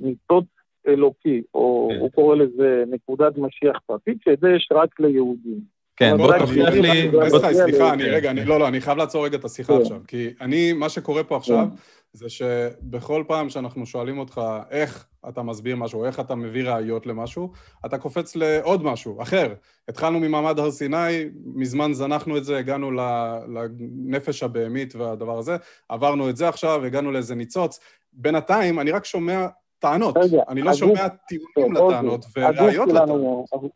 [0.00, 0.44] ניצוץ
[0.88, 1.98] אלוקי, או כן.
[2.00, 5.60] הוא קורא לזה נקודת משיח פרטית, שאת זה יש רק ליהודים.
[5.96, 7.10] כן, בוא תוכיח לי...
[7.54, 7.92] סליחה.
[7.92, 9.80] אני רגע, אני לא, לא, אני חייב לעצור רגע את השיחה כן.
[9.80, 11.66] עכשיו, כי אני, מה שקורה פה עכשיו,
[12.12, 14.40] זה שבכל פעם שאנחנו שואלים אותך
[14.70, 17.52] איך אתה מסביר משהו, איך אתה מביא ראיות למשהו,
[17.86, 19.54] אתה קופץ לעוד משהו, אחר.
[19.88, 21.24] התחלנו ממעמד הר סיני,
[21.54, 25.56] מזמן זנחנו את זה, הגענו לנפש הבהמית והדבר הזה,
[25.88, 27.80] עברנו את זה עכשיו, הגענו לאיזה ניצוץ.
[28.12, 29.46] בינתיים, אני רק שומע
[29.78, 32.24] טענות, רגע, אני לא הגוף- שומע טיעונים לטענות.
[32.24, 33.44] הגוף וראיות לטענות.
[33.52, 33.72] הגוף-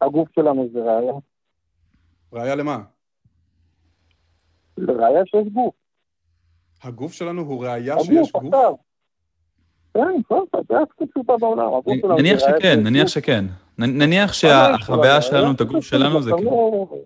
[0.00, 1.12] הגוף שלנו זה ראיה.
[2.32, 2.78] ראיה למה?
[4.78, 5.74] ראיה שיש גוף.
[6.82, 8.54] הגוף שלנו הוא ראיה שיש הגוף, גוף?
[8.54, 8.74] עכשיו.
[9.96, 11.74] כן, טוב, זה הכי פשוטה בעולם.
[11.74, 13.06] הגוף שלנו נניח שכן, נניח.
[13.08, 13.44] שכן.
[13.78, 16.50] נניח שהחוויה שלנו, את הגוף שלנו, זה כאילו...
[16.50, 16.98] לא-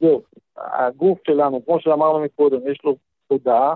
[0.00, 0.22] זהו,
[0.56, 2.96] הגוף שלנו, כמו שאמרנו מקודם, יש לו
[3.28, 3.74] תודעה,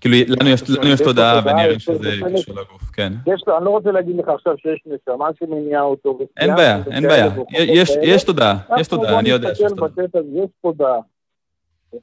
[0.00, 3.12] כאילו, לנו יש- תודעה, תודעה, ונראה שזה קשור לגוף, כן.
[3.26, 6.18] יש אני לא רוצה להגיד לך עכשיו שיש נשמה שמניעה אותו.
[6.36, 7.26] אין בעיה, אין בעיה.
[7.26, 7.72] וכאלה.
[8.02, 10.04] יש- תודעה, יש תודעה, אני יודע שיש תודעה.
[10.34, 10.98] יש תודעה.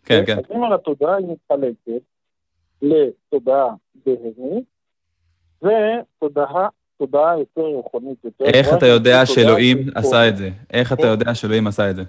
[0.05, 0.37] כן, כן.
[0.37, 2.01] אז אם על התודעה היא מתחלקת
[2.81, 3.67] לתודעה
[4.05, 4.63] בהמית,
[5.61, 6.67] ותודעה
[6.97, 8.45] תודעה יותר רוחנית, יותר...
[8.45, 10.27] איך אתה יודע שאלוהים עשה.
[10.27, 10.49] את זה?
[10.73, 12.03] איך אתה יודע שאלוהים עשה את זה?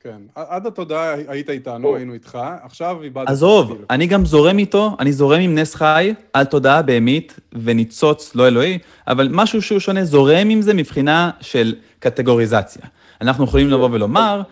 [0.00, 0.20] כן.
[0.34, 3.28] עד התודעה היית איתנו, היינו איתך, עכשיו איבדת...
[3.28, 3.84] עזוב.
[3.90, 8.78] אני גם זורם איתו, אני זורם עם נס חי על תודעה בהמית וניצוץ לא אלוהי,
[9.08, 12.82] אבל משהו שהוא שונה, זורם עם זה מבחינה של קטגוריזציה.
[13.20, 14.42] אנחנו יכולים לבוא ולומר,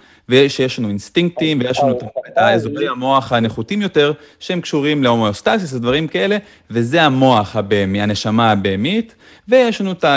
[0.49, 6.09] שיש לנו אינסטינקטים, ויש לנו את- את האזורי המוח הנחותים יותר, שהם קשורים להומואוסטסיס ודברים
[6.09, 6.37] כאלה,
[6.71, 9.15] וזה המוח הבהמי, הנשמה הבהמית,
[9.49, 10.17] ויש לנו את ה...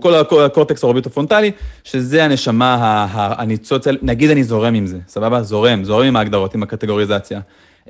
[0.00, 1.50] כל הקו- הקורטקס האורביטו-פרונטלי,
[1.84, 3.06] שזה הנשמה
[3.38, 5.42] הניצוץ, נגיד אני זורם עם זה, סבבה?
[5.42, 7.40] זורם, זורם עם ההגדרות, עם הקטגוריזציה.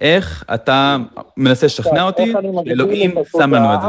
[0.01, 0.97] איך אתה
[1.37, 2.33] מנסה לשכנע אותי
[2.69, 3.89] שאלוהים שם לנו את זה?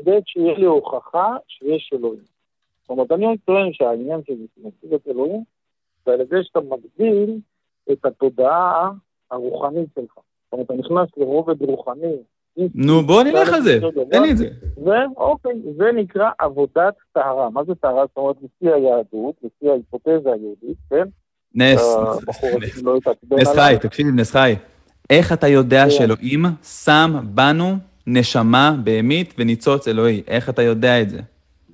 [0.00, 2.20] כדי שיהיה לי הוכחה שיש אלוהים.
[2.82, 4.32] זאת אומרת, אני טוען שהעניין של
[4.64, 5.42] מציג את אלוהים,
[6.06, 7.38] זה על ידי שאתה מגדיל
[7.92, 8.90] את התודעה
[9.30, 10.14] הרוחנית שלך.
[10.14, 12.16] זאת אומרת, אתה נכנס לרובד רוחני.
[12.74, 13.78] נו, בוא נלך על זה,
[14.10, 14.48] תן לי את זה.
[14.84, 17.50] ואוקיי, זה נקרא עבודת טהרה.
[17.50, 18.04] מה זה טהרה?
[18.08, 21.04] זאת אומרת, לפי היהדות, לפי ההיפותזה היהודית, כן?
[21.54, 22.98] נס, הזה נס, לא.
[23.54, 24.54] חי, תקשיב, נס חי.
[25.10, 25.90] איך אתה יודע כן.
[25.90, 26.44] שאלוהים
[26.84, 27.74] שם בנו
[28.06, 30.22] נשמה בהמית וניצוץ אלוהי?
[30.26, 31.20] איך אתה יודע את זה?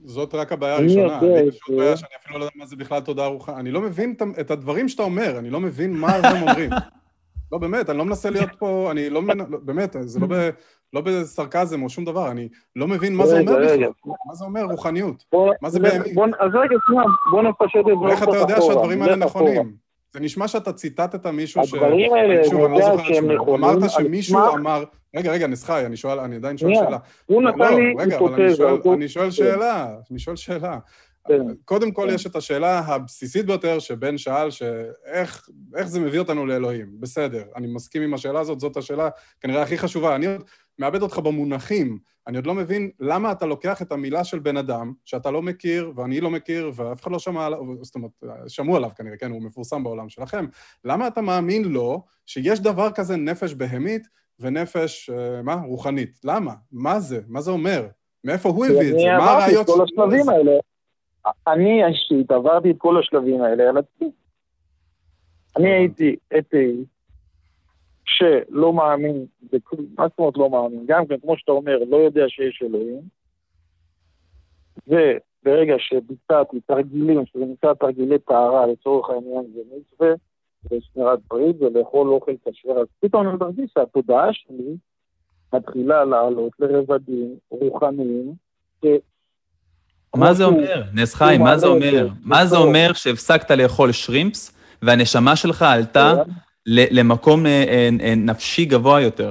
[0.08, 1.26] זאת רק הבעיה אני הראשונה.
[1.26, 1.60] יודע אני יש זה.
[1.68, 3.58] עוד בעיה שאני אפילו לא יודע מה זה בכלל תודעה רוחנית.
[3.58, 6.70] אני לא מבין את- הדברים שאתה אומר, אני לא מבין מה הם אומרים.
[7.52, 9.38] לא, באמת, אני לא מנסה להיות פה, אני לא מנ...
[9.38, 10.50] לא, באמת, זה לא, ב...
[10.92, 13.52] לא בסרקזם או שום דבר, אני לא מבין מה זה אומר.
[13.52, 13.90] בכלל.
[14.26, 15.24] מה זה אומר רוחניות?
[15.62, 16.06] מה זה באמת?
[16.40, 18.12] אז רגע, שנייה, בוא נפשט את זה.
[18.12, 19.16] איך אתה יודע שהדברים האלה.
[19.16, 19.87] נכונים?
[20.12, 21.74] זה נשמע שאתה ציטטת מישהו ש...
[21.74, 23.34] הדברים האלה, שוב, אני לא יודע זוכר את שהם שמו.
[23.34, 24.84] נכונים אמרת שמישהו אמר...
[25.16, 26.98] רגע, רגע, נסחי, אני שואל, אני עדיין שואל שאלה.
[27.26, 28.94] הוא לא, נתן לי רגע, אבל אני היפותזה.
[28.94, 30.78] אני שואל שאלה, אני שואל שאלה.
[31.28, 31.42] כן.
[31.64, 32.14] קודם כל כן.
[32.14, 36.86] יש את השאלה הבסיסית ביותר שבן שאל, שאיך איך זה מביא אותנו לאלוהים.
[37.00, 39.08] בסדר, אני מסכים עם השאלה הזאת, זאת השאלה
[39.40, 40.14] כנראה הכי חשובה.
[40.14, 40.44] אני עוד
[40.78, 41.98] מאבד אותך במונחים.
[42.26, 45.92] אני עוד לא מבין למה אתה לוקח את המילה של בן אדם, שאתה לא מכיר,
[45.96, 48.10] ואני לא מכיר, ואף אחד לא שמע עליו, זאת אומרת,
[48.48, 50.46] שמעו עליו כנראה, כן, הוא מפורסם בעולם שלכם.
[50.84, 54.08] למה אתה מאמין לו שיש דבר כזה נפש בהמית
[54.40, 55.54] ונפש, אה, מה?
[55.54, 56.20] רוחנית?
[56.24, 56.54] למה?
[56.72, 57.20] מה זה?
[57.28, 57.86] מה זה אומר?
[58.24, 59.06] מאיפה הוא הביא את זה?
[59.18, 59.72] מה הרעיון של...
[59.72, 60.52] אני עברתי את כל השלבים האלה.
[61.46, 64.10] אני אישית עברתי את כל השלבים האלה על עצמי.
[65.56, 66.84] אני הייתי אתאי
[68.08, 69.26] שלא מאמין,
[69.98, 70.84] מה זאת אומרת לא מאמין?
[70.86, 73.00] גם כן, כמו שאתה אומר, לא יודע שיש אלוהים,
[74.86, 80.14] וברגע שביצעתי תרגילים, שזה נקרא תרגילי טהרה, לצורך העניין זה מצווה,
[80.64, 84.76] ושמירת ברית ולאכול אוכל כשר, אז פתאום אני מרגיש שהתודעה שלי
[85.52, 88.34] מתחילה לעלות לרבדים רוחניים,
[90.16, 90.82] מה זה אומר?
[90.94, 92.08] נס חיים, מה זה אומר?
[92.24, 94.52] מה זה אומר שהפסקת לאכול שרימפס
[94.82, 96.30] והנשמה שלך עלתה כן.
[96.68, 99.30] למקום אה, אה, אה, נפשי גבוה יותר?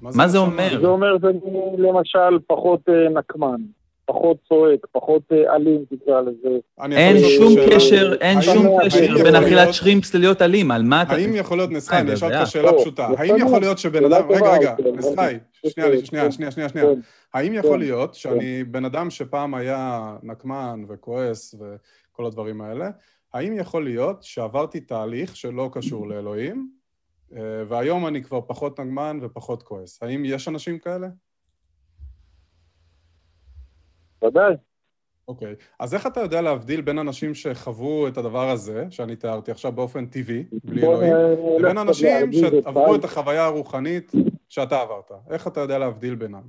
[0.00, 0.80] מה זה אומר?
[0.80, 1.40] זה אומר שאני
[1.78, 2.80] למשל פחות
[3.14, 3.60] נקמן.
[4.06, 6.48] פחות צועק, פחות אלים, תקרא לזה.
[6.96, 11.14] אין שום קשר, אין שום קשר בין אכילת שרימפס ללהיות אלים, על מה אתה...
[11.14, 14.52] האם יכול להיות, נסחי, אני אשאל אותך שאלה פשוטה, האם יכול להיות שבן אדם, רגע,
[14.52, 15.34] רגע, נסחי,
[15.66, 16.86] שנייה, שנייה, שנייה, שנייה, שנייה,
[17.34, 22.90] האם יכול להיות שאני בן אדם שפעם היה נקמן וכועס וכל הדברים האלה,
[23.34, 26.70] האם יכול להיות שעברתי תהליך שלא קשור לאלוהים,
[27.68, 30.02] והיום אני כבר פחות נגמן ופחות כועס?
[30.02, 31.08] האם יש אנשים כאלה?
[34.24, 34.54] ודאי.
[35.28, 35.56] אוקיי, okay.
[35.80, 40.06] אז איך אתה יודע להבדיל בין אנשים שחוו את הדבר הזה, שאני תיארתי עכשיו באופן
[40.06, 41.14] טבעי, בלי אלוהים,
[41.58, 44.12] לבין אנשים שעברו את החוויה הרוחנית
[44.48, 45.10] שאתה עברת?
[45.30, 46.42] איך אתה יודע להבדיל בינם?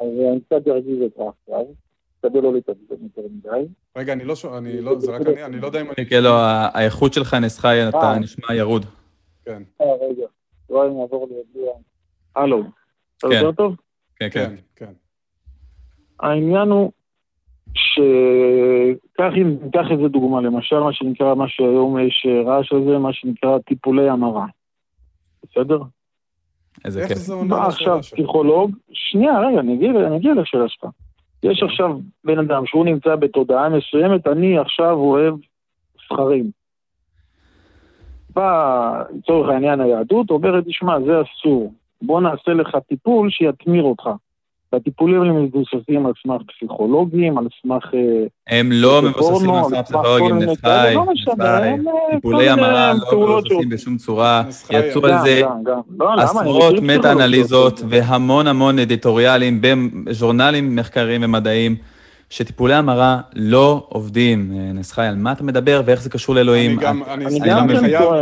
[0.00, 1.64] אז אני קצת ארגיז אותך עכשיו,
[2.20, 3.68] תשתדל לא להתעצבן יותר מדי.
[3.96, 6.06] רגע, אני לא שואל, אני לא, זה רק אני, אני לא יודע אם אני...
[6.06, 6.38] כן, לא,
[6.74, 8.18] האיכות שלך נסחה, אתה אה.
[8.18, 8.86] נשמע ירוד.
[9.44, 9.62] כן.
[9.80, 10.26] אה, רגע,
[10.70, 11.72] אולי נעבור לידיע.
[12.36, 12.62] הלו,
[13.18, 13.76] אתה יותר טוב?
[14.16, 14.54] כן, כן.
[14.76, 14.92] כן.
[16.20, 16.92] העניין הוא
[17.74, 19.32] שקח
[19.64, 24.46] ניקח איזה דוגמה, למשל מה שנקרא, מה שהיום יש רעש על מה שנקרא טיפולי המרה.
[25.44, 25.78] בסדר?
[26.84, 27.28] איזה כיף.
[27.48, 30.84] בא עכשיו פסיכולוג, שנייה, רגע, אני אני אגיע לשאלה שלך.
[31.42, 35.34] יש עכשיו בן אדם שהוא נמצא בתודעה מסוימת, אני עכשיו אוהב
[36.06, 36.50] סכרים.
[38.30, 41.72] בא, לצורך העניין היהדות, אומרת, תשמע, זה אסור.
[42.02, 44.10] בוא נעשה לך טיפול שיתמיר אותך.
[44.72, 47.94] והטיפולים האלה מבוססים על סמך פסיכולוגיים, על סמך...
[47.94, 51.32] אה, הם לא מבוססים על סמך פסיכולוגיים, נסחי, לא נסחי.
[52.10, 54.42] טיפולי המרה לא מבוססים בשום צורה.
[54.70, 55.42] יצאו על זה
[55.98, 59.60] לא, עשרות מטה-אנליזות והמון המון אדיטוריאלים
[60.04, 61.76] בז'ורנלים מחקריים ומדעיים.
[62.30, 64.52] שטיפולי המרה לא עובדים.
[64.74, 66.70] נסחי, על מה אתה מדבר ואיך זה קשור לאלוהים?
[66.70, 67.70] אני גם, אני, חייב,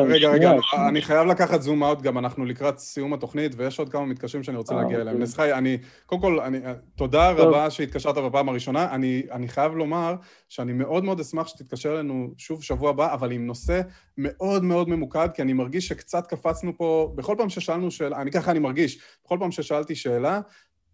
[0.09, 0.53] רגע, רגע,
[0.89, 4.57] אני חייב לקחת זום אאוט גם, אנחנו לקראת סיום התוכנית, ויש עוד כמה מתקשרים שאני
[4.57, 5.19] רוצה להגיע אליהם.
[5.19, 6.59] נסחי, אני, קודם כל, אני,
[6.97, 8.95] תודה רבה שהתקשרת בפעם הראשונה.
[8.95, 10.15] אני, אני חייב לומר
[10.49, 13.81] שאני מאוד מאוד אשמח שתתקשר אלינו שוב שבוע הבא, אבל עם נושא
[14.19, 18.51] מאוד מאוד ממוקד, כי אני מרגיש שקצת קפצנו פה, בכל פעם ששאלנו שאלה, אני ככה
[18.51, 20.41] אני מרגיש, בכל פעם ששאלתי שאלה,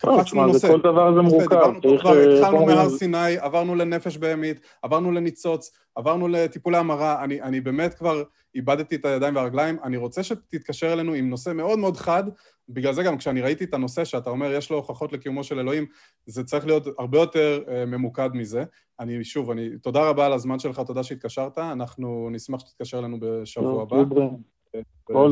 [0.03, 0.69] קפצנו נושא.
[0.69, 1.57] כל דבר זה מורכב.
[1.57, 7.95] אה, התחלנו מהר סיני, עברנו לנפש בהמית, עברנו לניצוץ, עברנו לטיפולי המרה, אני, אני באמת
[7.95, 8.23] כבר
[8.55, 9.77] איבדתי את הידיים והרגליים.
[9.85, 12.25] אני רוצה שתתקשר אלינו עם נושא מאוד מאוד חד,
[12.69, 15.87] בגלל זה גם כשאני ראיתי את הנושא שאתה אומר, יש לו הוכחות לקיומו של אלוהים,
[16.27, 18.65] זה צריך להיות הרבה יותר uh, ממוקד מזה.
[19.01, 23.83] אני, שוב, אני, תודה רבה על הזמן שלך, תודה שהתקשרת, אנחנו נשמח שתתקשר אלינו בשבוע
[23.83, 23.97] הבא.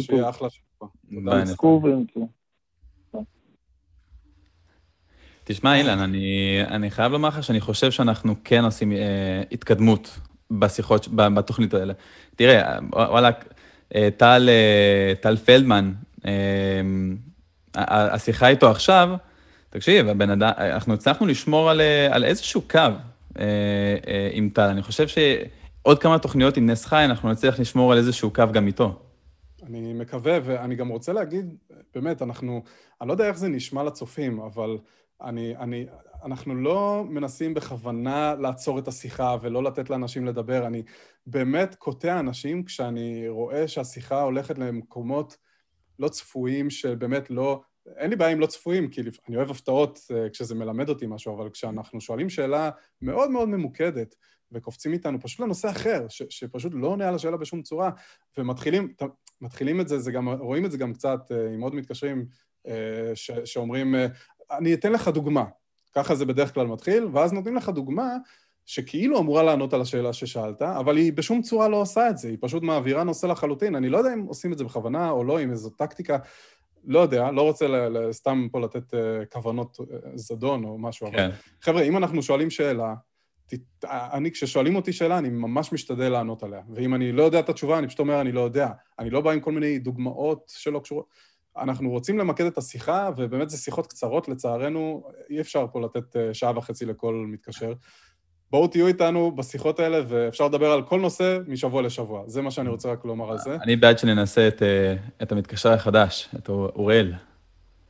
[0.00, 0.88] שיהיה אחלה שבוע.
[1.04, 1.44] ביי.
[5.52, 10.18] תשמע, אילן, אני, אני חייב לומר לך שאני חושב שאנחנו כן עושים אה, התקדמות
[10.50, 11.92] בשיחות, בתוכנית האלה.
[12.36, 13.30] תראה, וואלה,
[13.94, 15.92] אה, טל, אה, טל פלדמן,
[16.26, 16.80] אה,
[17.74, 19.08] השיחה איתו עכשיו,
[19.70, 23.44] תקשיב, הבן אדם, אנחנו הצלחנו לשמור על, אה, על איזשהו קו אה,
[24.06, 24.68] אה, עם טל.
[24.68, 28.66] אני חושב שעוד כמה תוכניות עם נס חי, אנחנו נצליח לשמור על איזשהו קו גם
[28.66, 28.98] איתו.
[29.62, 31.54] אני מקווה, ואני גם רוצה להגיד,
[31.94, 32.62] באמת, אנחנו,
[33.00, 34.78] אני לא יודע איך זה נשמע לצופים, אבל
[35.22, 35.86] אני, אני,
[36.24, 40.66] אנחנו לא מנסים בכוונה לעצור את השיחה ולא לתת לאנשים לדבר.
[40.66, 40.82] אני
[41.26, 45.36] באמת קוטע אנשים כשאני רואה שהשיחה הולכת למקומות
[45.98, 47.60] לא צפויים, שבאמת לא...
[47.96, 51.36] אין לי בעיה עם לא צפויים, כי אני אוהב הפתעות אה, כשזה מלמד אותי משהו,
[51.36, 52.70] אבל כשאנחנו שואלים שאלה
[53.02, 54.14] מאוד מאוד ממוקדת,
[54.52, 57.90] וקופצים איתנו פשוט לנושא אחר, ש, שפשוט לא עונה על השאלה בשום צורה,
[58.38, 58.94] ומתחילים
[59.40, 62.26] מתחילים את זה, זה גם, רואים את זה גם קצת אה, עם עוד מתקשרים,
[62.66, 63.94] אה, ש, שאומרים,
[64.50, 65.44] אני אתן לך דוגמה.
[65.94, 68.16] ככה זה בדרך כלל מתחיל, ואז נותנים לך דוגמה
[68.66, 72.38] שכאילו אמורה לענות על השאלה ששאלת, אבל היא בשום צורה לא עושה את זה, היא
[72.40, 73.74] פשוט מעבירה נושא לחלוטין.
[73.74, 76.18] אני לא יודע אם עושים את זה בכוונה או לא, עם איזו טקטיקה.
[76.84, 77.66] לא יודע, לא רוצה
[78.12, 78.94] סתם פה לתת
[79.32, 79.78] כוונות
[80.14, 81.24] זדון או משהו, כן.
[81.24, 82.94] אבל חבר'ה, אם אנחנו שואלים שאלה,
[83.90, 86.60] אני, כששואלים אותי שאלה, אני ממש משתדל לענות עליה.
[86.74, 88.68] ואם אני לא יודע את התשובה, אני פשוט אומר, אני לא יודע.
[88.98, 91.06] אני לא בא עם כל מיני דוגמאות שלא קשורות.
[91.56, 96.34] אנחנו רוצים למקד את השיחה, ובאמת זה שיחות קצרות, לצערנו, אי אפשר פה לתת אה,
[96.34, 97.72] שעה וחצי לכל מתקשר.
[98.50, 102.22] בואו תהיו איתנו בשיחות האלה, ואפשר לדבר על כל נושא משבוע לשבוע.
[102.26, 103.56] זה מה שאני רוצה רק לומר על זה.
[103.62, 107.14] אני בעד שננסה את, אה, את המתקשר החדש, את אוראל.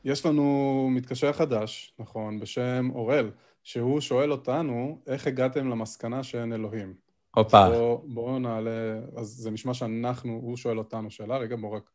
[0.05, 3.29] יש לנו מתקשר חדש, נכון, בשם אוראל.
[3.63, 6.93] שהוא שואל אותנו, איך הגעתם למסקנה שאין אלוהים?
[7.35, 7.69] הופה.
[7.69, 11.89] בואו בוא נעלה, אז זה נשמע שאנחנו, הוא שואל אותנו שאלה, רגע בואו רק,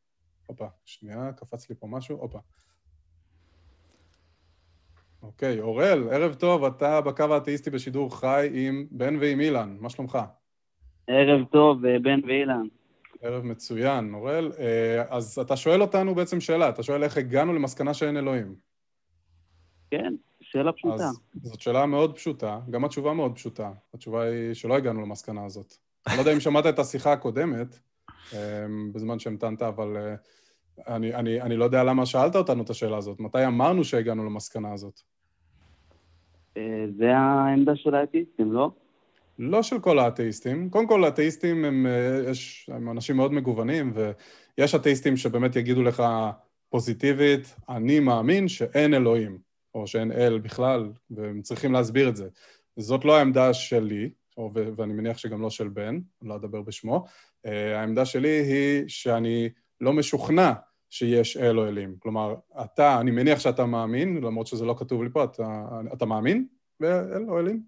[0.47, 2.39] הופה, שנייה, קפץ לי פה משהו, הופה.
[5.23, 10.19] אוקיי, אוראל, ערב טוב, אתה בקו האתאיסטי בשידור חי עם בן ועם אילן, מה שלומך?
[11.07, 12.67] ערב טוב, אה, בן ואילן.
[13.23, 14.53] ערב מצוין, אוראל.
[14.59, 18.55] אה, אז אתה שואל אותנו בעצם שאלה, אתה שואל איך הגענו למסקנה שאין אלוהים.
[19.91, 20.95] כן, שאלה פשוטה.
[20.95, 23.73] אז זאת שאלה מאוד פשוטה, גם התשובה מאוד פשוטה.
[23.95, 25.75] התשובה היא שלא הגענו למסקנה הזאת.
[26.07, 27.79] אני לא יודע אם שמעת את השיחה הקודמת,
[28.93, 30.15] בזמן שהמתנת, אבל אה,
[30.97, 33.21] אני, אני, אני לא יודע למה שאלת אותנו את השאלה הזאת.
[33.21, 35.01] מתי אמרנו שהגענו למסקנה הזאת?
[36.57, 38.71] אה, זה העמדה של האתאיסטים, לא?
[39.39, 40.71] לא של כל האתאיסטים.
[40.71, 46.03] קודם כל, האתאיסטים הם, אה, יש, הם אנשים מאוד מגוונים, ויש אתאיסטים שבאמת יגידו לך
[46.69, 49.47] פוזיטיבית, אני מאמין שאין אלוהים.
[49.77, 52.29] או שאין אל בכלל, והם צריכים להסביר את זה.
[52.77, 57.05] זאת לא העמדה שלי, או, ואני מניח שגם לא של בן, אני לא אדבר בשמו.
[57.47, 59.49] Uh, העמדה שלי היא שאני
[59.81, 60.53] לא משוכנע
[60.91, 61.97] שיש אל או אלים.
[61.99, 66.47] כלומר, אתה, אני מניח שאתה מאמין, למרות שזה לא כתוב לי פה, אתה, אתה מאמין
[66.81, 67.63] באל או אלים?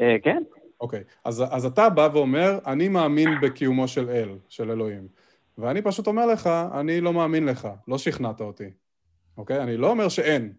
[0.00, 0.42] Uh, כן.
[0.80, 1.04] אוקיי, okay.
[1.24, 5.08] אז, אז אתה בא ואומר, אני מאמין בקיומו של אל, של אלוהים.
[5.58, 6.50] ואני פשוט אומר לך,
[6.80, 8.70] אני לא מאמין לך, לא שכנעת אותי.
[9.36, 9.62] אוקיי?
[9.62, 10.52] אני לא אומר שאין.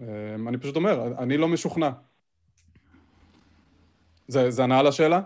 [0.00, 1.90] אמ, אני פשוט אומר, אני לא משוכנע.
[4.28, 5.20] זה, זה ענה על השאלה?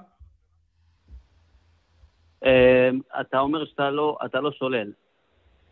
[2.48, 4.92] אמ, אתה אומר שאתה לא, אתה לא שולל.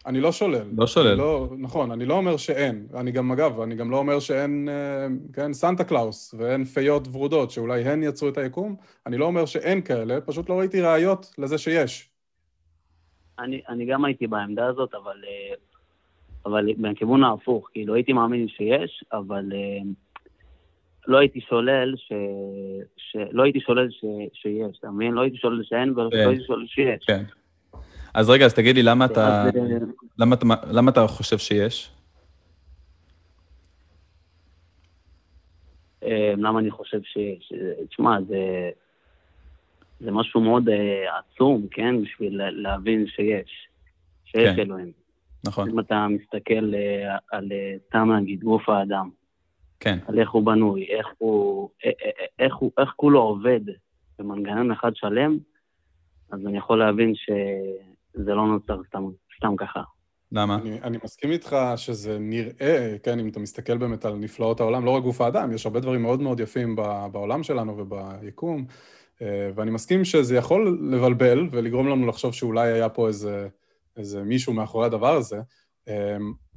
[0.06, 0.66] אני לא שולל.
[0.76, 1.14] לא שולל.
[1.14, 2.86] לא, נכון, אני לא אומר שאין.
[2.94, 7.50] אני גם, אגב, אני גם לא אומר שאין, אמ, כן, סנטה קלאוס ואין פיות ורודות,
[7.50, 8.76] שאולי הן יצרו את היקום.
[9.06, 12.10] אני לא אומר שאין כאלה, פשוט לא ראיתי ראיות לזה שיש.
[13.38, 15.54] אני, אני גם הייתי בעמדה הזאת, אבל אה,
[16.46, 19.86] אבל בכיוון ההפוך, כאילו הייתי מאמין שיש, אבל uh,
[21.06, 22.12] לא הייתי שולל ש...
[22.96, 23.16] ש...
[23.32, 24.04] לא הייתי שולל ש...
[24.32, 25.12] שיש, אתה מבין?
[25.12, 26.28] לא הייתי שולל שאין ולא כן.
[26.28, 27.04] הייתי שולל שיש.
[27.06, 27.22] כן.
[28.14, 29.50] אז רגע, אז תגיד לי, למה אתה, אה,
[30.18, 30.36] למה,
[30.70, 31.90] למה אתה חושב שיש?
[36.02, 37.52] אה, למה אני חושב שיש?
[37.88, 38.70] תשמע, זה,
[40.00, 40.68] זה משהו מאוד
[41.18, 42.02] עצום, כן?
[42.02, 43.68] בשביל להבין שיש,
[44.24, 44.60] שיש כן.
[44.60, 44.92] אלוהים.
[45.46, 45.70] נכון.
[45.70, 49.10] אם אתה מסתכל אה, על, אה, סתם נגיד, גוף האדם.
[49.80, 49.98] כן.
[50.06, 51.90] על איך הוא בנוי, איך הוא, אה,
[52.38, 53.60] איך הוא, איך כולו עובד
[54.18, 55.38] במנגנון אחד שלם,
[56.32, 59.04] אז אני יכול להבין שזה לא נוצר סתם,
[59.36, 59.82] סתם ככה.
[60.32, 60.54] למה?
[60.54, 64.90] אני, אני מסכים איתך שזה נראה, כן, אם אתה מסתכל באמת על נפלאות העולם, לא
[64.90, 66.76] רק גוף האדם, יש הרבה דברים מאוד מאוד יפים
[67.12, 68.64] בעולם שלנו וביקום,
[69.20, 73.48] ואני מסכים שזה יכול לבלבל ולגרום לנו לחשוב שאולי היה פה איזה...
[73.96, 75.40] איזה מישהו מאחורי הדבר הזה,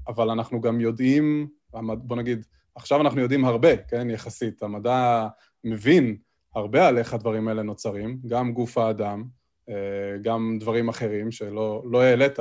[0.08, 1.48] אבל אנחנו גם יודעים,
[1.84, 4.64] בוא נגיד, עכשיו אנחנו יודעים הרבה, כן, יחסית.
[4.64, 5.28] המדע
[5.64, 6.18] מבין
[6.56, 9.24] הרבה על איך הדברים האלה נוצרים, גם גוף האדם,
[9.70, 9.74] אה,
[10.22, 12.40] גם דברים אחרים שלא לא העלית.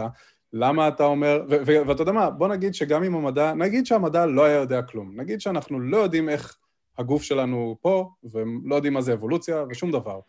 [0.52, 4.56] למה אתה אומר, ואתה יודע מה, בוא נגיד שגם אם המדע, נגיד שהמדע לא היה
[4.56, 6.56] יודע כלום, נגיד שאנחנו לא יודעים איך
[6.98, 10.20] הגוף שלנו פה, ולא יודעים מה זה אבולוציה ושום דבר.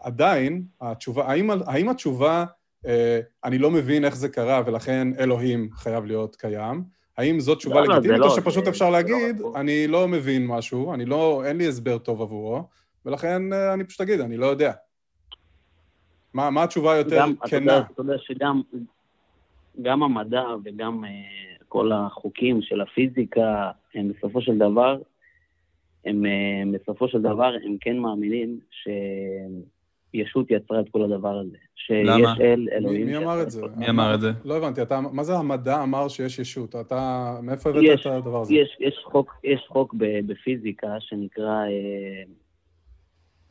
[0.00, 2.44] עדיין, התשובה, האם, האם התשובה
[2.86, 6.84] אה, אני לא מבין איך זה קרה ולכן אלוהים חייב להיות קיים.
[7.18, 9.52] האם זאת תשובה לא, לא לגיטימית, לא, או שפשוט זה, אפשר זה לא להגיד, לא
[9.56, 12.62] אני לא מבין משהו, אני לא, אין לי הסבר טוב עבורו,
[13.06, 14.72] ולכן אה, אני פשוט אגיד, אני לא יודע.
[16.34, 17.78] מה, מה התשובה היותר כנה?
[17.78, 18.62] אתה יודע שגם
[19.82, 24.98] גם המדע וגם uh, כל החוקים של הפיזיקה, הם בסופו של דבר,
[26.04, 28.88] הם uh, בסופו של דבר, הם כן מאמינים ש...
[30.14, 31.56] ישות יצרה את כל הדבר הזה.
[31.76, 32.34] שיש למה?
[32.40, 33.06] אל, אלוהים...
[33.06, 33.62] מי, מי אמר את זה?
[33.76, 34.30] מי אמר את זה?
[34.44, 36.76] לא הבנתי, אתה, מה זה המדע אמר שיש ישות?
[36.76, 38.54] אתה, מאיפה הבאת את הדבר הזה?
[38.54, 39.94] יש, יש חוק, יש חוק
[40.26, 42.22] בפיזיקה שנקרא, אה,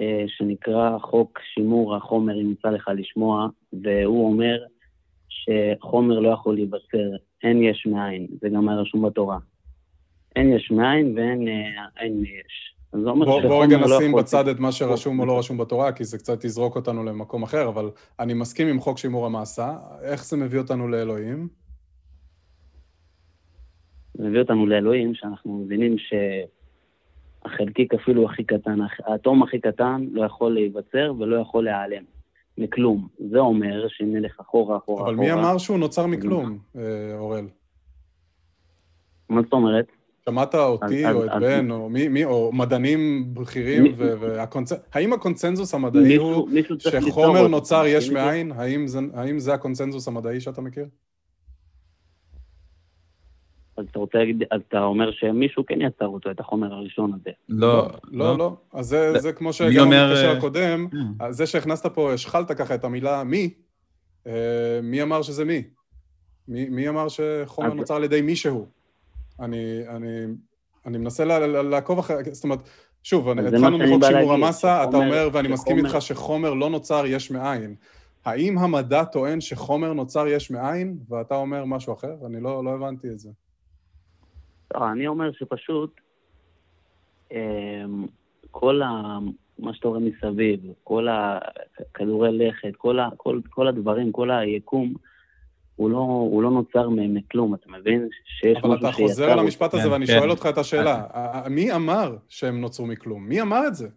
[0.02, 3.48] אה, שנקרא חוק שימור החומר, אם יצא לך לשמוע,
[3.84, 4.58] והוא אומר
[5.30, 7.10] שחומר לא יכול להיווצר,
[7.44, 9.38] אין יש מאין, זה גם היה רשום בתורה.
[10.36, 12.71] אין יש מאין ואין אה, אין יש.
[12.94, 15.40] אז זה אומר בוא, בוא רגע לא נשים יכול- בצד את מה שרשום או לא
[15.40, 17.90] רשום בתורה, כי זה קצת יזרוק אותנו למקום אחר, אבל
[18.20, 19.78] אני מסכים עם חוק שימור המעשה.
[20.02, 21.48] איך זה מביא אותנו לאלוהים?
[24.14, 25.96] זה מביא אותנו לאלוהים, שאנחנו מבינים
[27.46, 32.04] שהחלקיק אפילו הכי קטן, האטום הכי קטן לא יכול להיווצר ולא יכול להיעלם
[32.58, 33.08] מכלום.
[33.32, 35.28] זה אומר שאם נלך אחורה, אחורה, אבל אחורה...
[35.28, 37.46] מי אמר שהוא נוצר מכלום, אה, אוראל?
[39.30, 39.86] מה זאת אומרת?
[40.26, 44.14] שמעת אותי אז- או את אז- בן, או מי, מי, או מדענים בכירים, מי- ו-
[44.20, 44.72] והקונצ...
[44.94, 47.48] האם הקונצנזוס המדעי מישהו, הוא מישהו שחומר.
[47.48, 48.52] נוצר יש מאין?
[48.52, 50.86] האם זה, האם זה הקונצנזוס המדעי שאתה מכיר?
[53.78, 57.30] אז אתה רוצה להגיד, אז אתה אומר שמישהו כן יצר אותו, את החומר הראשון הזה.
[57.50, 58.56] לא, לא, לא.
[58.74, 59.20] אז זה, לא.
[59.20, 60.88] זה כמו שגם אומר, במקשר אה, הקודם,
[61.22, 61.32] אה.
[61.32, 63.54] זה שהכנסת פה, השחלת ככה את המילה מי,
[64.28, 64.32] אה,
[64.84, 65.64] מי אמר שזה מי?
[66.48, 68.68] מי, מי אמר שחומר אז- נוצר על ידי מישהו?
[69.42, 70.26] אני, אני,
[70.86, 71.26] אני מנסה
[71.64, 72.60] לעקוב אחרי, זאת אומרת,
[73.04, 77.04] שוב, התחלנו מחוק שימור המסה, אתה שחומר- אומר, ואני מסכים שחומר- איתך שחומר לא נוצר
[77.08, 77.76] יש מאין.
[78.26, 82.16] האם המדע טוען שחומר נוצר יש מאין, ואתה אומר משהו אחר?
[82.26, 83.30] אני לא, לא הבנתי את זה.
[84.76, 85.96] לא, אני אומר שפשוט
[87.32, 87.38] אמ,
[88.52, 89.18] כל ה...
[89.60, 93.10] מה שאתה רואה מסביב, כל הכדורי לכת, כל, ה...
[93.18, 94.94] כל, כל הדברים, כל היקום,
[95.76, 98.08] הוא לא, הוא לא נוצר מכלום, אתה מבין?
[98.40, 100.18] שיש אבל משהו אתה חוזר שיצר על המשפט הזה כן, ואני כן.
[100.20, 101.04] שואל אותך את השאלה.
[101.14, 103.28] ה- מי אמר שהם נוצרו מכלום?
[103.28, 103.88] מי אמר את זה?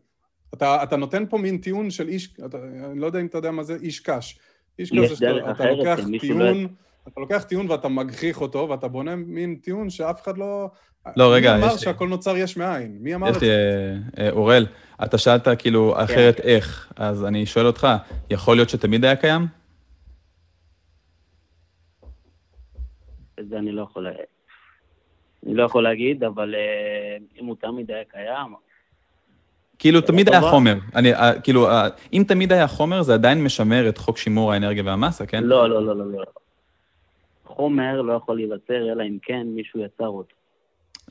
[0.55, 2.59] אתה, אתה נותן פה מין טיעון של איש, אתה,
[2.91, 4.39] אני לא יודע אם אתה יודע מה זה איש קש.
[4.79, 6.67] איש יש כזה שאתה לוקח שמישהו לא- טיעון,
[7.09, 10.69] אתה לוקח טיעון ואתה מגחיך אותו, ואתה בונה מין טיעון שאף אחד לא...
[11.17, 12.97] לא, רגע, מי אמר יש לי- שהכל נוצר יש מאין?
[13.01, 13.55] מי אמר יש את לי, זה?
[14.19, 14.67] אה, אה, אוראל,
[15.05, 16.03] אתה שאלת כאילו כן.
[16.05, 17.89] אחרת איך, אז אני שואל אותך,
[18.31, 19.47] יכול להיות שתמיד היה קיים?
[23.41, 24.07] את זה אני לא יכול...
[25.47, 28.55] אני לא יכול להגיד, אבל אה, אם הוא תמיד היה קיים,
[29.79, 30.51] כאילו, תמיד היה טובה.
[30.51, 30.75] חומר.
[30.95, 34.83] אני, אה, כאילו, אה, אם תמיד היה חומר, זה עדיין משמר את חוק שימור האנרגיה
[34.87, 35.45] והמסה, כן?
[35.45, 36.25] לא, לא, לא, לא, לא.
[37.47, 40.35] חומר לא יכול להיווצר, אלא אם כן מישהו יצר אותו.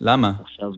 [0.02, 0.32] למה?
[0.41, 0.72] עכשיו,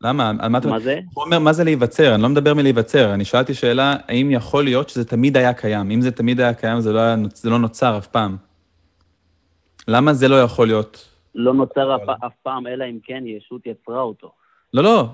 [0.00, 0.32] למה?
[0.38, 0.68] על מה אתה...
[0.68, 1.00] מה זה?
[1.14, 2.14] חומר, מה זה להיווצר?
[2.14, 3.14] אני לא מדבר מלהיווצר.
[3.14, 5.90] אני שאלתי שאלה, האם יכול להיות שזה תמיד היה קיים?
[5.90, 8.36] אם זה תמיד היה קיים, זה לא, היה, זה לא נוצר אף פעם.
[9.88, 11.08] למה זה לא יכול להיות?
[11.34, 14.32] לא נוצר אף, אף פעם, אלא אם כן ישות יצרה אותו.
[14.74, 15.06] לא, לא,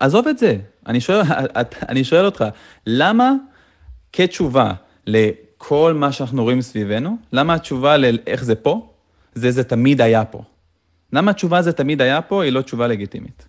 [0.00, 0.56] עזוב את זה.
[0.86, 1.20] אני שואל,
[1.88, 2.44] אני שואל אותך,
[2.86, 3.32] למה
[4.12, 4.72] כתשובה
[5.06, 8.88] לכל מה שאנחנו רואים סביבנו, למה התשובה לאיך זה פה,
[9.34, 10.42] זה זה תמיד היה פה?
[11.12, 13.48] למה התשובה זה תמיד היה פה, היא לא תשובה לגיטימית?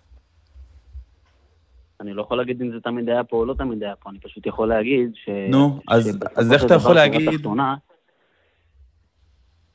[2.00, 4.18] אני לא יכול להגיד אם זה תמיד היה פה או לא תמיד היה פה, אני
[4.18, 5.28] פשוט יכול להגיד ש...
[5.50, 7.74] נו, אז- אז איך אתה יכול להגיד- תחתונה-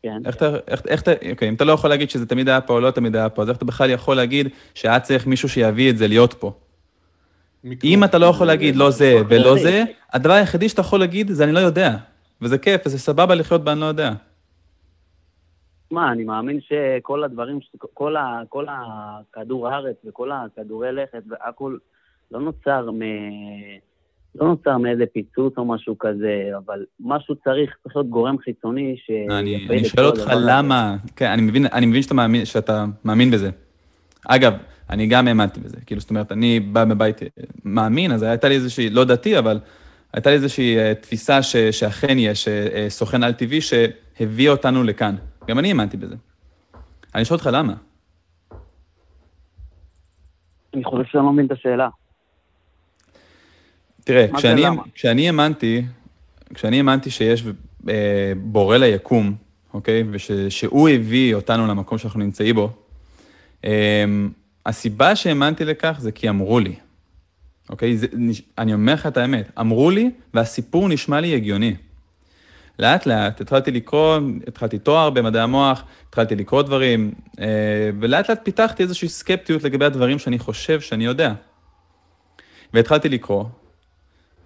[0.05, 2.61] כן, איך אתה, איך, איך אתה, אוקיי, אם אתה לא יכול להגיד שזה תמיד היה
[2.61, 5.49] פה או לא תמיד היה פה, אז איך אתה בכלל יכול להגיד שהיה צריך מישהו
[5.49, 6.53] שיביא את זה להיות פה?
[7.83, 9.83] אם אתה לא יכול להגיד לא זה ולא זה.
[10.13, 11.97] הדבר היחידי שאתה יכול להגיד זה אני לא יודע.
[12.41, 14.13] וזה כיף, וזה סבבה לחיות באני לא יודע.
[15.91, 17.59] מה, אני מאמין שכל הדברים,
[17.93, 21.77] כל, ה, כל הכדור הארץ וכל הכדורי לכת והכל
[22.31, 23.01] לא נוצר מ...
[24.35, 29.11] לא נוצר מאיזה פיצוץ או משהו כזה, אבל משהו צריך, צריך להיות גורם חיצוני ש...
[29.29, 30.31] אני, אני שואל אותך.
[30.35, 33.49] למה, כן, אני מבין, אני מבין שאתה מאמין, שאתה מאמין בזה.
[34.27, 34.53] אגב,
[34.89, 37.27] אני גם האמנתי בזה, כאילו, זאת אומרת, אני בא מבית אה,
[37.65, 39.59] מאמין, אז הייתה לי איזושהי, לא דתי, אבל
[40.13, 45.15] הייתה לי איזושהי אה, תפיסה ש, שאכן יש אה, סוכן על-טבעי שהביא אותנו לכאן.
[45.47, 46.15] גם אני האמנתי בזה.
[47.15, 47.73] אני שואל אותך למה.
[50.73, 51.89] אני חושב שאני לא מבין את השאלה.
[54.05, 54.63] תראה, כשאני?
[54.93, 55.85] כשאני האמנתי,
[56.53, 57.43] כשאני האמנתי שיש
[57.89, 59.35] אה, בורא ליקום,
[59.73, 60.03] אוקיי?
[60.11, 62.69] ושהוא הביא אותנו למקום שאנחנו נמצאים בו,
[63.65, 64.05] אה,
[64.65, 66.75] הסיבה שהאמנתי לכך זה כי אמרו לי,
[67.69, 67.97] אוקיי?
[67.97, 68.07] זה,
[68.57, 71.75] אני אומר לך את האמת, אמרו לי, והסיפור נשמע לי הגיוני.
[72.79, 77.45] לאט לאט התחלתי לקרוא, התחלתי תואר במדעי המוח, התחלתי לקרוא דברים, אה,
[77.99, 81.33] ולאט לאט פיתחתי איזושהי סקפטיות לגבי הדברים שאני חושב שאני יודע.
[82.73, 83.45] והתחלתי לקרוא,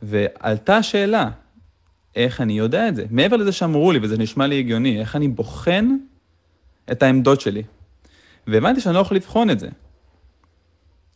[0.02, 1.30] ועלתה השאלה,
[2.16, 3.06] איך אני יודע את זה?
[3.10, 5.90] מעבר לזה שאמרו לי, וזה נשמע לי הגיוני, איך אני בוחן
[6.92, 7.64] את העמדות שלי?
[8.48, 9.70] והבנתי שאני לא יכול לבחון את זה.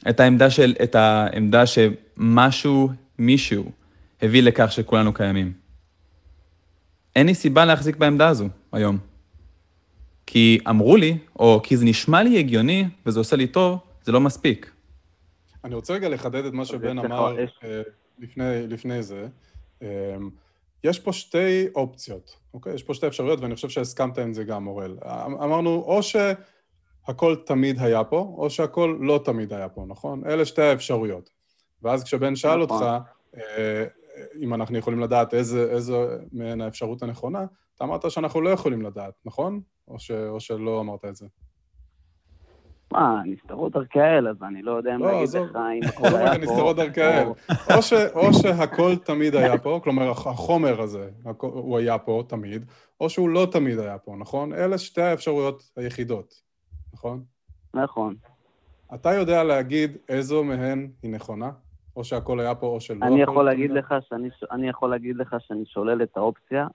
[0.10, 2.90] את העמדה של, את העמדה שמשהו,
[3.20, 3.72] מישהו,
[4.22, 5.54] הביא לכך שכולנו קיימים.
[7.16, 8.98] אין לי סיבה להחזיק בעמדה הזו היום.
[10.26, 14.22] כי אמרו לי, או כי זה נשמע לי הגיוני, וזה עושה לי טוב, זה לא
[14.22, 14.72] מספיק.
[15.64, 17.82] אני רוצה רגע לחדד את מה שבן יש לך- אמר יש- אה,
[18.20, 19.28] לפני, לפני זה.
[19.82, 20.16] אה,
[20.84, 22.74] יש פה שתי אופציות, אוקיי?
[22.74, 24.98] יש פה שתי אפשרויות, ואני חושב שהסכמת עם זה גם, אוראל.
[25.06, 30.22] אמ- אמרנו, או שהכל תמיד היה פה, או שהכל לא תמיד היה פה, נכון?
[30.26, 31.30] אלה שתי האפשרויות.
[31.82, 32.84] ואז כשבן שאל נכון.
[32.84, 33.06] אותך,
[33.38, 33.86] אה,
[34.40, 37.46] אם אנחנו יכולים לדעת איזה, איזה מהן האפשרות הנכונה,
[37.76, 39.62] אתה אמרת שאנחנו לא יכולים לדעת, נכון?
[39.88, 41.26] או, ש, או שלא אמרת את זה?
[42.94, 46.32] מה, נסתרות דרכי האל, אז אני לא יודע אם לא, להגיד לך אם הכל היה
[46.32, 46.38] פה.
[46.38, 47.28] נסתרות דרכי האל.
[48.16, 51.10] או שהכל תמיד היה פה, כלומר, החומר הזה,
[51.40, 52.66] הוא היה פה תמיד,
[53.02, 54.54] או שהוא לא תמיד היה פה, נכון?
[54.54, 56.34] אלה שתי האפשרויות היחידות,
[56.94, 57.24] נכון?
[57.74, 58.16] נכון.
[58.94, 61.52] אתה יודע להגיד איזו מהן היא נכונה?
[61.96, 63.06] או שהכל היה פה או שלא?
[63.06, 66.68] אני יכול להגיד לך שאני, אני יכול להגיד לך שאני שולל את האופציה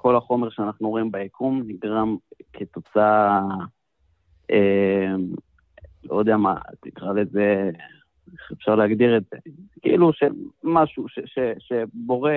[0.00, 2.16] שכל החומר שאנחנו רואים ביקום נגרם
[2.52, 3.40] כתוצאה,
[4.50, 5.14] אה,
[6.04, 7.70] לא יודע מה, תקרא לזה,
[8.32, 9.36] איך אפשר להגדיר את זה,
[9.82, 12.32] כאילו שמשהו ש, ש, שבורא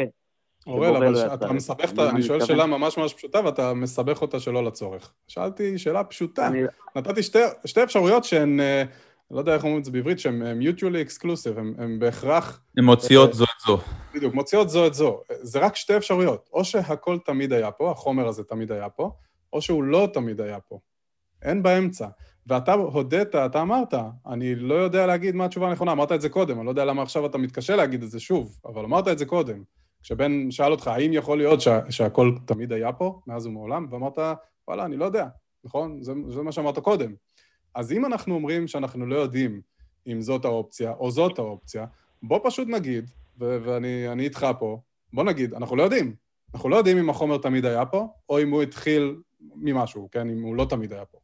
[0.67, 2.09] אוראל, אבל לא אתה מסבך את ה...
[2.09, 5.13] אני שואל שאלה ממש ממש פשוטה ואתה מסבך אותה שלא לצורך.
[5.27, 6.49] שאלתי שאלה פשוטה.
[6.95, 7.23] נתתי
[7.65, 8.83] שתי אפשרויות שהן, אה,
[9.33, 12.61] לא יודע איך אומרים את זה בעברית, שהן mutually exclusive, הן בהכרח...
[12.77, 13.77] הן מוציאות זו את זו.
[14.13, 15.21] בדיוק, מוציאות זו את זו.
[15.41, 16.49] זה רק שתי אפשרויות.
[16.53, 19.11] או שהכל תמיד היה פה, החומר הזה תמיד היה פה,
[19.53, 20.79] או שהוא לא תמיד היה פה.
[21.41, 22.07] אין באמצע.
[22.47, 23.93] ואתה הודית, אתה אמרת,
[24.27, 27.01] אני לא יודע להגיד מה התשובה הנכונה, אמרת את זה קודם, אני לא יודע למה
[27.01, 29.63] עכשיו אתה מתקשה להגיד את זה שוב, אבל אמרת את זה קודם.
[30.03, 34.17] כשבן שאל אותך, האם יכול להיות שה, שהכל תמיד היה פה, מאז ומעולם, ואמרת,
[34.67, 35.27] וואלה, אני לא יודע,
[35.63, 36.03] נכון?
[36.03, 37.13] זה, זה מה שאמרת קודם.
[37.75, 39.61] אז אם אנחנו אומרים שאנחנו לא יודעים
[40.07, 41.85] אם זאת האופציה או זאת האופציה,
[42.23, 44.81] בוא פשוט נגיד, ו- ואני איתך פה,
[45.13, 46.15] בוא נגיד, אנחנו לא יודעים.
[46.53, 49.15] אנחנו לא יודעים אם החומר תמיד היה פה, או אם הוא התחיל
[49.55, 50.29] ממשהו, כן?
[50.29, 51.17] אם הוא לא תמיד היה פה.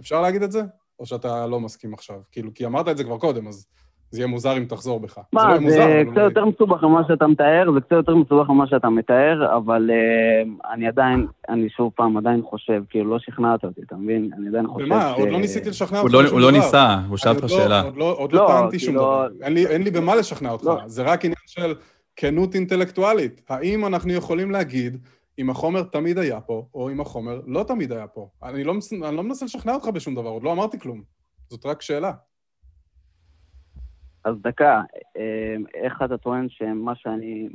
[0.00, 0.62] אפשר להגיד את זה?
[0.98, 2.20] או שאתה לא מסכים עכשיו?
[2.32, 3.66] כאילו, כי אמרת את זה כבר קודם, אז
[4.10, 5.18] זה יהיה מוזר אם תחזור בך.
[5.32, 8.66] מה, זה, לא זה קצת יותר מסובך ממה שאתה מתאר, זה קצת יותר מסובך ממה
[8.66, 13.80] שאתה מתאר, אבל uh, אני עדיין, אני שוב פעם עדיין חושב, כאילו לא שכנעת אותי,
[13.86, 14.30] אתה מבין?
[14.38, 15.12] אני עדיין חושב במה?
[15.16, 15.20] ש...
[15.20, 17.82] עוד לא ניסיתי לשכנע אותך לא- הוא לא ניסה, הוא שאל אותך לא- שאלה.
[17.96, 19.28] עוד לא טענתי שום דבר.
[19.42, 21.74] אין לי במה לשכנע אותך, זה רק עניין של
[22.16, 23.40] כנות אינטלקטואלית.
[23.48, 24.96] האם אנחנו יכולים להגיד
[25.38, 28.28] אם החומר תמיד היה פה, או אם החומר לא תמיד היה פה?
[28.42, 28.74] אני לא
[29.22, 31.02] מנסה לשכנע אותך בשום דבר, עוד לא אמרתי כלום.
[31.50, 32.12] זאת רק שאלה.
[34.28, 34.82] אז דקה,
[35.16, 37.48] אמ, איך אתה טוען שמה שאני,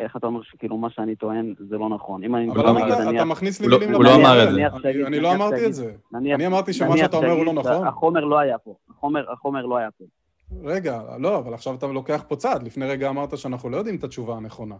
[0.00, 2.24] איך אתה אומר שכאילו מה שאני טוען זה לא נכון?
[2.24, 2.50] אם אני...
[2.50, 4.66] אבל אתה, אתה מכניס לי לא- מילים הוא לא אמר את זה.
[5.06, 5.92] אני לא אמרתי את זה.
[6.14, 7.86] אני אמרתי שמה שאתה אומר הוא לא נכון.
[7.86, 8.74] החומר לא היה פה.
[9.28, 10.04] החומר לא היה פה.
[10.64, 12.62] רגע, לא, אבל עכשיו אתה לוקח פה צעד.
[12.62, 14.74] לפני רגע אמרת שאנחנו לא יודעים את התשובה הנכונה.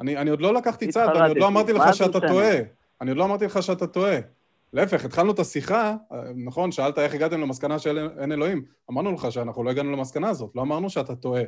[0.00, 2.54] אני עוד לא לקחתי צעד, אני עוד לא אמרתי לך שאתה טועה.
[3.00, 4.16] אני עוד לא אמרתי לך שאתה טועה.
[4.72, 5.96] להפך, התחלנו את השיחה,
[6.36, 8.64] נכון, שאלת איך הגעתם למסקנה שאין אלוהים.
[8.90, 11.42] אמרנו לך שאנחנו לא הגענו למסקנה הזאת, לא אמרנו שאתה טועה.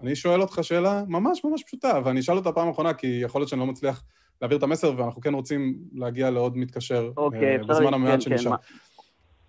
[0.00, 3.48] אני שואל אותך שאלה ממש ממש פשוטה, ואני אשאל אותה פעם אחרונה, כי יכול להיות
[3.48, 4.04] שאני לא מצליח
[4.42, 8.56] להעביר את המסר, ואנחנו כן רוצים להגיע לעוד מתקשר אוקיי, uh, בזמן המעט כן, שנשאר.
[8.56, 8.74] כן,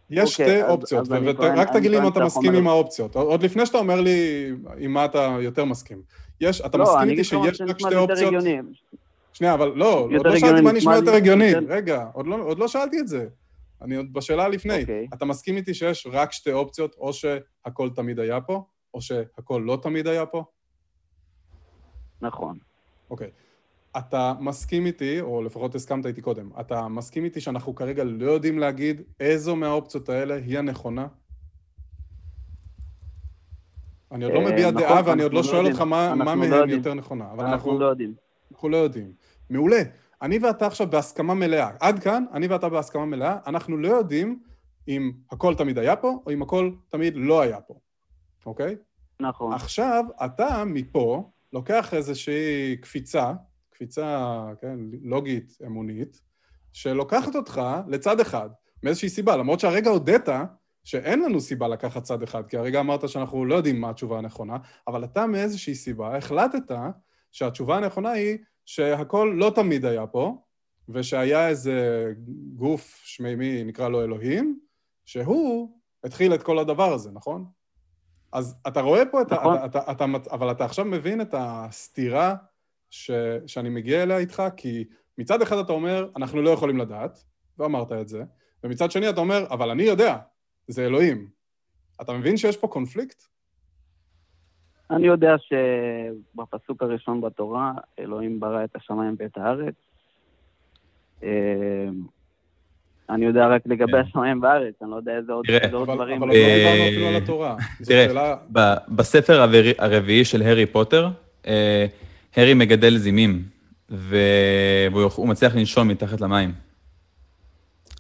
[0.10, 2.56] יש אוקיי, שתי אז, אופציות, ורק תגיד לי אם אתה מסכים.
[2.56, 3.16] עם האופציות.
[3.16, 6.02] עוד לפני שאתה אומר לי עם מה אתה יותר מסכים.
[6.42, 8.34] יש, אתה לא, מסכים איתי שיש רק שתי אופציות?
[9.34, 11.54] שנייה, אבל לא, עוד לא שאלתי מה נשמע יותר הגיוני.
[11.68, 13.28] רגע, עוד לא, עוד לא שאלתי את זה.
[13.82, 14.82] אני עוד בשאלה לפני.
[14.82, 15.08] אוקיי.
[15.14, 19.80] אתה מסכים איתי שיש רק שתי אופציות, או שהכל תמיד היה פה, או שהכל לא
[19.82, 20.44] תמיד היה פה?
[22.22, 22.58] נכון.
[23.10, 23.30] אוקיי.
[23.98, 28.60] אתה מסכים איתי, או לפחות הסכמת איתי קודם, אתה מסכים איתי שאנחנו כרגע לא יודעים
[28.60, 31.08] להגיד איזו מהאופציות האלה היא הנכונה?
[34.12, 36.70] אני עוד לא מביע נכון, דעה ואני עוד לא, לא שואל אותך מה לא מהן
[36.70, 38.14] יותר נכונה, אבל אנחנו לא יודעים.
[38.52, 39.12] אנחנו לא יודעים.
[39.54, 39.82] מעולה.
[40.22, 41.70] אני ואתה עכשיו בהסכמה מלאה.
[41.80, 44.40] עד כאן, אני ואתה בהסכמה מלאה, אנחנו לא יודעים
[44.88, 47.74] אם הכל תמיד היה פה, או אם הכל תמיד לא היה פה,
[48.46, 48.76] אוקיי?
[49.20, 49.54] נכון.
[49.54, 53.34] עכשיו, אתה מפה לוקח איזושהי קפיצה,
[53.70, 56.22] קפיצה, כן, לוגית, אמונית,
[56.74, 58.50] שלוקחת אותך לצד אחד,
[58.84, 60.30] מאיזושהי סיבה, למרות שהרגע הודית
[60.84, 64.58] שאין לנו סיבה לקחת צד אחד, כי הרגע אמרת שאנחנו לא יודעים מה התשובה הנכונה,
[64.88, 66.72] אבל אתה מאיזושהי סיבה החלטת
[67.32, 70.38] שהתשובה הנכונה היא שהכל לא תמיד היה פה,
[70.90, 72.08] ושהיה איזה
[72.56, 74.60] גוף שמימי, נקרא לו אלוהים,
[75.06, 77.46] שהוא התחיל את כל הדבר הזה, נכון?
[78.32, 79.58] אז אתה רואה פה את נכון.
[79.58, 79.66] ה...
[79.66, 82.36] אתה, אתה, אתה, אבל אתה עכשיו מבין את הסתירה
[82.90, 83.12] ש,
[83.48, 84.86] שאני מגיע אליה איתך, כי
[85.18, 87.24] מצד אחד אתה אומר, אנחנו לא יכולים לדעת,
[87.58, 88.24] ואמרת את זה,
[88.64, 90.18] ומצד שני אתה אומר, אבל אני יודע,
[90.68, 91.30] זה אלוהים.
[92.02, 93.24] אתה מבין שיש פה קונפליקט?
[94.92, 99.74] אני יודע שבפסוק הראשון בתורה, אלוהים ברא את השמיים ואת הארץ.
[101.24, 101.30] אה,
[103.10, 103.98] אני יודע רק לגבי כן.
[103.98, 106.24] השמיים והארץ, אני לא יודע איזה עוד דברים.
[106.24, 107.56] אבל לא דיברנו אפילו על התורה.
[107.86, 108.36] תראה,
[108.90, 109.46] בספר
[109.78, 111.10] הרביעי של הארי פוטר,
[111.48, 111.86] אה,
[112.36, 113.44] הארי מגדל זימים,
[113.90, 116.52] והוא מצליח לנשום מתחת למים.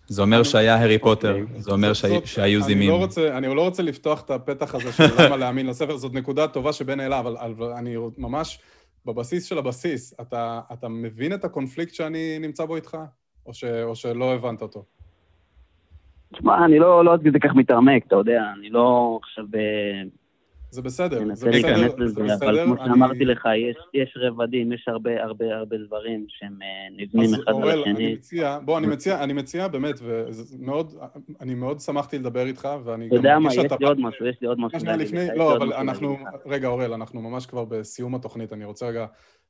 [0.07, 1.61] זה אומר שהיה הארי פוטר, אוקיי.
[1.61, 1.91] זה אומר
[2.25, 2.89] שהיו זימים.
[2.89, 3.07] לא
[3.37, 6.99] אני לא רוצה לפתוח את הפתח הזה של למה להאמין לספר, זאת נקודה טובה שבין
[6.99, 7.37] אלה, אבל
[7.77, 8.59] אני ממש
[9.05, 10.13] בבסיס של הבסיס.
[10.73, 12.97] אתה מבין את הקונפליקט שאני נמצא בו איתך,
[13.83, 14.83] או שלא הבנת אותו?
[16.33, 19.45] תשמע, אני לא, לא עד כדי כך מתעמק, אתה יודע, אני לא עכשיו
[20.73, 22.35] זה בסדר, זה בסדר, זה בסדר.
[22.35, 23.47] אבל כמו שאמרתי לך,
[23.93, 26.67] יש רבדים, יש הרבה הרבה הרבה דברים שהם אה,
[26.97, 27.91] נבנים אחד על השני.
[27.91, 30.93] אני מציע, בוא, אני מציע, אני מציע באמת, ומאוד,
[31.41, 33.07] אני מאוד שמחתי לדבר איתך, ואני גם...
[33.07, 34.79] אתה יודע מה, יש לי עוד משהו, יש לי עוד משהו.
[35.35, 39.05] לא, אבל אנחנו, רגע, אוראל, אנחנו ממש כבר בסיום התוכנית, אני רוצה רגע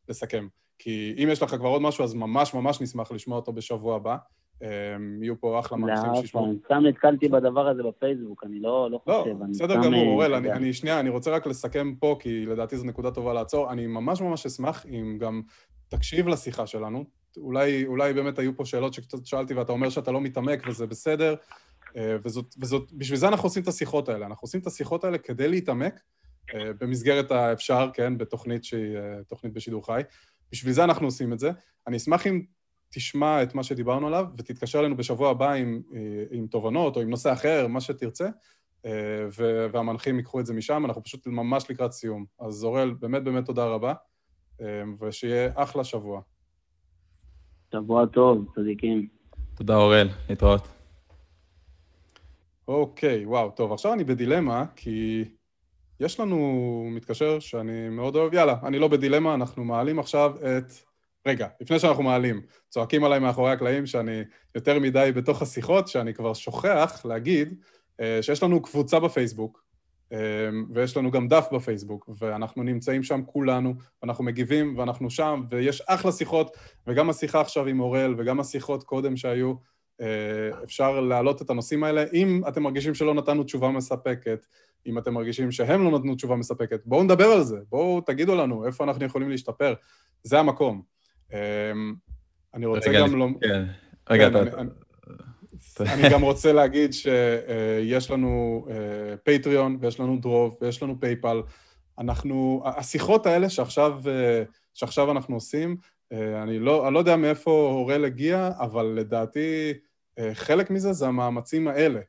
[0.10, 0.48] לסכם.
[0.80, 4.18] כי אם יש לך כבר עוד משהו, אז ממש ממש נשמח לשמוע אותו בשבוע הבא.
[4.62, 6.48] אמ, יהיו פה אחלה מנחים שישמעו.
[6.48, 9.36] לא, סתם נתקלתי בדבר הזה בפייסבוק, אני לא, לא, לא חושב.
[9.40, 12.78] לא, בסדר גמור, אה, אוראל, אני, אני שנייה, אני רוצה רק לסכם פה, כי לדעתי
[12.78, 13.72] זו נקודה טובה לעצור.
[13.72, 15.42] אני ממש ממש אשמח אם גם
[15.90, 17.06] תקשיב לשיחה שלנו.
[17.38, 21.36] אולי, אולי באמת היו פה שאלות שקצת שאלתי ואתה אומר שאתה לא מתעמק וזה בסדר,
[21.98, 24.26] אה, וזאת, וזאת, בשביל זה אנחנו עושים את השיחות האלה.
[24.26, 26.00] אנחנו עושים את השיחות האלה כדי להתעמק,
[26.54, 28.98] אה, במסגרת האפשר, כן, בתוכנית שהיא
[29.28, 30.02] תוכנית בשידור חי.
[30.52, 31.52] בשביל זה אנחנו עושים את זה.
[31.88, 32.42] אני אשמח אם
[32.94, 36.00] תשמע את מה שדיברנו עליו ותתקשר אלינו בשבוע הבא עם, אה,
[36.32, 38.30] עם תובנות או עם נושא אחר, מה שתרצה,
[38.86, 38.92] אה,
[39.72, 42.26] והמנחים ייקחו את זה משם, אנחנו פשוט ממש לקראת סיום.
[42.40, 43.94] אז אוראל, באמת באמת תודה רבה,
[44.62, 44.66] אה,
[45.00, 46.22] ושיהיה אחלה שבוע.
[47.72, 49.08] שבוע טוב, צדיקים.
[49.56, 50.68] תודה אוראל, להתראות.
[52.68, 55.26] אוקיי, וואו, טוב, עכשיו אני בדילמה, כי
[56.00, 60.72] יש לנו מתקשר שאני מאוד אוהב, יאללה, אני לא בדילמה, אנחנו מעלים עכשיו את
[61.26, 64.24] רגע, לפני שאנחנו מעלים, צועקים עליי מאחורי הקלעים שאני
[64.56, 67.56] יותר מדי בתוך השיחות, שאני כבר שוכח להגיד
[68.00, 69.64] אה, שיש לנו קבוצה בפייסבוק,
[70.14, 70.18] אה,
[70.74, 76.12] ויש לנו גם דף בפייסבוק, ואנחנו נמצאים שם כולנו, ואנחנו מגיבים, ואנחנו שם, ויש אחלה
[76.12, 79.54] שיחות, וגם השיחה עכשיו עם אוראל, וגם השיחות קודם שהיו,
[80.02, 82.06] אה, אפשר להעלות את הנושאים האלה.
[82.14, 84.46] אם אתם מרגישים שלא נתנו תשובה מספקת,
[84.86, 88.66] אם אתם מרגישים שהם לא נתנו תשובה מספקת, בואו נדבר על זה, בואו תגידו לנו
[88.66, 89.74] איפה אנחנו יכולים להשתפר.
[90.24, 90.93] זה המקום.
[91.34, 91.94] אמ,
[92.54, 93.28] אני רוצה גם לא...
[93.42, 93.64] כן,
[94.10, 94.62] רגע, כן, אתה...
[95.94, 98.66] אני גם רוצה להגיד שיש לנו
[99.24, 101.42] פטריון, ויש לנו דרוב, ויש לנו פייפל.
[102.00, 104.02] אנחנו, השיחות האלה שעכשיו,
[104.74, 105.78] שעכשיו אנחנו עושים,
[106.12, 109.74] אני לא, אני לא יודע מאיפה אוראל הגיע, אבל לדעתי
[110.34, 112.00] חלק מזה זה המאמצים האלה.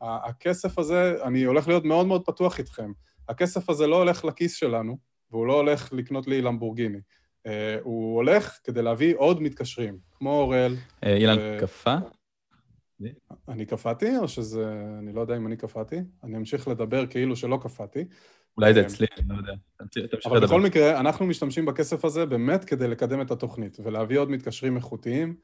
[0.00, 2.92] הכסף הזה, אני הולך להיות מאוד מאוד פתוח איתכם.
[3.28, 4.98] הכסף הזה לא הולך לכיס שלנו,
[5.30, 6.98] והוא לא הולך לקנות לי למבורגיני.
[7.46, 10.76] אה, הוא הולך כדי להביא עוד מתקשרים, כמו אוראל.
[11.04, 11.96] אה, אילן קפא?
[13.48, 14.82] אני קפאתי, או שזה...
[14.98, 15.96] אני לא יודע אם אני קפאתי.
[16.24, 18.04] אני אמשיך לדבר כאילו שלא קפאתי.
[18.56, 19.52] אולי זה אה, אצלי, אני לא יודע.
[20.24, 24.76] אבל בכל מקרה, אנחנו משתמשים בכסף הזה באמת כדי לקדם את התוכנית, ולהביא עוד מתקשרים
[24.76, 25.36] איכותיים,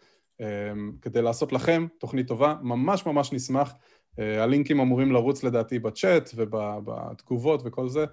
[1.03, 2.55] כדי לעשות לכם תוכנית טובה.
[2.63, 3.73] ממש ממש נשמח.
[4.19, 8.05] הלינקים אמורים לרוץ לדעתי בצ'אט ובתגובות וכל זה.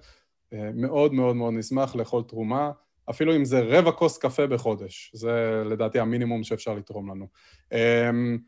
[0.74, 2.70] מאוד מאוד מאוד נשמח לאכול תרומה.
[3.10, 5.10] אפילו אם זה רבע כוס קפה בחודש.
[5.14, 7.26] זה לדעתי המינימום שאפשר לתרום לנו.
[7.72, 8.38] אמ,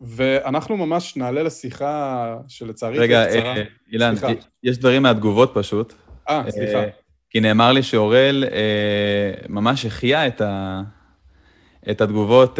[0.00, 2.98] ואנחנו ממש נעלה לשיחה שלצערי...
[2.98, 3.62] רגע, אה,
[3.92, 4.14] אילן,
[4.62, 5.94] יש דברים מהתגובות פשוט.
[6.28, 6.78] אה, סליחה.
[6.78, 6.88] אה,
[7.30, 10.82] כי נאמר לי שאורל אה, ממש החיה את, ה...
[11.90, 12.58] את התגובות,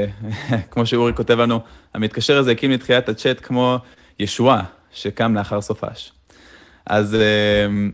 [0.70, 1.60] כמו שאורי כותב לנו,
[1.94, 3.78] המתקשר הזה הקים לתחיית הצ'אט כמו
[4.18, 6.12] ישועה שקם לאחר סופש.
[6.86, 7.16] אז...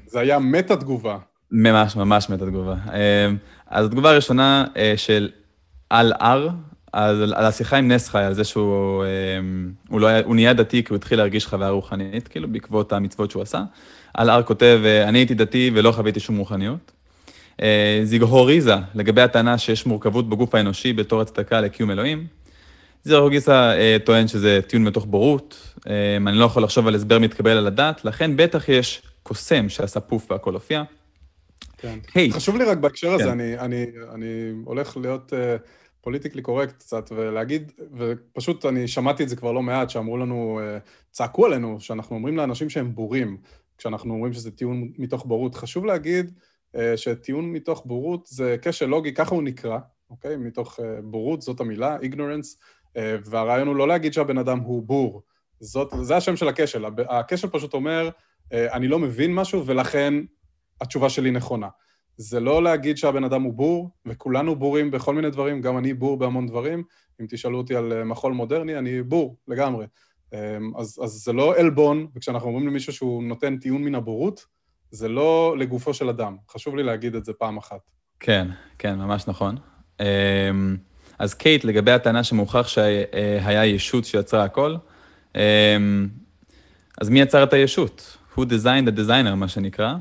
[0.07, 1.19] זה היה מטה תגובה.
[1.57, 2.75] ממש, ממש מתה תגובה.
[2.75, 3.37] אמ,
[3.67, 5.31] אז התגובה הראשונה אה, של
[5.91, 6.49] על-אר,
[6.93, 10.85] על, על השיחה עם נס חי, על זה שהוא אמ, הוא לא, הוא נהיה דתי
[10.85, 13.63] כי הוא התחיל להרגיש חוויה רוחנית, כאילו, בעקבות המצוות שהוא עשה.
[14.15, 16.93] על-אר כותב, אה, אני הייתי דתי ולא חוויתי שום רוחניות.
[17.63, 22.27] אה, זיגהוריזה, לגבי הטענה שיש מורכבות בגוף האנושי בתור הצדקה לקיום אלוהים.
[23.05, 27.67] זיגהוריזה טוען שזה טיעון מתוך בורות, אמ, אני לא יכול לחשוב על הסבר מתקבל על
[27.67, 30.83] הדעת, לכן בטח יש קוסם שעשה פוף והכל הופיע.
[31.85, 31.99] כן.
[32.09, 32.33] Hey.
[32.33, 33.31] חשוב לי רק בהקשר הזה, כן.
[33.31, 35.33] אני, אני, אני הולך להיות
[36.01, 40.61] פוליטיקלי uh, קורקט קצת, ולהגיד, ופשוט אני שמעתי את זה כבר לא מעט, שאמרו לנו,
[40.61, 43.37] uh, צעקו עלינו, שאנחנו אומרים לאנשים שהם בורים,
[43.79, 45.55] כשאנחנו אומרים שזה טיעון מתוך בורות.
[45.55, 46.33] חשוב להגיד
[46.77, 49.79] uh, שטיעון מתוך בורות זה כשל לוגי, ככה הוא נקרא,
[50.11, 50.37] אוקיי?
[50.37, 52.57] מתוך uh, בורות, זאת המילה, ignorance,
[52.89, 55.23] uh, והרעיון הוא לא להגיד שהבן אדם הוא בור.
[55.61, 56.85] זאת, זה השם של הכשל.
[57.09, 60.15] הכשל פשוט אומר, uh, אני לא מבין משהו, ולכן
[60.85, 61.69] התשובה שלי נכונה.
[62.17, 66.17] זה לא להגיד שהבן אדם הוא בור, וכולנו בורים בכל מיני דברים, גם אני בור
[66.17, 66.83] בהמון דברים.
[67.21, 69.87] אם תשאלו אותי על אה, מחול מודרני, אני בור לגמרי.
[70.33, 70.39] אמ,
[70.77, 74.47] אז, אז זה לא עלבון, וכשאנחנו אומרים למישהו שהוא נותן טיעון מן הבורות,
[74.91, 76.37] זה לא לגופו של אדם.
[76.51, 77.81] חשוב לי להגיד את זה פעם אחת.
[78.21, 78.49] כן,
[78.79, 79.57] כן, ממש נכון.
[80.01, 80.07] אמ,
[81.19, 84.77] אז קייט, לגבי הטענה שמוכח שהיה ישות שיצרה הכל,
[85.35, 86.09] אמ,
[87.01, 88.19] אז מי יצר את הישות?
[88.37, 89.95] Who designed the designer, מה שנקרא.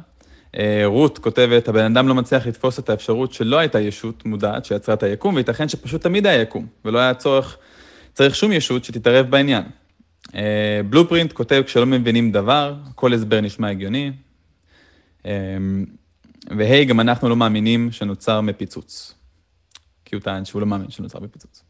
[0.57, 4.95] אה, רות כותבת, הבן אדם לא מצליח לתפוס את האפשרות שלא הייתה ישות מודעת שיצרה
[4.95, 7.57] את היקום, וייתכן שפשוט תמיד היה יקום, ולא היה צורך,
[8.13, 9.63] צריך שום ישות שתתערב בעניין.
[10.89, 14.11] בלופרינט אה, כותב, כשלא מבינים דבר, כל הסבר נשמע הגיוני.
[15.25, 15.31] אה,
[16.57, 19.13] והי, גם אנחנו לא מאמינים שנוצר מפיצוץ.
[20.05, 21.62] כי הוא טען שהוא לא מאמין שנוצר מפיצוץ.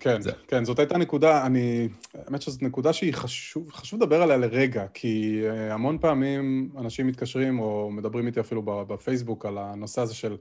[0.00, 0.32] כן, זה.
[0.48, 5.42] כן, זאת הייתה נקודה, אני, האמת שזאת נקודה שהיא חשוב, חשוב לדבר עליה לרגע, כי
[5.44, 10.36] אה, המון פעמים אנשים מתקשרים או מדברים איתי אפילו בפייסבוק על הנושא הזה של,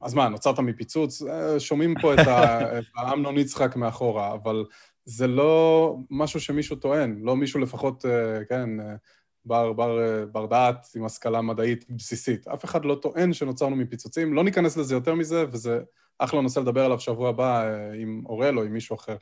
[0.00, 1.22] אז מה, נוצרת מפיצוץ?
[1.58, 2.18] שומעים פה את,
[2.78, 4.64] את האמנון יצחק מאחורה, אבל
[5.04, 8.94] זה לא משהו שמישהו טוען, לא מישהו לפחות, אה, כן, אה,
[9.44, 12.48] בר, בר, אה, בר דעת עם השכלה מדעית בסיסית.
[12.48, 15.80] אף אחד לא טוען שנוצרנו מפיצוצים, לא ניכנס לזה יותר מזה, וזה
[16.18, 17.64] אחלה נושא לדבר עליו שבוע הבא
[18.00, 19.16] עם אורל או עם מישהו אחר.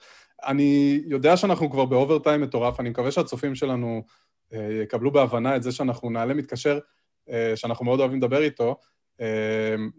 [0.44, 4.02] אני יודע שאנחנו כבר באוברטיים מטורף, אני מקווה שהצופים שלנו
[4.52, 6.78] יקבלו בהבנה את זה שאנחנו נעלה מתקשר,
[7.54, 8.76] שאנחנו מאוד אוהבים לדבר איתו,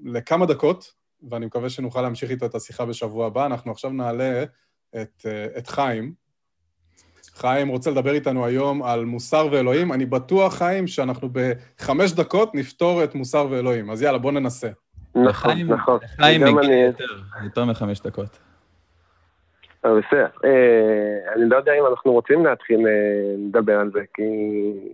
[0.04, 0.94] לכמה דקות,
[1.30, 3.46] ואני מקווה שנוכל להמשיך איתו את השיחה בשבוע הבא.
[3.46, 4.44] אנחנו עכשיו נעלה
[5.02, 6.14] את, אה, את חיים.
[7.34, 9.94] חיים רוצה לדבר איתנו היום על מוסר ואלוהים.
[9.94, 13.90] אני בטוח, חיים, שאנחנו בחמש דקות נפתור את מוסר ואלוהים.
[13.90, 14.70] אז יאללה, בוא ננסה.
[15.16, 16.00] נכון, נכון.
[16.18, 17.06] חיים מגיע יותר,
[17.44, 18.40] יותר מחמש דקות.
[19.86, 20.28] אה, בסדר.
[20.46, 22.80] אה, אני לא יודע אם אנחנו רוצים להתחיל
[23.38, 24.00] לדבר על זה,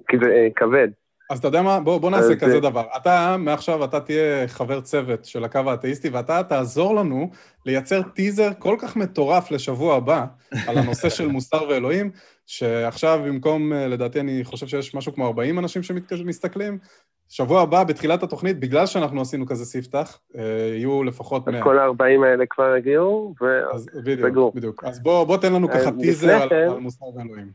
[0.07, 0.87] כי זה כבד.
[1.29, 1.79] אז אתה יודע מה?
[1.79, 2.83] בוא, בוא נעשה כזה דבר.
[2.97, 7.29] אתה, מעכשיו, אתה תהיה חבר צוות של הקו האתאיסטי, ואתה תעזור לנו
[7.65, 10.25] לייצר טיזר כל כך מטורף לשבוע הבא,
[10.67, 12.11] על הנושא של מוסר ואלוהים,
[12.49, 16.77] שעכשיו במקום, אה, לדעתי, אני חושב שיש משהו כמו 40 אנשים שמסתכלים,
[17.29, 20.41] שבוע הבא, בתחילת התוכנית, בגלל שאנחנו עשינו כזה ספתח, אה,
[20.73, 21.57] יהיו לפחות 100.
[21.57, 24.01] אז כל ה-40 האלה כבר הגיעו, וסגרו.
[24.03, 24.83] בדיוק, בדיוק.
[24.83, 27.51] אז בוא, בוא תן לנו ככה טיזר על, כן- על מוסר ואלוהים.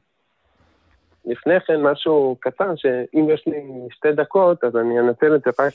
[1.26, 5.72] לפני כן משהו קטן, שאם יש לי שתי דקות, אז אני אנצל את זה רק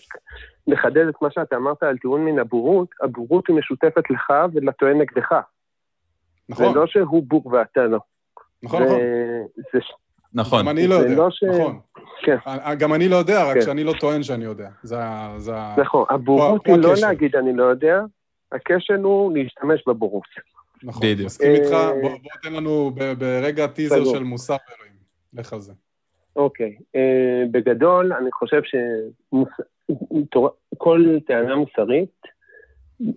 [0.67, 2.89] לחדד את מה שאתה אמרת על טיעון מן הבורות.
[3.01, 5.31] הבורות היא משותפת לך ולטוען נגדך.
[6.49, 6.73] נכון.
[6.73, 7.99] זה לא שהוא בור ואתה לא.
[8.63, 8.99] נכון, נכון.
[9.73, 9.79] זה...
[10.33, 10.61] נכון.
[10.61, 11.43] גם אני לא יודע, לא ש...
[11.43, 11.79] נכון.
[12.23, 12.37] כן.
[12.79, 13.61] גם אני לא יודע, רק כן.
[13.61, 14.69] שאני לא טוען שאני יודע.
[14.83, 15.33] זה ה...
[15.37, 18.01] זה נכון, הבורות היא לא להגיד אני לא יודע,
[18.51, 20.23] הכשל הוא להשתמש בבורות.
[20.83, 21.25] נכון, בדיוק.
[21.25, 22.09] מסכים איתך, אה, בוא
[22.43, 24.99] תן לנו ברגע טיזר של מוסר אלוהים.
[25.33, 25.73] לך על זה.
[26.35, 26.75] אוקיי.
[26.95, 28.61] אה, בגדול, אני חושב
[30.73, 32.21] שכל טענה מוסרית,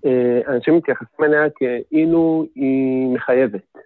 [0.06, 3.78] אה, אנשים מתייחסים אליה כאילו היא מחייבת.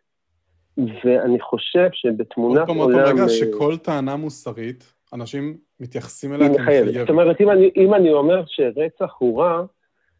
[0.78, 2.78] ואני חושב שבתמונת עולם...
[2.80, 6.94] עוד פעם, עוד רגע, שכל טענה מוסרית, אנשים מתייחסים אליה כמחייבת.
[6.94, 9.62] זאת אומרת, אם אני, אם אני אומר שרצח הוא רע,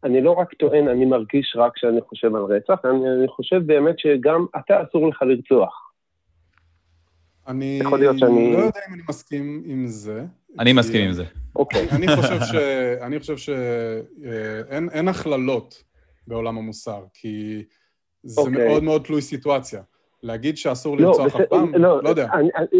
[0.03, 3.99] אני לא רק טוען, אני מרגיש רק כשאני חושב על רצח, אני, אני חושב באמת
[3.99, 5.91] שגם אתה אסור לך לרצוח.
[7.47, 8.53] אני יכול להיות שאני...
[8.53, 10.25] לא יודע אם אני מסכים עם זה.
[10.59, 11.23] אני מסכים עם זה.
[11.55, 11.87] אוקיי.
[11.91, 12.55] אני חושב ש...
[13.01, 15.83] אני חושב שאין אה, הכללות
[16.27, 17.63] בעולם המוסר, כי
[18.23, 18.67] זה אוקיי.
[18.67, 19.81] מאוד מאוד תלוי סיטואציה.
[20.23, 22.27] להגיד שאסור לא, לרצוח אף פעם, לא, לא יודע.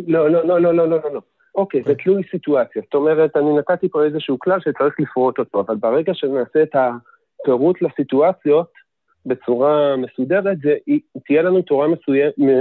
[0.08, 1.22] לא, לא, לא, לא, לא, לא, לא.
[1.56, 2.06] אוקיי, זה אוקיי.
[2.06, 2.82] תלוי סיטואציה.
[2.86, 7.82] זאת אומרת, אני נתתי פה איזשהו כלל שצריך לפרוט אותו, אבל ברגע שנעשה את הפירוט
[7.82, 8.72] לסיטואציות
[9.26, 10.76] בצורה מסודרת, זה,
[11.26, 11.88] תהיה לנו תורה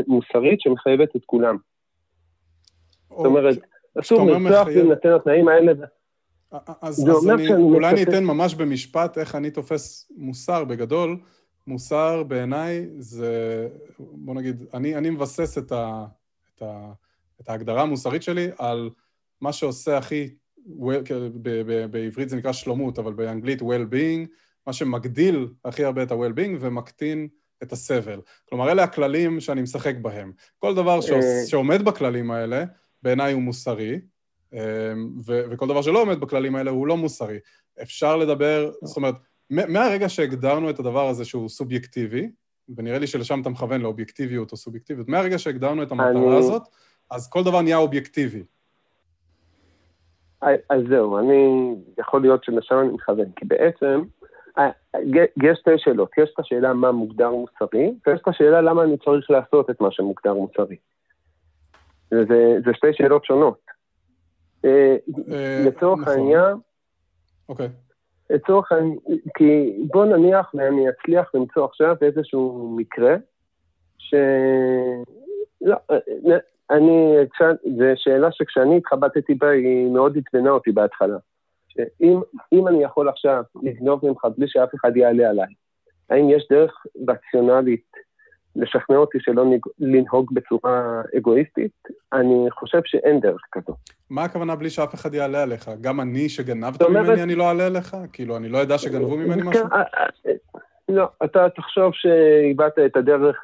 [0.07, 1.57] מוסרית שמחייבת את כולם.
[3.09, 3.57] זאת אומרת,
[4.01, 5.73] אסור לרצוח בהינתן התנאים האלה.
[6.83, 11.17] אז, אז אני, אולי אני אתן ממש במשפט איך אני תופס מוסר בגדול.
[11.67, 13.69] מוסר בעיניי זה,
[13.99, 16.07] בוא נגיד, אני, אני מבסס את, ה,
[16.55, 16.93] את, ה,
[17.41, 18.91] את ההגדרה המוסרית שלי על
[19.41, 20.35] מה שעושה הכי,
[21.91, 24.27] בעברית זה נקרא שלומות, אבל באנגלית well-being,
[24.67, 27.29] מה שמגדיל הכי הרבה את ה-well-being ומקטין
[27.63, 28.21] את הסבל.
[28.49, 30.33] כלומר, אלה הכללים שאני משחק בהם.
[30.59, 31.47] כל דבר אה.
[31.47, 32.65] שעומד בכללים האלה,
[33.03, 34.01] בעיניי הוא מוסרי,
[34.53, 34.59] אמ,
[35.27, 37.39] ו- וכל דבר שלא עומד בכללים האלה הוא לא מוסרי.
[37.83, 39.15] אפשר לדבר, זאת אומרת,
[39.51, 42.31] מהרגע שהגדרנו את הדבר הזה שהוא סובייקטיבי,
[42.77, 46.39] ונראה לי שלשם אתה מכוון לאובייקטיביות או סובייקטיביות, מהרגע שהגדרנו את המטרה אני...
[46.39, 46.63] הזאת,
[47.11, 48.43] אז כל דבר נהיה אובייקטיבי.
[50.43, 54.03] אז זהו, אני, יכול להיות שלשם אני מכוון, כי בעצם,
[55.43, 56.11] יש שתי שאלות.
[56.19, 59.89] יש את השאלה מה מוגדר מוסרי, ויש את השאלה למה אני צריך לעשות את מה
[59.91, 60.77] שמוגדר מוסרי.
[62.11, 63.59] זה, זה שתי שאלות שונות.
[64.65, 64.97] אה,
[65.33, 66.13] אה, לצורך נכון.
[66.13, 66.57] העניין,
[67.49, 67.69] אוקיי.
[68.31, 68.99] לצורך העניין,
[69.37, 73.17] כי בוא נניח ואני אצליח למצוא עכשיו איזשהו מקרה,
[73.99, 74.15] ש...
[75.61, 75.77] לא,
[76.71, 77.17] אני,
[77.79, 81.17] זו שאלה שכשאני התחבטתי בה, היא מאוד עצבנה אותי בהתחלה.
[81.69, 85.55] שאם אני יכול עכשיו לגנוב ממך בלי שאף אחד יעלה עליי,
[86.11, 87.93] האם יש דרך רציונלית
[88.57, 89.45] לשכנע אותי שלא
[89.79, 91.73] לנהוג בצורה אגואיסטית?
[92.13, 93.75] אני חושב שאין דרך כזו.
[94.11, 95.71] מה הכוונה בלי שאף אחד יעלה עליך?
[95.81, 97.97] גם אני שגנבת ממני, אני לא אעלה עליך?
[98.13, 99.63] כאילו, אני לא יודע שגנבו ממני משהו?
[99.63, 99.83] כן, אה,
[100.27, 100.33] אה,
[100.89, 103.43] לא, אתה תחשוב שאיבדת את הדרך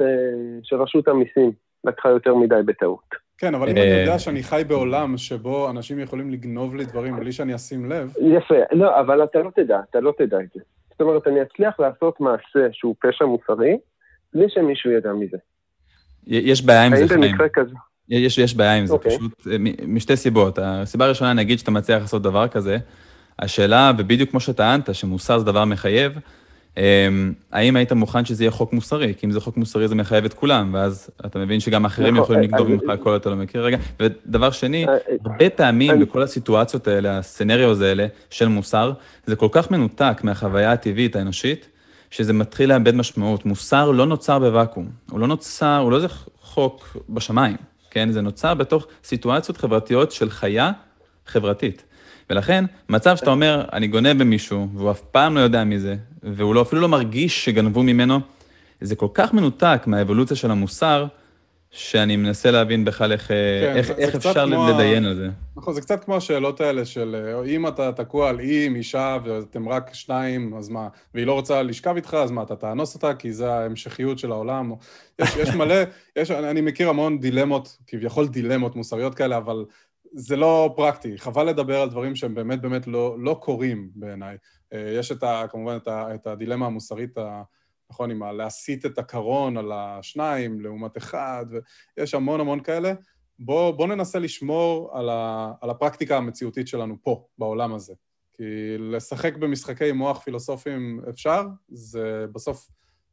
[0.62, 1.52] של רשות המיסים,
[1.84, 3.14] לקחה יותר מדי בטעות.
[3.38, 7.32] כן, אבל אם אני יודע שאני חי בעולם שבו אנשים יכולים לגנוב לי דברים בלי
[7.32, 8.12] שאני אשים לב...
[8.20, 10.60] יפה, לא, אבל אתה לא תדע, אתה לא תדע את זה.
[10.90, 13.78] זאת אומרת, אני אצליח לעשות מעשה שהוא פשע מוסרי,
[14.34, 15.36] בלי שמישהו ידע מזה.
[16.26, 17.36] יש בעיה עם זה, חיים.
[18.08, 18.96] יש, יש בעיה עם זה, okay.
[18.96, 19.16] אוקיי.
[19.16, 19.56] פשוט אה,
[19.86, 20.58] משתי סיבות.
[20.62, 22.78] הסיבה הראשונה, נגיד שאתה מצליח לעשות דבר כזה,
[23.38, 26.18] השאלה, ובדיוק כמו שטענת, שמוסר זה דבר מחייב,
[26.76, 29.14] אמ, האם היית מוכן שזה יהיה חוק מוסרי?
[29.18, 32.22] כי אם זה חוק מוסרי זה מחייב את כולם, ואז אתה מבין שגם אחרים נכון,
[32.22, 33.78] יכולים לגנוב ממך הכל אתה לא מכיר רגע.
[34.00, 38.92] ודבר שני, אה, אה, הרבה פעמים בכל הסיטואציות האלה, הסצנריוז האלה של מוסר,
[39.26, 41.68] זה כל כך מנותק מהחוויה הטבעית האנושית,
[42.12, 43.46] שזה מתחיל לאבד משמעות.
[43.46, 46.08] מוסר לא נוצר בוואקום, הוא לא נוצר, הוא לא איזה
[46.40, 47.56] חוק בשמיים,
[47.90, 48.10] כן?
[48.10, 50.72] זה נוצר בתוך סיטואציות חברתיות של חיה
[51.26, 51.84] חברתית.
[52.30, 56.54] ולכן, מצב שאתה אומר, אני גונב במישהו, והוא אף פעם לא יודע מי זה, והוא
[56.54, 58.20] לא, אפילו לא מרגיש שגנבו ממנו,
[58.80, 61.06] זה כל כך מנותק מהאבולוציה של המוסר,
[61.74, 65.28] שאני מנסה להבין בכלל איך, כן, איך, זה, איך זה אפשר לדיין על זה.
[65.56, 69.68] נכון, זה קצת כמו השאלות האלה של אם אתה תקוע על אי עם אישה ואתם
[69.68, 73.14] רק שניים, אז מה, והיא לא רוצה לשכב איתך, אז מה, אתה תאנוס אותה?
[73.14, 74.72] כי זה ההמשכיות של העולם.
[75.18, 75.74] יש, יש מלא,
[76.16, 79.64] יש, אני מכיר המון דילמות, כביכול דילמות מוסריות כאלה, אבל
[80.14, 81.18] זה לא פרקטי.
[81.18, 84.36] חבל לדבר על דברים שהם באמת באמת לא, לא קורים בעיניי.
[84.72, 87.42] אה, יש את ה, כמובן את, ה, את הדילמה המוסרית, ה,
[87.92, 91.46] נכון, עם להסיט את הקרון על השניים לעומת אחד,
[91.96, 92.92] ויש המון המון כאלה.
[93.38, 97.94] בואו בוא ננסה לשמור על, ה, על הפרקטיקה המציאותית שלנו פה, בעולם הזה.
[98.36, 102.68] כי לשחק במשחקי מוח פילוסופיים אפשר, זה בסוף,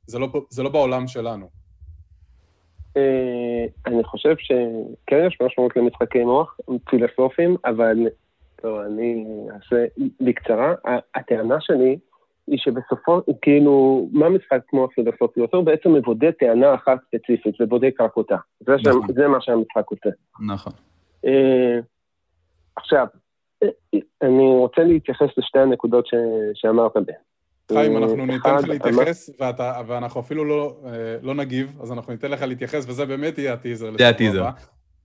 [0.08, 1.50] זה לא, זה לא בעולם שלנו.
[2.98, 6.58] אה, אני חושב שכן יש משמעות למשחקי מוח
[6.90, 7.98] פילוסופיים, אבל
[8.56, 9.86] טוב, אני אעשה
[10.22, 10.74] בקצרה.
[11.16, 12.00] הטענה שלי
[12.52, 15.58] היא שבסופו, כאילו, מה משחק מוח פילוסופי עושה?
[15.58, 18.36] הוא בעצם מבודד טענה אחת ספציפית ובודק רק אותה.
[18.60, 19.08] זה, נכון.
[19.14, 20.10] זה מה שהמשחק עושה.
[20.48, 20.74] נכון.
[21.26, 21.80] אה,
[22.76, 23.08] עכשיו,
[24.22, 26.14] אני רוצה להתייחס לשתי הנקודות ש...
[26.54, 27.16] שאמרת בהן.
[27.72, 32.32] חיים, אנחנו ניתן לך להתייחס, ואתה, ואנחנו אפילו לא, אה, לא נגיב, אז אנחנו ניתן
[32.32, 33.92] לך להתייחס, וזה באמת יהיה הטיזר.
[33.98, 34.46] זה הטיזר.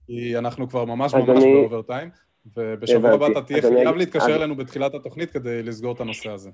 [0.07, 1.53] כי אנחנו כבר ממש ממש אני...
[1.53, 2.09] באוברטיים,
[2.57, 3.97] ובשבוע הבא אתה תהיה חייב אני...
[3.97, 6.49] להתקשר אלינו בתחילת התוכנית כדי לסגור את הנושא הזה.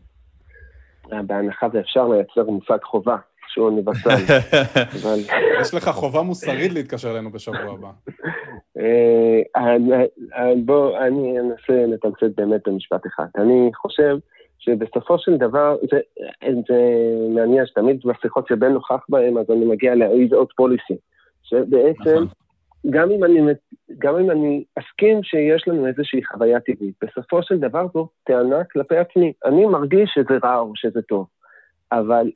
[1.14, 3.18] אה, בהנחה ואפשר לייצר מושג חובה,
[3.48, 4.14] שהוא אוניברסלי.
[5.62, 7.92] יש לך חובה מוסרית להתקשר אלינו בשבוע הבא.
[8.78, 9.76] אה,
[10.66, 13.26] בוא, אני אנסה לתמצת באמת במשפט אחד.
[13.36, 14.18] אני חושב
[14.60, 16.00] שבסופו של דבר, זה,
[16.42, 16.80] זה
[17.36, 20.96] מעניין שתמיד בשיחות שבן נוכח בהם, אז אני מגיע ל-is out policy,
[21.44, 22.28] שבעצם, נכון.
[22.90, 23.40] גם אם, אני,
[23.98, 28.98] גם אם אני אסכים שיש לנו איזושהי חוויה טבעית, בסופו של דבר זו טענה כלפי
[28.98, 29.34] עצמי.
[29.46, 31.28] אני מרגיש שזה רע או שזה טוב,
[31.92, 32.32] אבל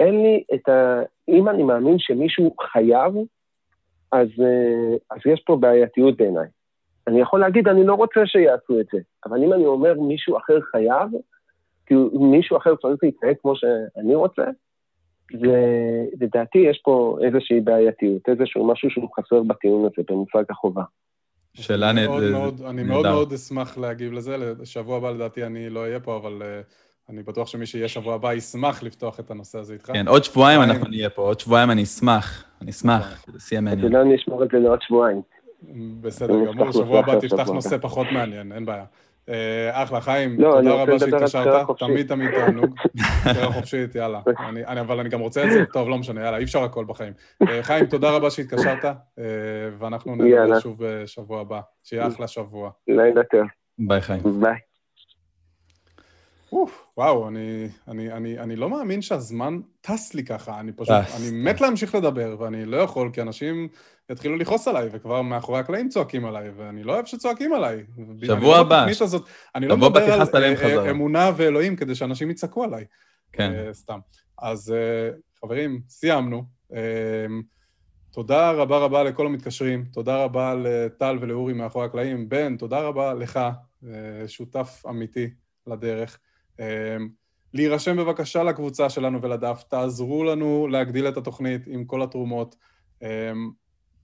[0.00, 1.02] אין לי את ה...
[1.28, 3.14] אם אני מאמין שמישהו חייב,
[4.12, 4.28] אז,
[5.10, 6.46] אז יש פה בעייתיות בעיניי.
[7.06, 10.60] אני יכול להגיד, אני לא רוצה שיעשו את זה, אבל אם אני אומר מישהו אחר
[10.60, 11.08] חייב,
[11.86, 14.44] כי מישהו אחר צריך להתנהג כמו שאני רוצה,
[15.32, 20.82] ולדעתי יש פה איזושהי בעייתיות, איזשהו משהו שהוא חסר בטיעון הזה, במושג החובה.
[21.54, 22.54] שאלה נהדרת.
[22.68, 27.10] אני מאוד מאוד אשמח להגיב לזה, לשבוע הבא לדעתי אני לא אהיה פה, אבל uh,
[27.10, 29.86] אני בטוח שמי שיהיה שבוע הבא ישמח לפתוח את הנושא הזה איתך.
[29.86, 33.78] כן, עוד שבועיים אנחנו נהיה פה, עוד שבועיים אני אשמח, אני אשמח, זה שיא המעניין.
[33.78, 35.22] אתה יודע, אני אשמור את זה לעוד שבועיים.
[36.00, 38.84] בסדר גמור, שבוע הבא תפתח נושא פחות מעניין, אין בעיה.
[39.28, 42.74] אה, אחלה, חיים, לא, תודה רבה שהתקשרת, תמיד תמיד תענוג.
[42.94, 44.20] בחירה חופשית, יאללה.
[44.80, 47.12] אבל אני גם רוצה את זה, טוב, לא משנה, יאללה, אי אפשר הכל בחיים.
[47.48, 48.94] אה, חיים, תודה רבה שהתקשרת, אה,
[49.78, 51.60] ואנחנו נדבר שוב בשבוע הבא.
[51.84, 52.70] שיהיה אחלה שבוע.
[52.88, 53.46] לילה טוב.
[53.78, 54.22] ביי, חיים.
[54.40, 54.58] ביי.
[56.96, 61.60] וואו, אני, אני, אני, אני לא מאמין שהזמן טס לי ככה, אני פשוט, אני מת
[61.60, 63.68] להמשיך לדבר, ואני לא יכול, כי אנשים
[64.10, 67.84] יתחילו לכעוס עליי, וכבר מאחורי הקלעים צועקים עליי, ואני לא אוהב שצועקים עליי.
[68.24, 68.86] שבוע הבא.
[69.54, 72.84] אני לא מדבר על אה, אמונה ואלוהים כדי שאנשים יצעקו עליי.
[73.32, 73.52] כן.
[73.70, 73.98] Uh, סתם.
[74.38, 76.44] אז uh, חברים, סיימנו.
[76.70, 76.74] Uh,
[78.12, 82.28] תודה רבה רבה לכל המתקשרים, תודה רבה לטל ולאורי מאחורי הקלעים.
[82.28, 83.40] בן, תודה רבה לך,
[83.82, 83.86] uh,
[84.26, 85.30] שותף אמיתי
[85.66, 86.18] לדרך.
[86.60, 87.08] אמ,
[87.54, 92.56] להירשם בבקשה לקבוצה שלנו ולדף, תעזרו לנו להגדיל את התוכנית עם כל התרומות.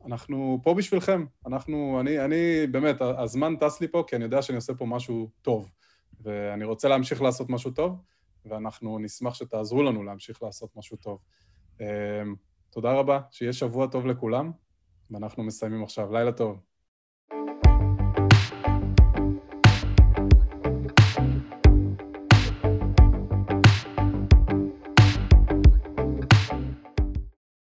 [0.01, 1.25] אמ, אנחנו פה בשבילכם.
[1.47, 5.31] אנחנו, אני, אני, באמת, הזמן טס לי פה כי אני יודע שאני עושה פה משהו
[5.43, 5.71] טוב,
[6.21, 8.03] ואני רוצה להמשיך לעשות משהו טוב.
[8.45, 11.19] ואנחנו נשמח שתעזרו לנו להמשיך לעשות משהו טוב.
[12.71, 14.51] תודה רבה, שיהיה שבוע טוב לכולם,
[15.11, 16.13] ואנחנו מסיימים עכשיו.
[16.13, 16.61] לילה טוב.